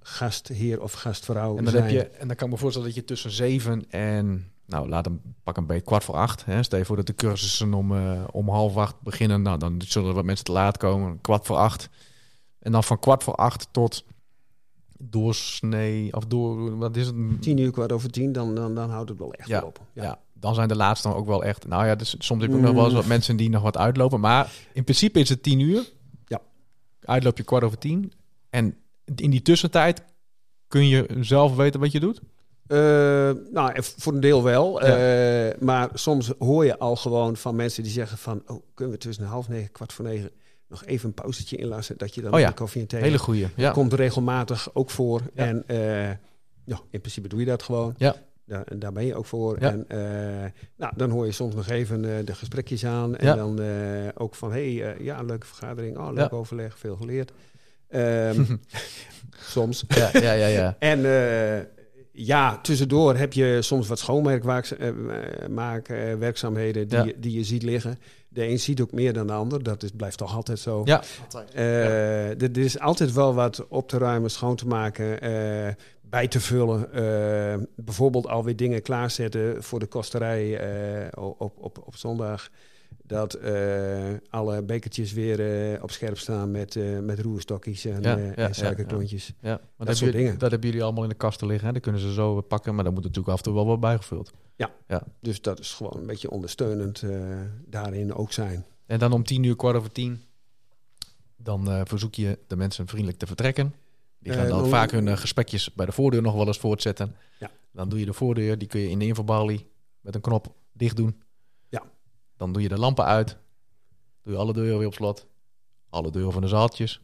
gastheer 0.00 0.82
of 0.82 0.92
gastvrouw 0.92 1.56
En 1.56 1.64
dan, 1.64 1.72
zijn. 1.72 1.84
heb 1.84 1.92
je, 1.92 2.08
en 2.08 2.26
dan 2.26 2.36
kan 2.36 2.46
ik 2.46 2.52
me 2.52 2.58
voorstellen 2.58 2.88
dat 2.88 2.96
je 2.96 3.04
tussen 3.04 3.30
7 3.30 3.90
en, 3.90 4.52
nou 4.66 4.88
laat 4.88 5.04
hem 5.04 5.20
pak 5.42 5.56
een 5.56 5.66
beetje 5.66 5.82
kwart 5.84 6.04
voor 6.04 6.14
acht. 6.14 6.44
Hè. 6.44 6.62
Stel 6.62 6.78
je 6.78 6.84
voor 6.84 6.96
dat 6.96 7.06
de 7.06 7.14
cursussen 7.14 7.74
om, 7.74 7.96
eh, 7.96 8.24
om 8.32 8.48
half 8.48 8.76
acht 8.76 9.00
beginnen. 9.00 9.42
Nou, 9.42 9.58
dan 9.58 9.80
zullen 9.86 10.08
er 10.08 10.14
wat 10.14 10.24
mensen 10.24 10.44
te 10.44 10.52
laat 10.52 10.76
komen. 10.76 11.20
Kwart 11.20 11.46
voor 11.46 11.56
acht. 11.56 11.88
En 12.58 12.72
dan 12.72 12.84
van 12.84 12.98
kwart 12.98 13.22
voor 13.22 13.34
acht 13.34 13.68
tot 13.70 14.04
doorsnee, 14.98 16.16
of 16.16 16.26
door, 16.26 16.76
wat 16.78 16.96
is 16.96 17.06
het? 17.06 17.42
Tien 17.42 17.58
uur, 17.58 17.70
kwart 17.70 17.92
over 17.92 18.10
tien, 18.10 18.32
dan, 18.32 18.54
dan, 18.54 18.74
dan 18.74 18.90
houdt 18.90 19.08
het 19.08 19.18
wel 19.18 19.32
echt 19.32 19.48
Ja, 19.48 19.62
op. 19.62 19.80
Ja. 19.92 20.18
dan 20.32 20.54
zijn 20.54 20.68
de 20.68 20.76
laatste 20.76 21.08
dan 21.08 21.16
ook 21.16 21.26
wel 21.26 21.44
echt. 21.44 21.66
Nou 21.66 21.86
ja, 21.86 21.94
dus 21.94 22.14
soms 22.18 22.42
heb 22.42 22.50
ik 22.50 22.56
nog 22.60 22.68
Mm. 22.70 22.76
wel 22.76 22.84
eens 22.84 22.94
wat 22.94 23.06
mensen 23.06 23.36
die 23.36 23.48
nog 23.50 23.62
wat 23.62 23.76
uitlopen. 23.76 24.20
Maar 24.20 24.52
in 24.72 24.84
principe 24.84 25.20
is 25.20 25.28
het 25.28 25.42
tien 25.42 25.60
uur. 25.60 25.92
Ja. 26.26 26.40
Uitloop 27.00 27.36
je 27.36 27.42
kwart 27.44 27.64
over 27.64 27.78
tien. 27.78 28.12
En 28.50 28.76
in 29.14 29.30
die 29.30 29.42
tussentijd 29.42 30.02
kun 30.68 30.88
je 30.88 31.16
zelf 31.20 31.56
weten 31.56 31.80
wat 31.80 31.92
je 31.92 32.00
doet. 32.00 32.20
Eh, 32.66 33.30
nou, 33.52 33.72
voor 33.96 34.12
een 34.12 34.20
deel 34.20 34.42
wel. 34.42 34.80
Eh, 34.80 35.60
maar 35.60 35.88
soms 35.94 36.32
hoor 36.38 36.64
je 36.64 36.78
al 36.78 36.96
gewoon 36.96 37.36
van 37.36 37.56
mensen 37.56 37.82
die 37.82 37.92
zeggen 37.92 38.18
van... 38.18 38.42
oh, 38.46 38.62
kunnen 38.74 38.94
we 38.94 39.00
tussen 39.00 39.24
half 39.24 39.48
negen, 39.48 39.72
kwart 39.72 39.92
voor 39.92 40.04
negen... 40.04 40.30
nog 40.68 40.84
even 40.84 41.08
een 41.08 41.14
pauzetje 41.14 41.56
inlassen... 41.56 41.98
dat 41.98 42.14
je 42.14 42.20
dan 42.20 42.34
Oh 42.34 42.40
ja. 42.40 42.46
een 42.46 42.54
koffie 42.54 42.80
en 42.80 42.86
thee... 42.86 43.02
Hele 43.02 43.18
goeie. 43.18 43.48
Ja. 43.56 43.70
Komt 43.70 43.92
regelmatig 43.92 44.74
ook 44.74 44.90
voor. 44.90 45.20
Ja. 45.34 45.44
En 45.44 45.64
eh, 45.66 46.08
ja, 46.64 46.80
in 46.90 47.00
principe 47.00 47.28
doe 47.28 47.40
je 47.40 47.46
dat 47.46 47.62
gewoon. 47.62 47.94
Ja. 47.96 48.16
Daar, 48.46 48.78
daar 48.78 48.92
ben 48.92 49.06
je 49.06 49.14
ook 49.14 49.26
voor. 49.26 49.56
En 49.56 49.86
nou, 50.76 50.92
dan 50.96 51.10
hoor 51.10 51.26
je 51.26 51.32
soms 51.32 51.54
nog 51.54 51.68
even 51.68 52.02
de 52.24 52.34
gesprekjes 52.34 52.84
aan. 52.84 53.16
En 53.16 53.36
dan 53.36 53.60
ook 54.14 54.34
van, 54.34 54.52
hé, 54.52 54.74
hey, 54.74 54.96
ja, 55.00 55.22
leuke 55.22 55.46
vergadering. 55.46 55.98
Oh, 55.98 56.12
leuk 56.12 56.32
overleg, 56.32 56.78
veel 56.78 56.96
geleerd. 56.96 57.32
Ehm, 57.88 58.44
soms. 59.54 59.84
Ja, 59.88 60.10
ja, 60.12 60.32
ja, 60.32 60.46
ja. 60.46 60.76
En 60.94 61.00
ja, 62.16 62.58
tussendoor 62.58 63.16
heb 63.16 63.32
je 63.32 63.58
soms 63.62 63.88
wat 63.88 63.98
schoonmaakwerkzaamheden 63.98 66.88
die, 66.88 66.98
Ja. 66.98 67.04
je- 67.04 67.14
die 67.18 67.32
je 67.36 67.44
ziet 67.44 67.62
liggen. 67.62 67.98
De 68.28 68.48
een 68.48 68.58
ziet 68.58 68.80
ook 68.80 68.92
meer 68.92 69.12
dan 69.12 69.26
de 69.26 69.32
ander. 69.32 69.62
Dat 69.62 69.82
is, 69.82 69.90
blijft 69.96 70.18
toch 70.18 70.34
altijd 70.36 70.58
zo. 70.58 70.82
Ja. 70.84 71.02
Altijd. 71.22 71.50
Eh, 71.54 72.30
er, 72.30 72.42
er 72.42 72.58
is 72.58 72.78
altijd 72.78 73.12
wel 73.12 73.34
wat 73.34 73.66
op 73.68 73.88
te 73.88 73.98
ruimen, 73.98 74.30
schoon 74.30 74.56
te 74.56 74.66
maken, 74.66 75.20
eh, 75.20 75.68
bij 76.02 76.28
te 76.28 76.40
vullen. 76.40 76.92
Eh, 76.92 77.54
bijvoorbeeld 77.76 78.26
alweer 78.28 78.56
dingen 78.56 78.82
klaarzetten 78.82 79.62
voor 79.62 79.78
de 79.78 79.86
kosterij 79.86 80.58
eh, 80.58 81.06
op, 81.38 81.52
op, 81.60 81.82
op 81.86 81.96
zondag. 81.96 82.48
Dat 83.06 83.34
eh, 83.34 84.12
alle 84.28 84.62
bekertjes 84.62 85.12
weer 85.12 85.72
eh, 85.72 85.82
op 85.82 85.90
scherp 85.90 86.18
staan 86.18 86.50
met, 86.50 86.76
eh, 86.76 86.98
met 86.98 87.20
roerstokjes 87.20 87.84
en, 87.84 88.02
Ja, 88.02 88.16
ja, 88.16 88.32
en 88.34 88.42
ja, 88.42 88.52
suikerklontjes. 88.52 89.32
ja. 89.40 89.60
Maar 89.76 89.86
dat, 89.86 89.96
soort 89.96 90.12
dingen. 90.12 90.38
dat 90.38 90.50
hebben 90.50 90.68
jullie 90.68 90.84
allemaal 90.84 91.02
in 91.02 91.08
de 91.08 91.14
kasten 91.14 91.46
liggen. 91.46 91.66
Hè? 91.66 91.72
Dat 91.72 91.82
kunnen 91.82 92.00
ze 92.00 92.12
zo 92.12 92.40
pakken. 92.40 92.74
Maar 92.74 92.84
dan 92.84 92.94
moet 92.94 93.02
natuurlijk 93.02 93.28
af 93.28 93.36
en 93.36 93.42
toe 93.44 93.54
wel 93.54 93.66
wat 93.66 93.80
bijgevuld. 93.80 94.32
Dus 95.20 95.40
dat 95.40 95.58
is 95.58 95.72
gewoon 95.72 95.96
een 95.96 96.06
beetje 96.06 96.30
ondersteunend 96.30 97.02
daarin 97.66 98.14
ook 98.14 98.32
zijn. 98.32 98.64
En 98.86 98.98
dan 98.98 99.12
om 99.12 99.24
tien 99.24 99.42
uur, 99.42 99.56
kwart 99.56 99.76
over 99.76 99.92
tien, 99.92 100.22
dan 101.36 101.86
verzoek 101.86 102.14
je 102.14 102.38
de 102.46 102.56
mensen 102.56 102.86
vriendelijk 102.86 103.18
te 103.18 103.26
vertrekken. 103.26 103.74
Die 104.18 104.32
gaan 104.32 104.48
dan 104.48 104.68
vaak 104.68 104.90
hun 104.90 105.18
gesprekjes 105.18 105.74
bij 105.74 105.86
de 105.86 105.92
voordeur 105.92 106.22
nog 106.22 106.34
wel 106.34 106.46
eens 106.46 106.58
voortzetten. 106.58 107.16
Ja. 107.38 107.50
Dan 107.72 107.88
doe 107.88 107.98
je 107.98 108.04
de 108.04 108.12
voordeur, 108.12 108.58
die 108.58 108.68
kun 108.68 108.80
je 108.80 108.90
in 108.90 108.98
de 108.98 109.06
infobalie 109.06 109.66
met 110.00 110.14
een 110.14 110.20
knop 110.20 110.54
dicht 110.72 110.96
doen. 110.96 111.22
Dan 112.36 112.52
doe 112.52 112.62
je 112.62 112.68
de 112.68 112.78
lampen 112.78 113.04
uit. 113.04 113.36
Doe 114.22 114.32
je 114.32 114.38
alle 114.38 114.52
deuren 114.52 114.78
weer 114.78 114.86
op 114.86 114.94
slot. 114.94 115.26
Alle 115.90 116.10
deuren 116.10 116.32
van 116.32 116.42
de 116.42 116.48
zaaltjes. 116.48 117.00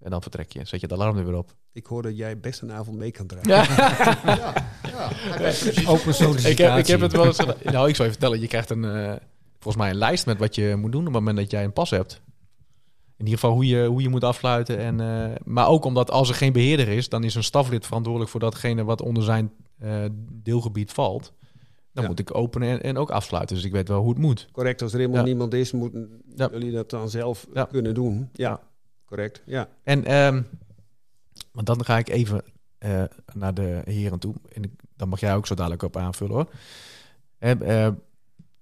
En 0.00 0.10
dan 0.10 0.22
vertrek 0.22 0.52
je. 0.52 0.64
Zet 0.64 0.80
je 0.80 0.86
het 0.86 0.92
alarm 0.92 1.16
er 1.16 1.24
weer 1.24 1.36
op. 1.36 1.54
Ik 1.72 1.86
hoor 1.86 2.02
dat 2.02 2.16
jij 2.16 2.40
best 2.40 2.60
een 2.62 2.72
avond 2.72 2.96
mee 2.96 3.10
kan 3.10 3.26
draaien. 3.26 3.74
Ja. 4.38 4.54
Ja. 5.38 5.52
Open 5.86 6.14
sollicitatie. 6.14 6.50
ik, 6.50 6.58
heb, 6.58 6.76
ik 6.76 6.86
heb 6.86 7.00
het 7.00 7.12
wel 7.12 7.26
eens 7.26 7.38
gedaan. 7.38 7.56
Nou, 7.62 7.88
ik 7.88 7.94
zou 7.94 8.08
je 8.08 8.14
vertellen. 8.14 8.40
Je 8.40 8.46
krijgt 8.46 8.70
een, 8.70 8.84
eh, 8.84 9.14
volgens 9.58 9.76
mij 9.76 9.90
een 9.90 9.98
lijst 9.98 10.26
met 10.26 10.38
wat 10.38 10.54
je 10.54 10.76
moet 10.76 10.92
doen 10.92 11.00
op 11.00 11.06
het 11.06 11.16
moment 11.16 11.36
dat 11.36 11.50
jij 11.50 11.64
een 11.64 11.72
pas 11.72 11.90
hebt. 11.90 12.20
In 13.16 13.24
ieder 13.24 13.38
geval 13.38 13.54
hoe 13.54 13.66
je, 13.66 13.86
hoe 13.86 14.02
je 14.02 14.08
moet 14.08 14.24
afsluiten. 14.24 14.78
En, 14.78 15.00
eh, 15.00 15.36
maar 15.44 15.68
ook 15.68 15.84
omdat 15.84 16.10
als 16.10 16.28
er 16.28 16.34
geen 16.34 16.52
beheerder 16.52 16.88
is, 16.88 17.08
dan 17.08 17.24
is 17.24 17.34
een 17.34 17.44
staflid 17.44 17.86
verantwoordelijk 17.86 18.30
voor 18.30 18.40
datgene 18.40 18.84
wat 18.84 19.02
onder 19.02 19.22
zijn 19.22 19.52
eh, 19.78 20.04
deelgebied 20.32 20.92
valt. 20.92 21.32
Dan 21.92 22.02
Ja. 22.02 22.08
moet 22.10 22.18
ik 22.18 22.34
openen 22.34 22.68
en, 22.68 22.82
en 22.82 22.96
ook 22.96 23.10
afsluiten. 23.10 23.56
Dus 23.56 23.64
ik 23.64 23.72
weet 23.72 23.88
wel 23.88 24.00
hoe 24.00 24.08
het 24.10 24.18
moet. 24.18 24.48
Correct, 24.52 24.82
als 24.82 24.92
er 24.92 24.98
helemaal 24.98 25.20
Ja. 25.20 25.26
niemand 25.26 25.54
is, 25.54 25.72
moeten 25.72 26.22
Ja. 26.36 26.48
jullie 26.52 26.72
dat 26.72 26.90
dan 26.90 27.10
zelf 27.10 27.46
kunnen 27.70 27.94
doen. 27.94 28.28
Ja, 28.32 28.60
correct. 29.04 29.42
Ja. 29.46 29.68
En 29.82 30.04
ehm, 30.04 30.42
want 31.52 31.66
dan 31.66 31.84
ga 31.84 31.98
ik 31.98 32.08
even 32.08 32.42
eh, 32.78 33.04
naar 33.34 33.54
de 33.54 33.82
heren 33.84 34.18
toe. 34.18 34.34
En 34.52 34.76
dan 34.96 35.08
mag 35.08 35.20
jij 35.20 35.34
ook 35.34 35.46
zo 35.46 35.54
dadelijk 35.54 35.82
op 35.82 35.96
aanvullen 35.96 36.34
hoor. 36.34 36.50
En, 37.38 37.62
eh, 37.62 37.88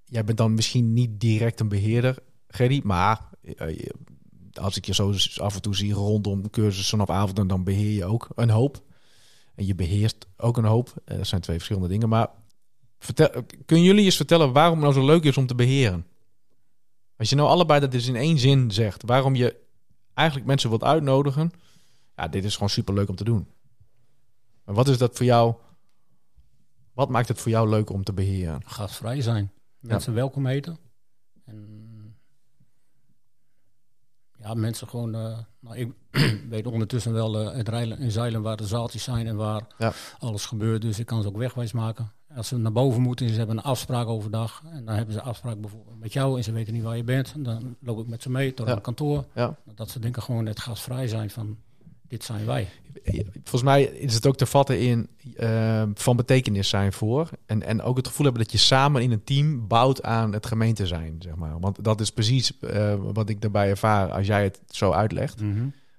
jij 0.04 0.24
bent 0.24 0.38
dan 0.38 0.54
misschien 0.54 0.92
niet 0.92 1.20
direct 1.20 1.60
een 1.60 1.68
beheerder, 1.68 2.18
Gerry, 2.48 2.80
maar 2.84 3.20
eh, 3.42 3.68
je- 3.76 3.94
als 4.52 4.76
ik 4.76 4.84
je 4.84 4.94
zo 4.94 5.12
af 5.36 5.54
en 5.54 5.62
toe 5.62 5.76
zie 5.76 5.92
rondom 5.92 6.50
cursussen 6.50 7.00
op 7.00 7.10
avonden, 7.10 7.46
dan 7.46 7.64
beheer 7.64 7.90
je 7.92 8.04
ook 8.04 8.28
een 8.34 8.50
hoop. 8.50 8.82
En 9.54 9.66
je 9.66 9.74
beheerst 9.74 10.26
ook 10.36 10.56
een 10.56 10.64
hoop. 10.64 10.94
Eh, 11.04 11.16
dat 11.16 11.26
zijn 11.26 11.40
twee 11.40 11.56
verschillende 11.56 11.88
dingen. 11.88 12.08
Maar 12.08 12.28
vertel, 12.98 13.30
kunnen 13.66 13.84
jullie 13.84 14.04
eens 14.04 14.16
vertellen 14.16 14.52
waarom 14.52 14.72
het 14.74 14.82
nou 14.82 14.94
zo 14.94 15.06
leuk 15.12 15.24
is 15.24 15.36
om 15.36 15.46
te 15.46 15.54
beheren? 15.54 16.06
Als 17.16 17.30
je 17.30 17.36
nou 17.36 17.48
allebei 17.48 17.80
dat 17.80 17.90
dus 17.90 18.06
in 18.06 18.16
één 18.16 18.38
zin 18.38 18.70
zegt, 18.70 19.02
waarom 19.06 19.34
je 19.34 19.56
eigenlijk 20.14 20.46
mensen 20.48 20.68
wilt 20.68 20.82
uitnodigen. 20.84 21.50
Ja, 22.16 22.28
dit 22.28 22.44
is 22.44 22.54
gewoon 22.54 22.68
super 22.70 22.94
leuk 22.94 23.08
om 23.08 23.16
te 23.16 23.24
doen. 23.24 23.48
Maar 24.64 24.74
wat 24.74 24.88
is 24.88 24.98
dat 24.98 25.16
voor 25.16 25.26
jou? 25.26 25.54
Wat 26.92 27.08
maakt 27.08 27.28
het 27.28 27.40
voor 27.40 27.50
jou 27.50 27.68
leuk 27.68 27.90
om 27.90 28.04
te 28.04 28.12
beheren? 28.12 28.60
Gastvrij 28.66 29.20
zijn. 29.20 29.52
Mensen 29.78 30.14
welkom 30.14 30.46
heten. 30.46 30.78
En 31.44 32.16
ja, 34.38 34.54
mensen 34.54 34.88
gewoon... 34.88 35.14
eh, 35.14 35.38
nou, 35.60 35.76
ik 35.76 35.92
weet 36.48 36.66
ondertussen 36.66 37.12
wel 37.12 37.40
eh, 37.40 37.56
het 37.56 37.68
rijlen 37.68 37.98
en 37.98 38.10
zeilen 38.10 38.42
waar 38.42 38.56
de 38.56 38.66
zaaltjes 38.66 39.02
zijn 39.02 39.26
en 39.26 39.36
waar 39.36 39.66
Ja. 39.78 39.92
alles 40.18 40.46
gebeurt. 40.46 40.82
Dus 40.82 40.98
ik 40.98 41.06
kan 41.06 41.22
ze 41.22 41.28
ook 41.28 41.36
wegwijs 41.36 41.72
maken. 41.72 42.12
Als 42.36 42.48
ze 42.48 42.56
naar 42.56 42.72
boven 42.72 43.00
moeten, 43.02 43.28
ze 43.28 43.34
hebben 43.38 43.56
een 43.56 43.62
afspraak 43.62 44.06
overdag. 44.06 44.62
En 44.72 44.84
dan 44.84 44.94
hebben 44.94 45.14
ze 45.14 45.22
afspraak 45.22 45.60
bijvoorbeeld 45.60 46.00
met 46.00 46.12
jou 46.12 46.36
en 46.36 46.44
ze 46.44 46.52
weten 46.52 46.72
niet 46.72 46.82
waar 46.82 46.96
je 46.96 47.04
bent. 47.04 47.32
En 47.34 47.42
dan 47.42 47.76
loop 47.80 47.98
ik 48.00 48.06
met 48.06 48.22
ze 48.22 48.30
mee 48.30 48.48
tot 48.54 48.58
Ja. 48.64 48.70
aan 48.70 48.76
het 48.76 48.84
kantoor. 48.84 49.24
Ja. 49.34 49.56
Dat 49.74 49.90
ze 49.90 49.98
denken 49.98 50.22
gewoon 50.22 50.46
het 50.46 50.60
gastvrij 50.60 51.08
zijn 51.08 51.30
van 51.30 51.56
dit 52.08 52.24
zijn 52.24 52.46
wij. 52.46 52.68
Volgens 53.32 53.62
mij 53.62 53.82
is 53.82 54.14
het 54.14 54.26
ook 54.26 54.36
te 54.36 54.46
vatten 54.46 54.80
in 54.80 55.08
eh, 55.36 55.82
van 55.94 56.16
betekenis 56.16 56.68
zijn 56.68 56.92
voor. 56.92 57.30
En, 57.46 57.62
en 57.62 57.82
ook 57.82 57.96
het 57.96 58.06
gevoel 58.06 58.24
hebben 58.26 58.42
dat 58.42 58.52
je 58.52 58.58
samen 58.58 59.02
in 59.02 59.10
een 59.12 59.24
team 59.24 59.66
bouwt 59.66 60.02
aan 60.02 60.32
het 60.32 60.46
gemeente 60.46 60.86
zijn, 60.86 61.16
zeg 61.18 61.34
maar. 61.34 61.60
Want 61.60 61.84
dat 61.84 62.00
is 62.00 62.10
precies 62.10 62.58
eh, 62.58 62.94
wat 63.12 63.28
ik 63.28 63.40
daarbij 63.40 63.68
ervaar 63.68 64.10
als 64.10 64.26
jij 64.26 64.42
het 64.42 64.60
zo 64.68 64.90
uitlegt. 64.90 65.40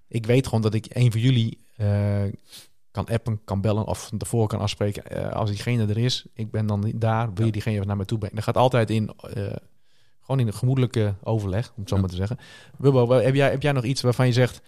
Ik 0.07 0.25
weet 0.25 0.45
gewoon 0.45 0.61
dat 0.61 0.73
ik 0.73 0.85
een 0.89 1.11
van 1.11 1.21
jullie 1.21 1.57
eh, 1.75 2.23
kan 3.05 3.15
appen, 3.15 3.41
kan 3.43 3.61
bellen 3.61 3.85
of 3.85 4.07
van 4.07 4.17
tevoren 4.17 4.47
kan 4.47 4.59
afspreken. 4.59 5.05
Eh, 5.05 5.31
als 5.31 5.49
diegene 5.49 5.85
er 5.87 5.97
is, 5.97 6.25
ik 6.33 6.51
ben 6.51 6.65
dan 6.67 6.91
daar, 6.95 7.33
wil 7.33 7.45
je 7.45 7.51
diegene 7.51 7.85
naar 7.85 7.97
me 7.97 8.05
toe 8.05 8.17
brengen. 8.17 8.35
Dat 8.35 8.45
gaat 8.45 8.57
altijd 8.57 8.89
in, 8.89 9.09
eh, 9.33 9.43
gewoon 10.21 10.39
in 10.41 10.47
een 10.47 10.53
gemoedelijke 10.53 11.15
overleg, 11.23 11.67
om 11.69 11.73
het 11.79 11.89
zo 11.89 11.95
Ja. 11.95 12.01
maar 12.01 12.09
te 12.09 12.15
zeggen. 12.15 12.37
Wel- 12.77 13.09
heb 13.09 13.35
jij, 13.35 13.49
heb 13.49 13.61
jij 13.61 13.71
nog 13.71 13.83
iets 13.83 14.01
waarvan 14.01 14.25
je 14.27 14.33
zegt, 14.33 14.61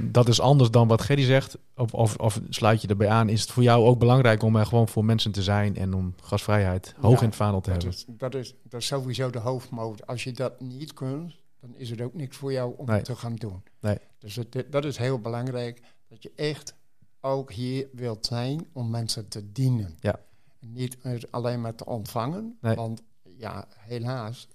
dat 0.00 0.28
is 0.28 0.40
anders 0.40 0.70
dan 0.70 0.88
wat 0.88 1.02
Gerry 1.02 1.24
zegt? 1.24 1.58
Of, 1.76 1.94
of, 1.94 2.16
of 2.16 2.40
sluit 2.48 2.82
je 2.82 2.88
erbij 2.88 3.08
aan? 3.08 3.28
Is 3.28 3.40
het 3.40 3.50
voor 3.50 3.62
jou 3.62 3.84
ook 3.84 3.98
belangrijk 3.98 4.42
om 4.42 4.56
er 4.56 4.66
gewoon 4.66 4.88
voor 4.88 5.04
mensen 5.04 5.32
te 5.32 5.42
zijn 5.42 5.76
en 5.76 5.94
om 5.94 6.14
gastvrijheid 6.22 6.94
hoog 7.00 7.12
Ja, 7.14 7.20
in 7.20 7.26
het 7.26 7.36
vaandel 7.36 7.60
te 7.60 7.70
Dat 7.70 7.82
hebben? 7.82 7.98
is, 7.98 8.04
dat, 8.18 8.34
is, 8.34 8.54
dat 8.62 8.80
is 8.80 8.86
sowieso 8.86 9.30
de 9.30 9.38
hoofdmoot. 9.38 10.06
Als 10.06 10.24
je 10.24 10.32
dat 10.32 10.60
niet 10.60 10.92
kunt, 10.92 11.34
dan 11.60 11.74
is 11.76 11.90
het 11.90 12.00
ook 12.00 12.14
niks 12.14 12.36
voor 12.36 12.52
jou 12.52 12.74
om 12.76 12.86
Nee. 12.86 13.02
te 13.02 13.16
gaan 13.16 13.34
doen. 13.34 13.62
Nee. 13.80 13.98
Dus 14.18 14.38
dat 14.70 14.84
is 14.84 14.96
heel 14.96 15.18
belangrijk, 15.20 15.80
dat 16.08 16.22
je 16.22 16.32
echt 16.36 16.74
ook 17.20 17.52
hier 17.52 17.88
wilt 17.92 18.26
zijn 18.26 18.66
om 18.72 18.90
mensen 18.90 19.28
te 19.28 19.52
dienen. 19.52 19.96
Ja. 20.00 20.20
Niet 20.60 20.96
alleen 21.30 21.60
maar 21.60 21.74
te 21.74 21.86
ontvangen, 21.86 22.56
Nee. 22.60 22.74
want 22.74 23.02
ja, 23.22 23.66
helaas, 23.78 24.48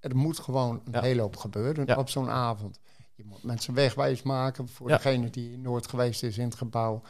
er 0.00 0.16
moet 0.16 0.38
gewoon 0.38 0.80
een 0.84 0.92
Ja. 0.92 1.00
hele 1.00 1.20
hoop 1.20 1.36
gebeuren 1.36 1.86
Ja. 1.86 1.96
op 1.96 2.08
zo'n 2.08 2.28
avond. 2.28 2.78
Je 3.14 3.24
moet 3.24 3.42
mensen 3.42 3.74
wegwijs 3.74 4.22
maken 4.22 4.68
voor 4.68 4.88
Ja. 4.88 4.96
degene 4.96 5.30
die 5.30 5.58
nooit 5.58 5.86
geweest 5.88 6.22
is 6.22 6.38
in 6.38 6.44
het 6.44 6.54
gebouw. 6.54 7.02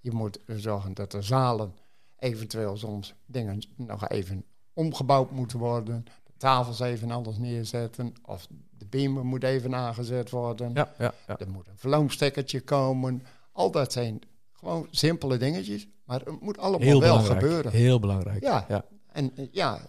Je 0.00 0.10
moet 0.12 0.38
zorgen 0.46 0.94
dat 0.94 1.10
de 1.10 1.22
zalen 1.22 1.74
eventueel 2.18 2.76
soms 2.76 3.14
dingen 3.26 3.62
nog 3.76 4.08
even 4.08 4.44
omgebouwd 4.72 5.30
moeten 5.30 5.58
worden. 5.58 6.04
De 6.24 6.32
tafels 6.36 6.80
even 6.80 7.10
anders 7.10 7.36
neerzetten. 7.38 8.14
Of 8.24 8.46
de 8.78 8.86
beamer 8.86 9.24
moet 9.24 9.42
even 9.42 9.74
aangezet 9.74 10.30
worden. 10.30 10.72
Ja, 10.74 10.92
ja, 10.98 11.14
ja. 11.26 11.38
Er 11.38 11.50
moet 11.50 11.68
een 11.68 11.78
verloomstekkertje 11.78 12.60
komen. 12.60 13.22
Al 13.52 13.70
dat 13.70 13.92
zijn 13.92 14.20
gewoon 14.60 14.86
simpele 14.90 15.36
dingetjes. 15.36 15.86
Maar 16.04 16.20
het 16.20 16.40
moet 16.40 16.58
allemaal 16.58 16.80
Heel 16.80 17.00
wel 17.00 17.08
belangrijk. 17.10 17.40
gebeuren. 17.40 17.72
Heel 17.72 17.98
belangrijk. 17.98 18.42
Ja. 18.42 18.64
ja. 18.68 18.84
En 19.12 19.32
eh, 19.36 19.46
ja, 19.52 19.86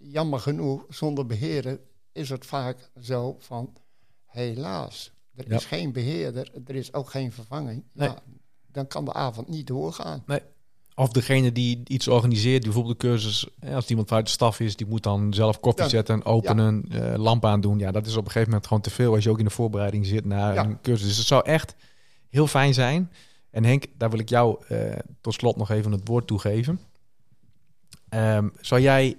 jammer 0.00 0.40
genoeg, 0.40 0.84
zonder 0.88 1.26
beheren 1.26 1.78
is 2.12 2.28
het 2.28 2.46
vaak 2.46 2.90
zo 3.00 3.36
van... 3.38 3.72
helaas, 4.26 5.12
er 5.34 5.44
Ja. 5.48 5.56
is 5.56 5.64
geen 5.64 5.92
beheerder, 5.92 6.50
er 6.66 6.74
is 6.74 6.92
ook 6.92 7.10
geen 7.10 7.32
vervanging. 7.32 7.84
Nee. 7.92 8.08
Ja, 8.08 8.22
dan 8.72 8.86
kan 8.86 9.04
de 9.04 9.12
avond 9.12 9.48
niet 9.48 9.66
doorgaan. 9.66 10.24
Of 10.94 11.08
degene 11.08 11.52
die 11.52 11.80
iets 11.84 12.08
organiseert, 12.08 12.62
die 12.62 12.70
bijvoorbeeld 12.72 13.00
de 13.00 13.06
cursus, 13.06 13.48
eh, 13.60 13.74
als 13.74 13.86
iemand 13.88 14.08
vanuit 14.08 14.26
de 14.26 14.32
staf 14.32 14.60
is, 14.60 14.76
die 14.76 14.86
moet 14.86 15.02
dan 15.02 15.34
zelf 15.34 15.60
koffie 15.60 15.82
Ja. 15.82 15.88
zetten, 15.88 16.24
openen, 16.24 16.84
eh, 16.90 17.14
lamp 17.18 17.44
aandoen. 17.44 17.78
Ja, 17.78 17.90
dat 17.90 18.06
is 18.06 18.12
op 18.16 18.18
een 18.24 18.30
gegeven 18.30 18.48
moment 18.48 18.66
gewoon 18.66 18.82
te 18.82 18.90
veel 18.90 19.14
als 19.14 19.24
je 19.24 19.30
ook 19.30 19.38
in 19.38 19.44
de 19.44 19.50
voorbereiding 19.50 20.06
zit 20.06 20.24
naar 20.24 20.54
Ja. 20.54 20.64
een 20.64 20.80
cursus. 20.80 21.06
Dus 21.06 21.16
het 21.16 21.26
zou 21.26 21.44
echt 21.44 21.74
heel 22.28 22.46
fijn 22.46 22.74
zijn. 22.74 23.10
En 23.50 23.64
Henk, 23.64 23.86
daar 23.96 24.10
wil 24.10 24.18
ik 24.18 24.28
jou 24.28 24.64
eh, 24.68 24.98
tot 25.20 25.34
slot 25.34 25.56
nog 25.56 25.70
even 25.70 25.92
het 25.92 26.08
woord 26.08 26.26
toegeven. 26.26 26.80
Ehm 28.08 28.48
zou 28.60 28.80
jij 28.80 29.16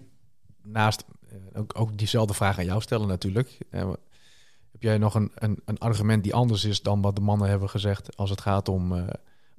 naast, 0.63 1.05
eh, 1.29 1.37
ook, 1.53 1.79
ook 1.79 1.97
diezelfde 1.97 2.33
vraag 2.33 2.57
aan 2.57 2.65
jou 2.65 2.81
stellen 2.81 3.07
natuurlijk. 3.07 3.57
Eh, 3.69 3.89
heb 4.71 4.81
jij 4.81 4.97
nog 4.97 5.15
een, 5.15 5.31
een, 5.35 5.61
een 5.65 5.77
argument 5.77 6.23
die 6.23 6.33
anders 6.33 6.65
is 6.65 6.81
dan 6.81 7.01
wat 7.01 7.15
de 7.15 7.21
mannen 7.21 7.49
hebben 7.49 7.69
gezegd 7.69 8.17
als 8.17 8.29
het 8.29 8.41
gaat 8.41 8.69
om 8.69 9.09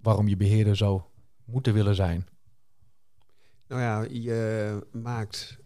waarom 0.03 0.29
je 0.29 0.37
beheerder 0.37 0.77
zou 0.77 1.01
moeten 1.45 1.75
willen 1.75 1.95
zijn? 1.95 2.27
Nou 3.69 3.81
ja, 3.81 4.07
je 4.11 4.87
maakt 4.93 5.60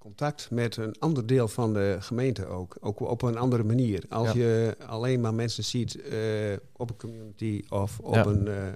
contact 0.00 0.50
met 0.50 0.76
een 0.76 0.94
ander 0.98 1.26
deel 1.26 1.48
van 1.48 1.72
de 1.74 1.96
gemeente 2.00 2.46
ook. 2.46 2.76
Ook 2.80 3.00
op 3.00 3.22
een 3.22 3.36
andere 3.36 3.64
manier. 3.64 4.04
Als 4.08 4.32
Ja. 4.32 4.38
je 4.40 4.76
alleen 4.86 5.20
maar 5.20 5.34
mensen 5.34 5.64
ziet 5.64 6.00
eh, 6.02 6.18
op 6.72 6.90
een 6.90 6.96
community 6.96 7.64
of 7.68 7.98
op 7.98 8.14
Ja. 8.14 8.24
een, 8.26 8.48
eh, 8.48 8.66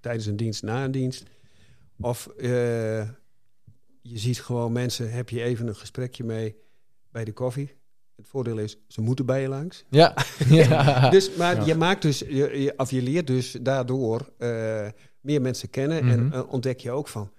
tijdens 0.00 0.26
een 0.26 0.36
dienst, 0.36 0.62
na 0.62 0.84
een 0.84 0.90
dienst. 0.90 1.22
Of 2.00 2.26
eh, 2.26 2.48
je 4.02 4.18
ziet 4.18 4.40
gewoon 4.42 4.72
mensen, 4.72 5.10
heb 5.12 5.28
je 5.28 5.42
even 5.42 5.66
een 5.66 5.76
gesprekje 5.76 6.24
mee 6.24 6.56
bij 7.10 7.24
de 7.24 7.32
koffie. 7.32 7.76
Het 8.16 8.28
voordeel 8.28 8.58
is, 8.58 8.76
ze 8.88 9.00
moeten 9.00 9.26
bij 9.26 9.40
je 9.42 9.48
langs. 9.48 9.84
Ja. 9.90 10.16
ja. 10.48 11.10
Dus, 11.10 11.36
maar 11.36 11.66
je 11.66 11.74
maakt 11.74 12.02
dus, 12.02 12.18
je, 12.18 12.60
je, 12.60 12.72
of 12.76 12.90
je 12.90 13.02
leert 13.02 13.26
dus 13.26 13.56
daardoor 13.62 14.32
meer 15.20 15.40
mensen 15.42 15.70
kennen. 15.70 16.00
En 16.08 16.26
Mhm. 16.26 16.40
ontdek 16.48 16.80
je 16.80 16.90
ook 16.90 17.08
van, 17.08 17.32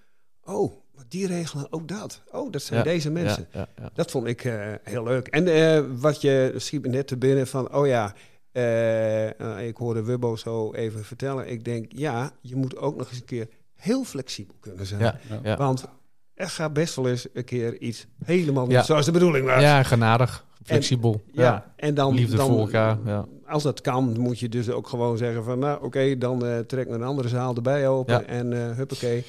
oh, 0.43 0.73
die 1.07 1.27
regelen 1.27 1.67
ook 1.71 1.87
dat. 1.87 2.21
Oh, 2.31 2.51
dat 2.51 2.61
zijn 2.61 2.79
Ja, 2.79 2.85
deze 2.85 3.11
mensen. 3.11 3.47
Ja, 3.51 3.59
ja, 3.59 3.67
ja. 3.83 3.89
Dat 3.93 4.11
vond 4.11 4.27
ik 4.27 4.43
eh, 4.43 4.53
heel 4.83 5.03
leuk. 5.03 5.27
En 5.27 5.47
eh, 5.47 5.83
wat 5.99 6.21
je 6.21 6.53
schiet 6.57 6.81
me 6.81 6.87
net 6.87 7.07
te 7.07 7.17
binnen 7.17 7.47
van, 7.47 7.73
oh 7.75 7.87
ja, 7.87 8.13
eh, 8.51 9.67
ik 9.67 9.77
hoorde 9.77 10.03
Wubbo 10.03 10.35
zo 10.35 10.73
even 10.73 11.05
vertellen. 11.05 11.49
Ik 11.49 11.65
denk, 11.65 11.91
ja, 11.95 12.31
je 12.41 12.55
moet 12.55 12.77
ook 12.77 12.95
nog 12.97 13.09
eens 13.09 13.19
een 13.19 13.25
keer 13.25 13.47
heel 13.75 14.03
flexibel 14.03 14.55
kunnen 14.59 14.85
zijn. 14.85 14.99
Ja, 15.01 15.19
ja. 15.43 15.57
Want 15.57 15.85
er 16.33 16.49
gaat 16.49 16.73
best 16.73 16.95
wel 16.95 17.07
eens 17.09 17.27
een 17.33 17.43
keer 17.43 17.77
iets 17.79 18.05
helemaal 18.25 18.63
niet 18.65 18.71
Ja. 18.75 18.83
zoals 18.83 19.05
de 19.05 19.11
bedoeling 19.11 19.45
was. 19.45 19.61
ja, 19.61 19.83
genadig, 19.83 20.45
flexibel. 20.63 21.21
Ja, 21.31 21.43
ja. 21.43 21.73
en 21.75 21.93
dan, 21.93 22.13
Liefde 22.13 22.35
dan 22.35 22.47
voor 22.47 22.59
elkaar, 22.59 22.97
ja. 23.05 23.25
als 23.45 23.63
dat 23.63 23.81
kan, 23.81 24.19
moet 24.19 24.39
je 24.39 24.49
dus 24.49 24.69
ook 24.69 24.87
gewoon 24.87 25.17
zeggen 25.17 25.43
van, 25.43 25.59
nou 25.59 25.83
oké, 25.83 26.17
dan 26.17 26.45
eh, 26.45 26.59
trek 26.59 26.87
me 26.87 26.93
een 26.95 27.03
andere 27.03 27.27
zaal 27.27 27.55
erbij 27.55 27.87
open 27.87 28.13
Ja. 28.13 28.23
en 28.23 28.53
eh 28.53 28.75
huppakee. 28.75 29.25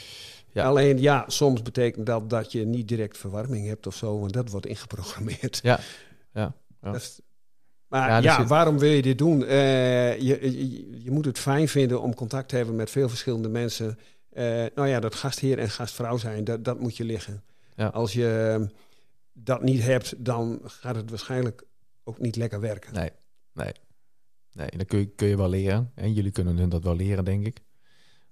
Ja. 0.53 0.65
Alleen 0.65 1.01
ja, 1.01 1.25
soms 1.27 1.63
betekent 1.63 2.07
dat 2.07 2.31
dat 2.31 2.53
je 2.53 2.65
niet 2.67 2.89
direct 2.89 3.19
verwarming 3.19 3.67
hebt 3.67 3.87
of 3.87 3.95
zo, 3.95 4.21
want 4.21 4.33
dat 4.33 4.51
wordt 4.51 4.67
ingeprogrammeerd. 4.67 5.61
Ja, 5.63 5.81
ja, 6.33 6.55
ja. 6.83 6.91
Dat 6.93 6.95
is- 7.01 7.21
maar 7.89 8.09
Ja, 8.09 8.19
ja, 8.19 8.37
zit- 8.37 8.49
waarom 8.49 8.79
wil 8.79 8.91
je 8.91 9.03
dit 9.03 9.19
doen? 9.19 9.45
Eh, 9.45 10.19
je, 10.21 10.39
je, 10.41 11.03
je 11.03 11.11
moet 11.11 11.25
het 11.25 11.39
fijn 11.39 11.69
vinden 11.69 12.01
om 12.03 12.15
contact 12.15 12.49
te 12.49 12.57
hebben 12.57 12.77
met 12.77 12.91
veel 12.91 13.09
verschillende 13.09 13.49
mensen. 13.49 13.99
Eh, 14.31 14.45
nou 14.75 14.89
ja, 14.89 15.01
dat 15.01 15.15
gastheer 15.15 15.59
en 15.59 15.71
gastvrouw 15.71 16.17
zijn, 16.17 16.45
dat, 16.45 16.65
dat 16.65 16.81
moet 16.81 16.97
je 16.97 17.05
liggen. 17.05 17.43
Ja. 17.77 17.87
Als 17.87 18.13
je 18.13 18.57
eh, 18.61 18.67
dat 19.33 19.63
niet 19.63 19.83
hebt, 19.83 20.25
dan 20.25 20.61
gaat 20.65 20.97
het 20.97 21.11
waarschijnlijk 21.11 21.63
ook 22.05 22.19
niet 22.19 22.37
lekker 22.37 22.61
werken. 22.61 22.95
Nee, 22.95 23.11
nee. 23.53 23.73
Nee, 24.53 24.69
dat 24.77 24.87
kun 24.87 24.99
je, 24.99 25.07
kun 25.07 25.29
je 25.29 25.37
wel 25.37 25.49
leren. 25.49 25.93
En 25.95 26.13
jullie 26.13 26.31
kunnen 26.31 26.57
hun 26.57 26.69
dat 26.69 26.83
wel 26.85 26.97
leren, 26.97 27.25
denk 27.25 27.47
ik. 27.47 27.61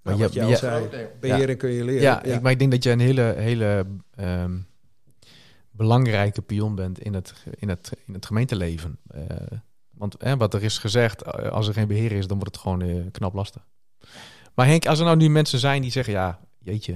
Maar 0.08 0.18
Nou, 0.18 0.28
wat 0.28 0.32
je- 0.32 0.38
je 0.38 0.44
al 0.44 0.50
je- 0.50 0.56
zei, 0.88 1.08
beheren 1.20 1.56
kun 1.56 1.70
je 1.70 1.84
leren. 1.84 2.02
Ja, 2.02 2.22
Ik, 2.22 2.42
maar 2.42 2.52
ik 2.52 2.58
denk 2.58 2.70
dat 2.70 2.82
je 2.82 2.90
een 2.90 3.00
hele, 3.00 3.34
hele 3.36 3.86
ehm, 4.14 4.58
belangrijke 5.70 6.42
pion 6.42 6.74
bent 6.74 6.98
in 6.98 7.14
het, 7.14 7.44
in 7.58 7.68
het, 7.68 7.92
in 8.06 8.14
het 8.14 8.26
gemeenteleven. 8.26 8.98
Eh, 9.10 9.22
Want 9.90 10.14
hè, 10.18 10.36
wat 10.36 10.54
er 10.54 10.62
is 10.62 10.78
gezegd, 10.78 11.22
eh, 11.22 11.50
als 11.50 11.68
er 11.68 11.74
geen 11.74 11.86
beheer 11.88 12.12
is, 12.12 12.26
dan 12.26 12.38
wordt 12.38 12.54
het 12.54 12.62
gewoon 12.64 12.82
eh, 12.82 12.96
knap 13.12 13.34
lastig. 13.34 13.66
Maar 14.54 14.66
Henk, 14.66 14.86
als 14.86 14.98
er 14.98 15.04
nou 15.04 15.16
nu 15.16 15.28
mensen 15.28 15.58
zijn 15.58 15.82
die 15.82 15.90
zeggen, 15.90 16.12
ja, 16.12 16.38
jeetje, 16.58 16.92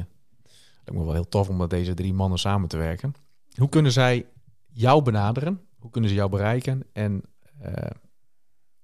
lijkt 0.84 0.92
me 0.92 1.04
wel 1.04 1.12
heel 1.12 1.28
tof 1.28 1.48
om 1.48 1.56
met 1.56 1.70
deze 1.70 1.94
drie 1.94 2.14
mannen 2.14 2.38
samen 2.38 2.68
te 2.68 2.76
werken. 2.76 3.14
Hoe 3.56 3.68
kunnen 3.68 3.92
zij 3.92 4.26
jou 4.72 5.02
benaderen? 5.02 5.60
Hoe 5.78 5.90
kunnen 5.90 6.10
ze 6.10 6.16
jou 6.16 6.30
bereiken? 6.30 6.82
En 6.92 7.22
eh, 7.60 7.90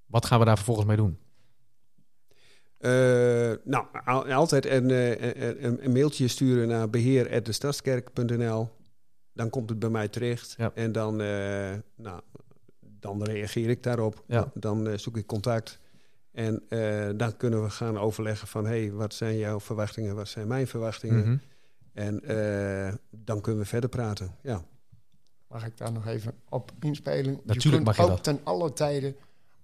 wat 0.06 0.26
gaan 0.26 0.38
we 0.38 0.44
daar 0.44 0.56
vervolgens 0.56 0.86
mee 0.86 0.96
doen? 0.96 1.18
Eh, 2.78 2.90
nou, 3.64 3.86
al- 4.04 4.32
altijd 4.32 4.66
een, 4.66 4.90
eh, 4.90 5.62
een, 5.62 5.84
een 5.84 5.92
mailtje 5.92 6.28
sturen 6.28 6.68
naar 6.68 6.90
beheer.destadskerk.nl. 6.90 8.68
Dan 9.32 9.50
komt 9.50 9.68
het 9.70 9.78
bij 9.78 9.88
mij 9.90 10.08
terecht. 10.08 10.54
Ja. 10.56 10.70
En 10.74 10.92
dan, 10.92 11.20
eh, 11.20 11.74
nou, 11.96 12.20
dan 12.80 13.22
reageer 13.24 13.68
ik 13.68 13.82
daarop. 13.82 14.24
Ja. 14.26 14.50
Dan 14.54 14.98
zoek 14.98 15.16
ik 15.16 15.26
contact. 15.26 15.78
En 16.32 16.62
eh, 16.68 17.08
dan 17.16 17.36
kunnen 17.36 17.62
we 17.62 17.70
gaan 17.70 17.98
overleggen 17.98 18.48
van... 18.48 18.64
hé, 18.66 18.80
hey, 18.80 18.92
wat 18.92 19.14
zijn 19.14 19.36
jouw 19.36 19.60
verwachtingen, 19.60 20.14
wat 20.14 20.28
zijn 20.28 20.46
mijn 20.48 20.66
verwachtingen? 20.66 21.20
Mhm. 21.28 21.36
En 21.92 22.22
eh, 22.24 22.94
dan 23.10 23.40
kunnen 23.40 23.62
we 23.62 23.68
verder 23.68 23.90
praten, 23.90 24.34
ja. 24.42 24.64
Mag 25.48 25.66
ik 25.66 25.76
daar 25.76 25.92
nog 25.92 26.06
even 26.06 26.32
op 26.48 26.72
inspelen? 26.80 27.32
Natuurlijk 27.32 27.62
je 27.62 27.70
kunt 27.70 27.84
mag 27.84 27.96
je 27.96 28.02
ook 28.02 28.08
dat. 28.08 28.24
ten 28.24 28.40
alle 28.42 28.72
tijden 28.72 29.16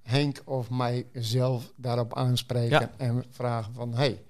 Henk 0.05 0.43
of 0.45 0.71
mij 0.71 1.07
zelf 1.13 1.73
daarop 1.77 2.15
aanspreken 2.15 2.81
Ja. 2.81 2.91
en 2.97 3.25
vragen 3.31 3.75
van... 3.75 3.95
hey, 3.95 4.23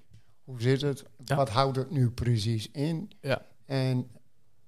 hoe 0.43 0.61
zit 0.61 0.81
het? 0.81 1.05
Ja. 1.25 1.35
Wat 1.35 1.49
houdt 1.49 1.77
het 1.77 1.91
nu 1.91 2.09
precies 2.09 2.71
in? 2.71 3.11
Ja. 3.21 3.41
En 3.65 4.09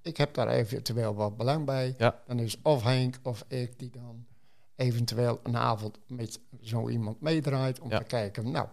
ik 0.02 0.16
heb 0.16 0.34
daar 0.34 0.48
eventueel 0.48 1.14
wat 1.14 1.36
belang 1.36 1.64
bij. 1.66 1.94
Ja. 1.98 2.20
Dan 2.26 2.38
is 2.38 2.56
of 2.62 2.82
Henk 2.82 3.18
of 3.22 3.44
ik 3.48 3.78
die 3.78 3.90
dan 3.90 4.26
eventueel 4.76 5.40
een 5.42 5.56
avond 5.56 5.98
met 6.06 6.40
zo 6.60 6.88
iemand 6.88 7.20
meedraait... 7.20 7.80
om 7.80 7.90
Ja. 7.90 7.98
te 7.98 8.04
kijken, 8.04 8.50
nou, 8.50 8.66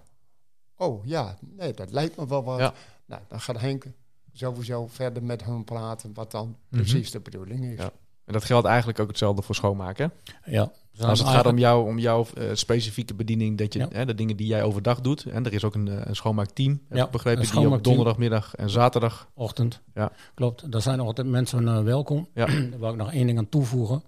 oh 0.76 1.06
ja, 1.06 1.38
nee, 1.42 1.74
dat 1.74 1.92
lijkt 1.92 2.16
me 2.18 2.28
wel 2.28 2.44
wat. 2.44 2.60
Ja. 2.60 2.74
Nou, 3.06 3.22
dan 3.28 3.40
gaat 3.40 3.60
Henk 3.60 3.86
sowieso 4.34 4.88
verder 4.88 5.24
met 5.24 5.44
hun 5.44 5.64
praten... 5.64 6.14
wat 6.14 6.32
dan 6.32 6.48
Mhm. 6.70 6.82
precies 6.82 7.12
de 7.12 7.20
bedoeling 7.20 7.64
is. 7.66 7.78
Ja. 7.80 7.92
En 8.26 8.34
dat 8.34 8.44
geldt 8.44 8.68
eigenlijk 8.68 9.00
ook 9.00 9.08
hetzelfde 9.08 9.42
voor 9.42 9.56
schoonmaken. 9.56 10.12
Ja. 10.46 10.72
Als 11.00 11.20
het 11.20 11.28
gaat 11.28 11.46
om, 11.46 11.58
jou, 11.58 11.88
om 11.88 12.00
jouw 12.00 12.26
eh, 12.34 12.44
specifieke 12.54 13.14
bediening, 13.14 13.58
dat 13.58 13.74
je 13.74 13.80
Ja. 13.80 13.88
hè, 13.92 14.06
de 14.06 14.16
dingen 14.16 14.36
die 14.38 14.48
jij 14.48 14.64
overdag 14.64 15.02
doet. 15.02 15.26
En 15.26 15.46
er 15.46 15.54
is 15.54 15.64
ook 15.64 15.76
een, 15.76 15.88
eh, 15.88 16.02
een 16.04 16.16
schoonmaakteam, 16.16 16.80
heb 16.88 16.98
Ja, 16.98 17.06
ik 17.06 17.12
begrepen, 17.12 17.52
die 17.52 17.70
op 17.70 17.84
donderdagmiddag 17.84 18.56
en 18.56 18.70
zaterdag. 18.70 19.28
ochtend. 19.34 19.82
Ja. 19.94 20.12
Klopt, 20.34 20.72
daar 20.72 20.82
zijn 20.82 21.00
altijd 21.00 21.28
mensen 21.28 21.68
eh, 21.68 21.84
welkom. 21.84 22.28
Ja. 22.34 22.46
Daar 22.72 22.80
wil 22.80 22.90
ik 22.90 22.96
nog 22.96 23.12
één 23.12 23.26
ding 23.26 23.38
aan 23.38 23.50
toevoegen. 23.50 24.04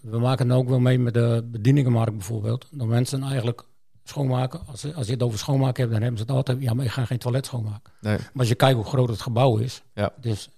We 0.00 0.18
maken 0.18 0.50
ook 0.50 0.68
wel 0.68 0.78
mee 0.80 0.98
met 0.98 1.14
de 1.14 1.48
bedieningenmarkt 1.52 2.12
bijvoorbeeld. 2.16 2.66
Dat 2.70 2.86
mensen 2.86 3.22
eigenlijk 3.22 3.64
schoonmaken. 4.04 4.60
Als, 4.66 4.82
je- 4.82 4.94
als 4.94 5.06
je 5.06 5.12
het 5.12 5.22
over 5.22 5.38
schoonmaken 5.38 5.80
hebt, 5.80 5.90
dan 5.92 6.00
hebben 6.02 6.18
ze 6.20 6.24
het 6.26 6.34
altijd... 6.36 6.60
Ja, 6.62 6.74
maar 6.74 6.84
ik 6.84 6.90
ga 6.90 7.04
geen 7.04 7.18
toilet 7.18 7.46
schoonmaken. 7.46 7.92
Nee. 8.00 8.16
Maar 8.16 8.30
als 8.36 8.48
je 8.48 8.54
kijkt 8.54 8.76
hoe 8.76 8.84
groot 8.84 9.08
het 9.08 9.20
gebouw 9.20 9.56
is... 9.56 9.82
Ja. 9.94 10.12
Dus 10.20 10.48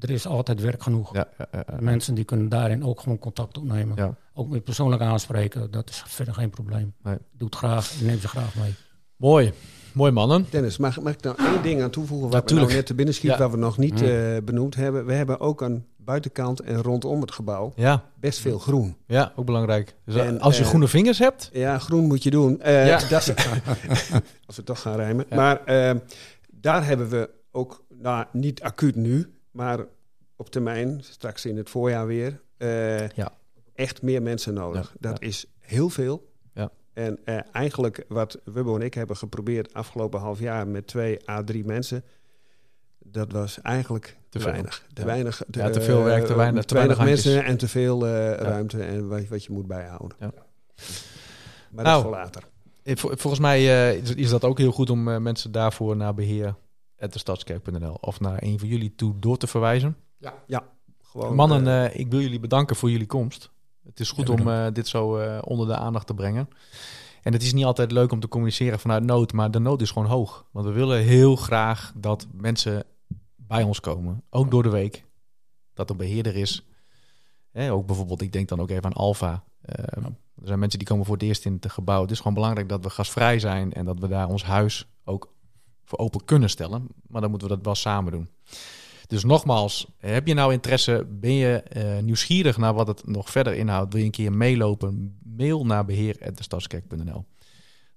er 0.00 0.10
is 0.10 0.26
altijd 0.26 0.60
werk 0.60 0.82
genoeg. 0.82 1.14
Ja, 1.14 1.28
ja, 1.38 1.46
ja, 1.52 1.64
ja. 1.70 1.76
Mensen 1.80 2.14
die 2.14 2.24
kunnen 2.24 2.48
daarin 2.48 2.84
ook 2.84 3.00
gewoon 3.00 3.18
contact 3.18 3.58
opnemen. 3.58 3.96
Ja. 3.96 4.14
Ook 4.34 4.48
met 4.48 4.64
persoonlijk 4.64 5.02
aanspreken. 5.02 5.70
Dat 5.70 5.88
is 5.90 6.02
verder 6.06 6.34
geen 6.34 6.50
probleem. 6.50 6.94
Nee. 7.02 7.16
Doe 7.32 7.46
het 7.48 7.56
graag. 7.56 7.92
Je 7.98 8.04
neemt 8.04 8.20
ze 8.20 8.28
graag 8.28 8.54
mee. 8.54 8.74
Mooi. 9.16 9.52
Mooi 9.92 10.12
mannen. 10.12 10.46
Dennis, 10.50 10.76
mag, 10.76 11.00
mag 11.00 11.12
ik 11.12 11.22
nou 11.22 11.36
één 11.38 11.62
ding 11.62 11.82
aan 11.82 11.90
toevoegen... 11.90 12.26
wat 12.28 12.40
Natuurlijk. 12.40 12.66
nou 12.68 12.78
net 12.78 12.86
te 12.86 12.94
binnen 12.94 13.14
schiet, 13.14 13.30
Ja. 13.30 13.38
wat 13.38 13.50
we 13.50 13.56
nog 13.56 13.78
niet 13.78 14.00
Mm. 14.00 14.06
eh, 14.08 14.36
benoemd 14.44 14.74
hebben? 14.74 15.06
We 15.06 15.12
hebben 15.12 15.40
ook 15.40 15.62
aan 15.62 15.84
buitenkant 15.96 16.60
en 16.60 16.82
rondom 16.82 17.20
het 17.20 17.32
gebouw 17.32 17.72
Ja, 17.76 18.04
best 18.20 18.38
veel 18.38 18.58
groen. 18.58 18.96
ja 19.06 19.32
ook 19.36 19.46
belangrijk. 19.46 19.94
Dus 20.04 20.14
En, 20.16 20.40
als 20.40 20.56
je 20.56 20.62
eh, 20.62 20.68
groene 20.68 20.88
vingers 20.88 21.18
hebt, 21.18 21.50
Ja, 21.52 21.78
groen 21.78 22.06
moet 22.06 22.22
je 22.22 22.30
doen. 22.30 22.60
Eh, 22.60 22.86
Ja. 22.86 22.98
dat 23.08 23.20
is- 23.28 23.34
als 24.46 24.56
we 24.56 24.62
toch 24.64 24.80
gaan 24.80 24.96
rijmen. 24.96 25.24
Ja. 25.30 25.36
Maar 25.36 25.64
eh, 25.64 25.94
daar 26.50 26.86
hebben 26.86 27.08
we 27.08 27.30
ook, 27.50 27.84
nou, 27.88 28.24
niet 28.32 28.62
acuut 28.62 28.94
nu, 28.96 29.32
maar 29.52 29.84
op 30.36 30.50
termijn, 30.50 31.00
straks 31.04 31.44
in 31.46 31.56
het 31.56 31.70
voorjaar 31.70 32.06
weer, 32.06 32.40
eh, 32.56 33.08
Ja. 33.08 33.32
echt 33.74 34.02
meer 34.02 34.22
mensen 34.22 34.54
nodig. 34.54 34.94
Ja, 35.00 35.10
Dat 35.10 35.22
is 35.22 35.46
heel 35.58 35.88
veel. 35.88 36.30
Ja. 36.54 36.70
En 36.92 37.18
eh, 37.24 37.38
eigenlijk 37.52 38.04
wat 38.08 38.38
Wubbo 38.44 38.74
en 38.76 38.82
ik 38.82 38.94
hebben 38.94 39.16
geprobeerd 39.16 39.74
afgelopen 39.74 40.20
half 40.20 40.38
jaar 40.38 40.68
met 40.68 40.86
twee 40.86 41.28
à 41.30 41.42
drie 41.44 41.64
mensen, 41.64 42.04
dat 42.98 43.32
was 43.32 43.60
eigenlijk 43.60 44.16
te, 44.28 44.38
weinig. 44.38 44.86
Te 44.92 45.04
weinig. 45.04 45.42
Ja, 45.50 45.70
te 45.70 45.80
veel 45.80 46.02
werk, 46.02 46.24
te 46.24 46.30
eh, 46.30 46.36
weinig- 46.36 46.60
te 46.62 46.66
te 46.68 46.74
weinig 46.74 46.96
weinig 46.96 47.14
mensen 47.22 47.44
en 47.44 47.56
te 47.56 47.68
veel 47.68 48.06
ruimte 48.36 48.82
en 48.84 49.08
wat, 49.08 49.28
wat 49.28 49.44
je 49.44 49.52
moet 49.52 49.66
bijhouden. 49.66 50.16
Ja. 50.20 50.32
Maar 51.70 51.84
Nou. 51.84 52.02
dat 52.02 52.02
voor 52.02 52.10
later. 52.20 52.42
eh, 52.82 52.96
vol- 52.96 53.10
volgens 53.16 53.42
mij 53.42 53.64
is, 53.96 54.14
is 54.14 54.30
dat 54.30 54.44
ook 54.44 54.58
heel 54.58 54.72
goed 54.72 54.90
om 54.90 55.22
mensen 55.22 55.52
daarvoor 55.52 55.96
naar 55.96 56.14
beheer.destadskerk.nl 57.02 57.94
of 58.00 58.20
naar 58.20 58.42
een 58.42 58.58
van 58.58 58.68
jullie 58.68 58.94
toe 58.94 59.18
door 59.18 59.36
te 59.36 59.46
verwijzen. 59.46 59.96
Gewoon, 61.02 61.34
Mannen, 61.34 61.66
eh, 61.66 61.84
eh, 61.84 61.94
ik 61.94 62.10
wil 62.10 62.20
jullie 62.20 62.40
bedanken 62.40 62.76
voor 62.76 62.90
jullie 62.90 63.06
komst. 63.06 63.50
Het 63.84 64.00
is 64.00 64.10
goed 64.10 64.28
Ja, 64.28 64.34
om 64.34 64.48
eh, 64.48 64.66
dit 64.72 64.88
zo 64.88 65.38
onder 65.40 65.66
de 65.66 65.76
aandacht 65.76 66.06
te 66.06 66.14
brengen. 66.14 66.48
En 67.22 67.32
het 67.32 67.42
is 67.42 67.52
niet 67.52 67.64
altijd 67.64 67.92
leuk 67.92 68.12
om 68.12 68.20
te 68.20 68.28
communiceren 68.28 68.78
vanuit 68.78 69.04
nood, 69.04 69.32
maar 69.32 69.50
de 69.50 69.58
nood 69.58 69.80
is 69.80 69.90
gewoon 69.90 70.08
hoog. 70.08 70.46
Want 70.50 70.66
we 70.66 70.72
willen 70.72 71.02
heel 71.02 71.36
graag 71.36 71.92
dat 71.96 72.26
mensen 72.32 72.84
bij 73.36 73.62
ons 73.62 73.80
komen, 73.80 74.22
ook 74.30 74.50
door 74.50 74.62
de 74.62 74.68
week. 74.68 75.04
Dat 75.74 75.90
er 75.90 75.96
beheerder 75.96 76.36
is. 76.36 76.66
Hè, 77.50 77.72
ook 77.72 77.86
bijvoorbeeld, 77.86 78.22
ik 78.22 78.32
denk 78.32 78.48
dan 78.48 78.60
ook 78.60 78.70
even 78.70 78.84
aan 78.84 78.92
Alfa. 78.92 79.44
Eh, 79.60 80.04
Er 80.34 80.48
zijn 80.48 80.58
mensen 80.58 80.78
die 80.78 80.88
komen 80.88 81.04
voor 81.04 81.14
het 81.14 81.24
eerst 81.24 81.44
in 81.44 81.58
het 81.60 81.72
gebouw. 81.72 82.02
Het 82.02 82.10
is 82.10 82.18
gewoon 82.18 82.34
belangrijk 82.34 82.68
dat 82.68 82.84
we 82.84 82.90
gasvrij 82.90 83.38
zijn 83.38 83.72
en 83.72 83.84
dat 83.84 83.98
we 83.98 84.08
daar 84.08 84.28
ons 84.28 84.44
huis 84.44 84.88
ook 85.04 85.32
open 85.98 86.24
kunnen 86.24 86.50
stellen. 86.50 86.86
Maar 87.06 87.20
dan 87.20 87.30
moeten 87.30 87.48
we 87.48 87.54
dat 87.54 87.64
wel 87.64 87.74
samen 87.74 88.12
doen. 88.12 88.28
Dus 89.06 89.24
nogmaals, 89.24 89.86
heb 89.98 90.26
je 90.26 90.34
nou 90.34 90.52
interesse? 90.52 91.06
Ben 91.10 91.32
je 91.32 91.62
eh, 91.62 91.98
nieuwsgierig 91.98 92.56
naar 92.56 92.74
wat 92.74 92.86
het 92.86 93.06
nog 93.06 93.30
verder 93.30 93.54
inhoudt? 93.54 93.92
Wil 93.92 94.00
je 94.00 94.06
een 94.06 94.12
keer 94.12 94.32
meelopen? 94.32 95.18
Mail 95.36 95.66
naar 95.66 95.84
beheer.destadskerk.nl 95.84 97.24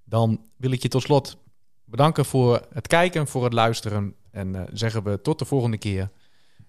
Dan 0.04 0.40
wil 0.56 0.70
ik 0.70 0.82
je 0.82 0.88
tot 0.88 1.02
slot 1.02 1.36
bedanken 1.84 2.24
voor 2.24 2.66
het 2.72 2.86
kijken, 2.86 3.26
voor 3.26 3.44
het 3.44 3.52
luisteren. 3.52 4.14
En 4.30 4.54
eh, 4.54 4.62
zeggen 4.72 5.02
we 5.02 5.20
tot 5.20 5.38
de 5.38 5.44
volgende 5.44 5.78
keer 5.78 6.10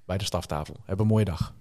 bij 0.05 0.17
de 0.17 0.25
staftafel. 0.25 0.75
Heb 0.85 0.99
een 0.99 1.07
mooie 1.07 1.25
dag. 1.25 1.53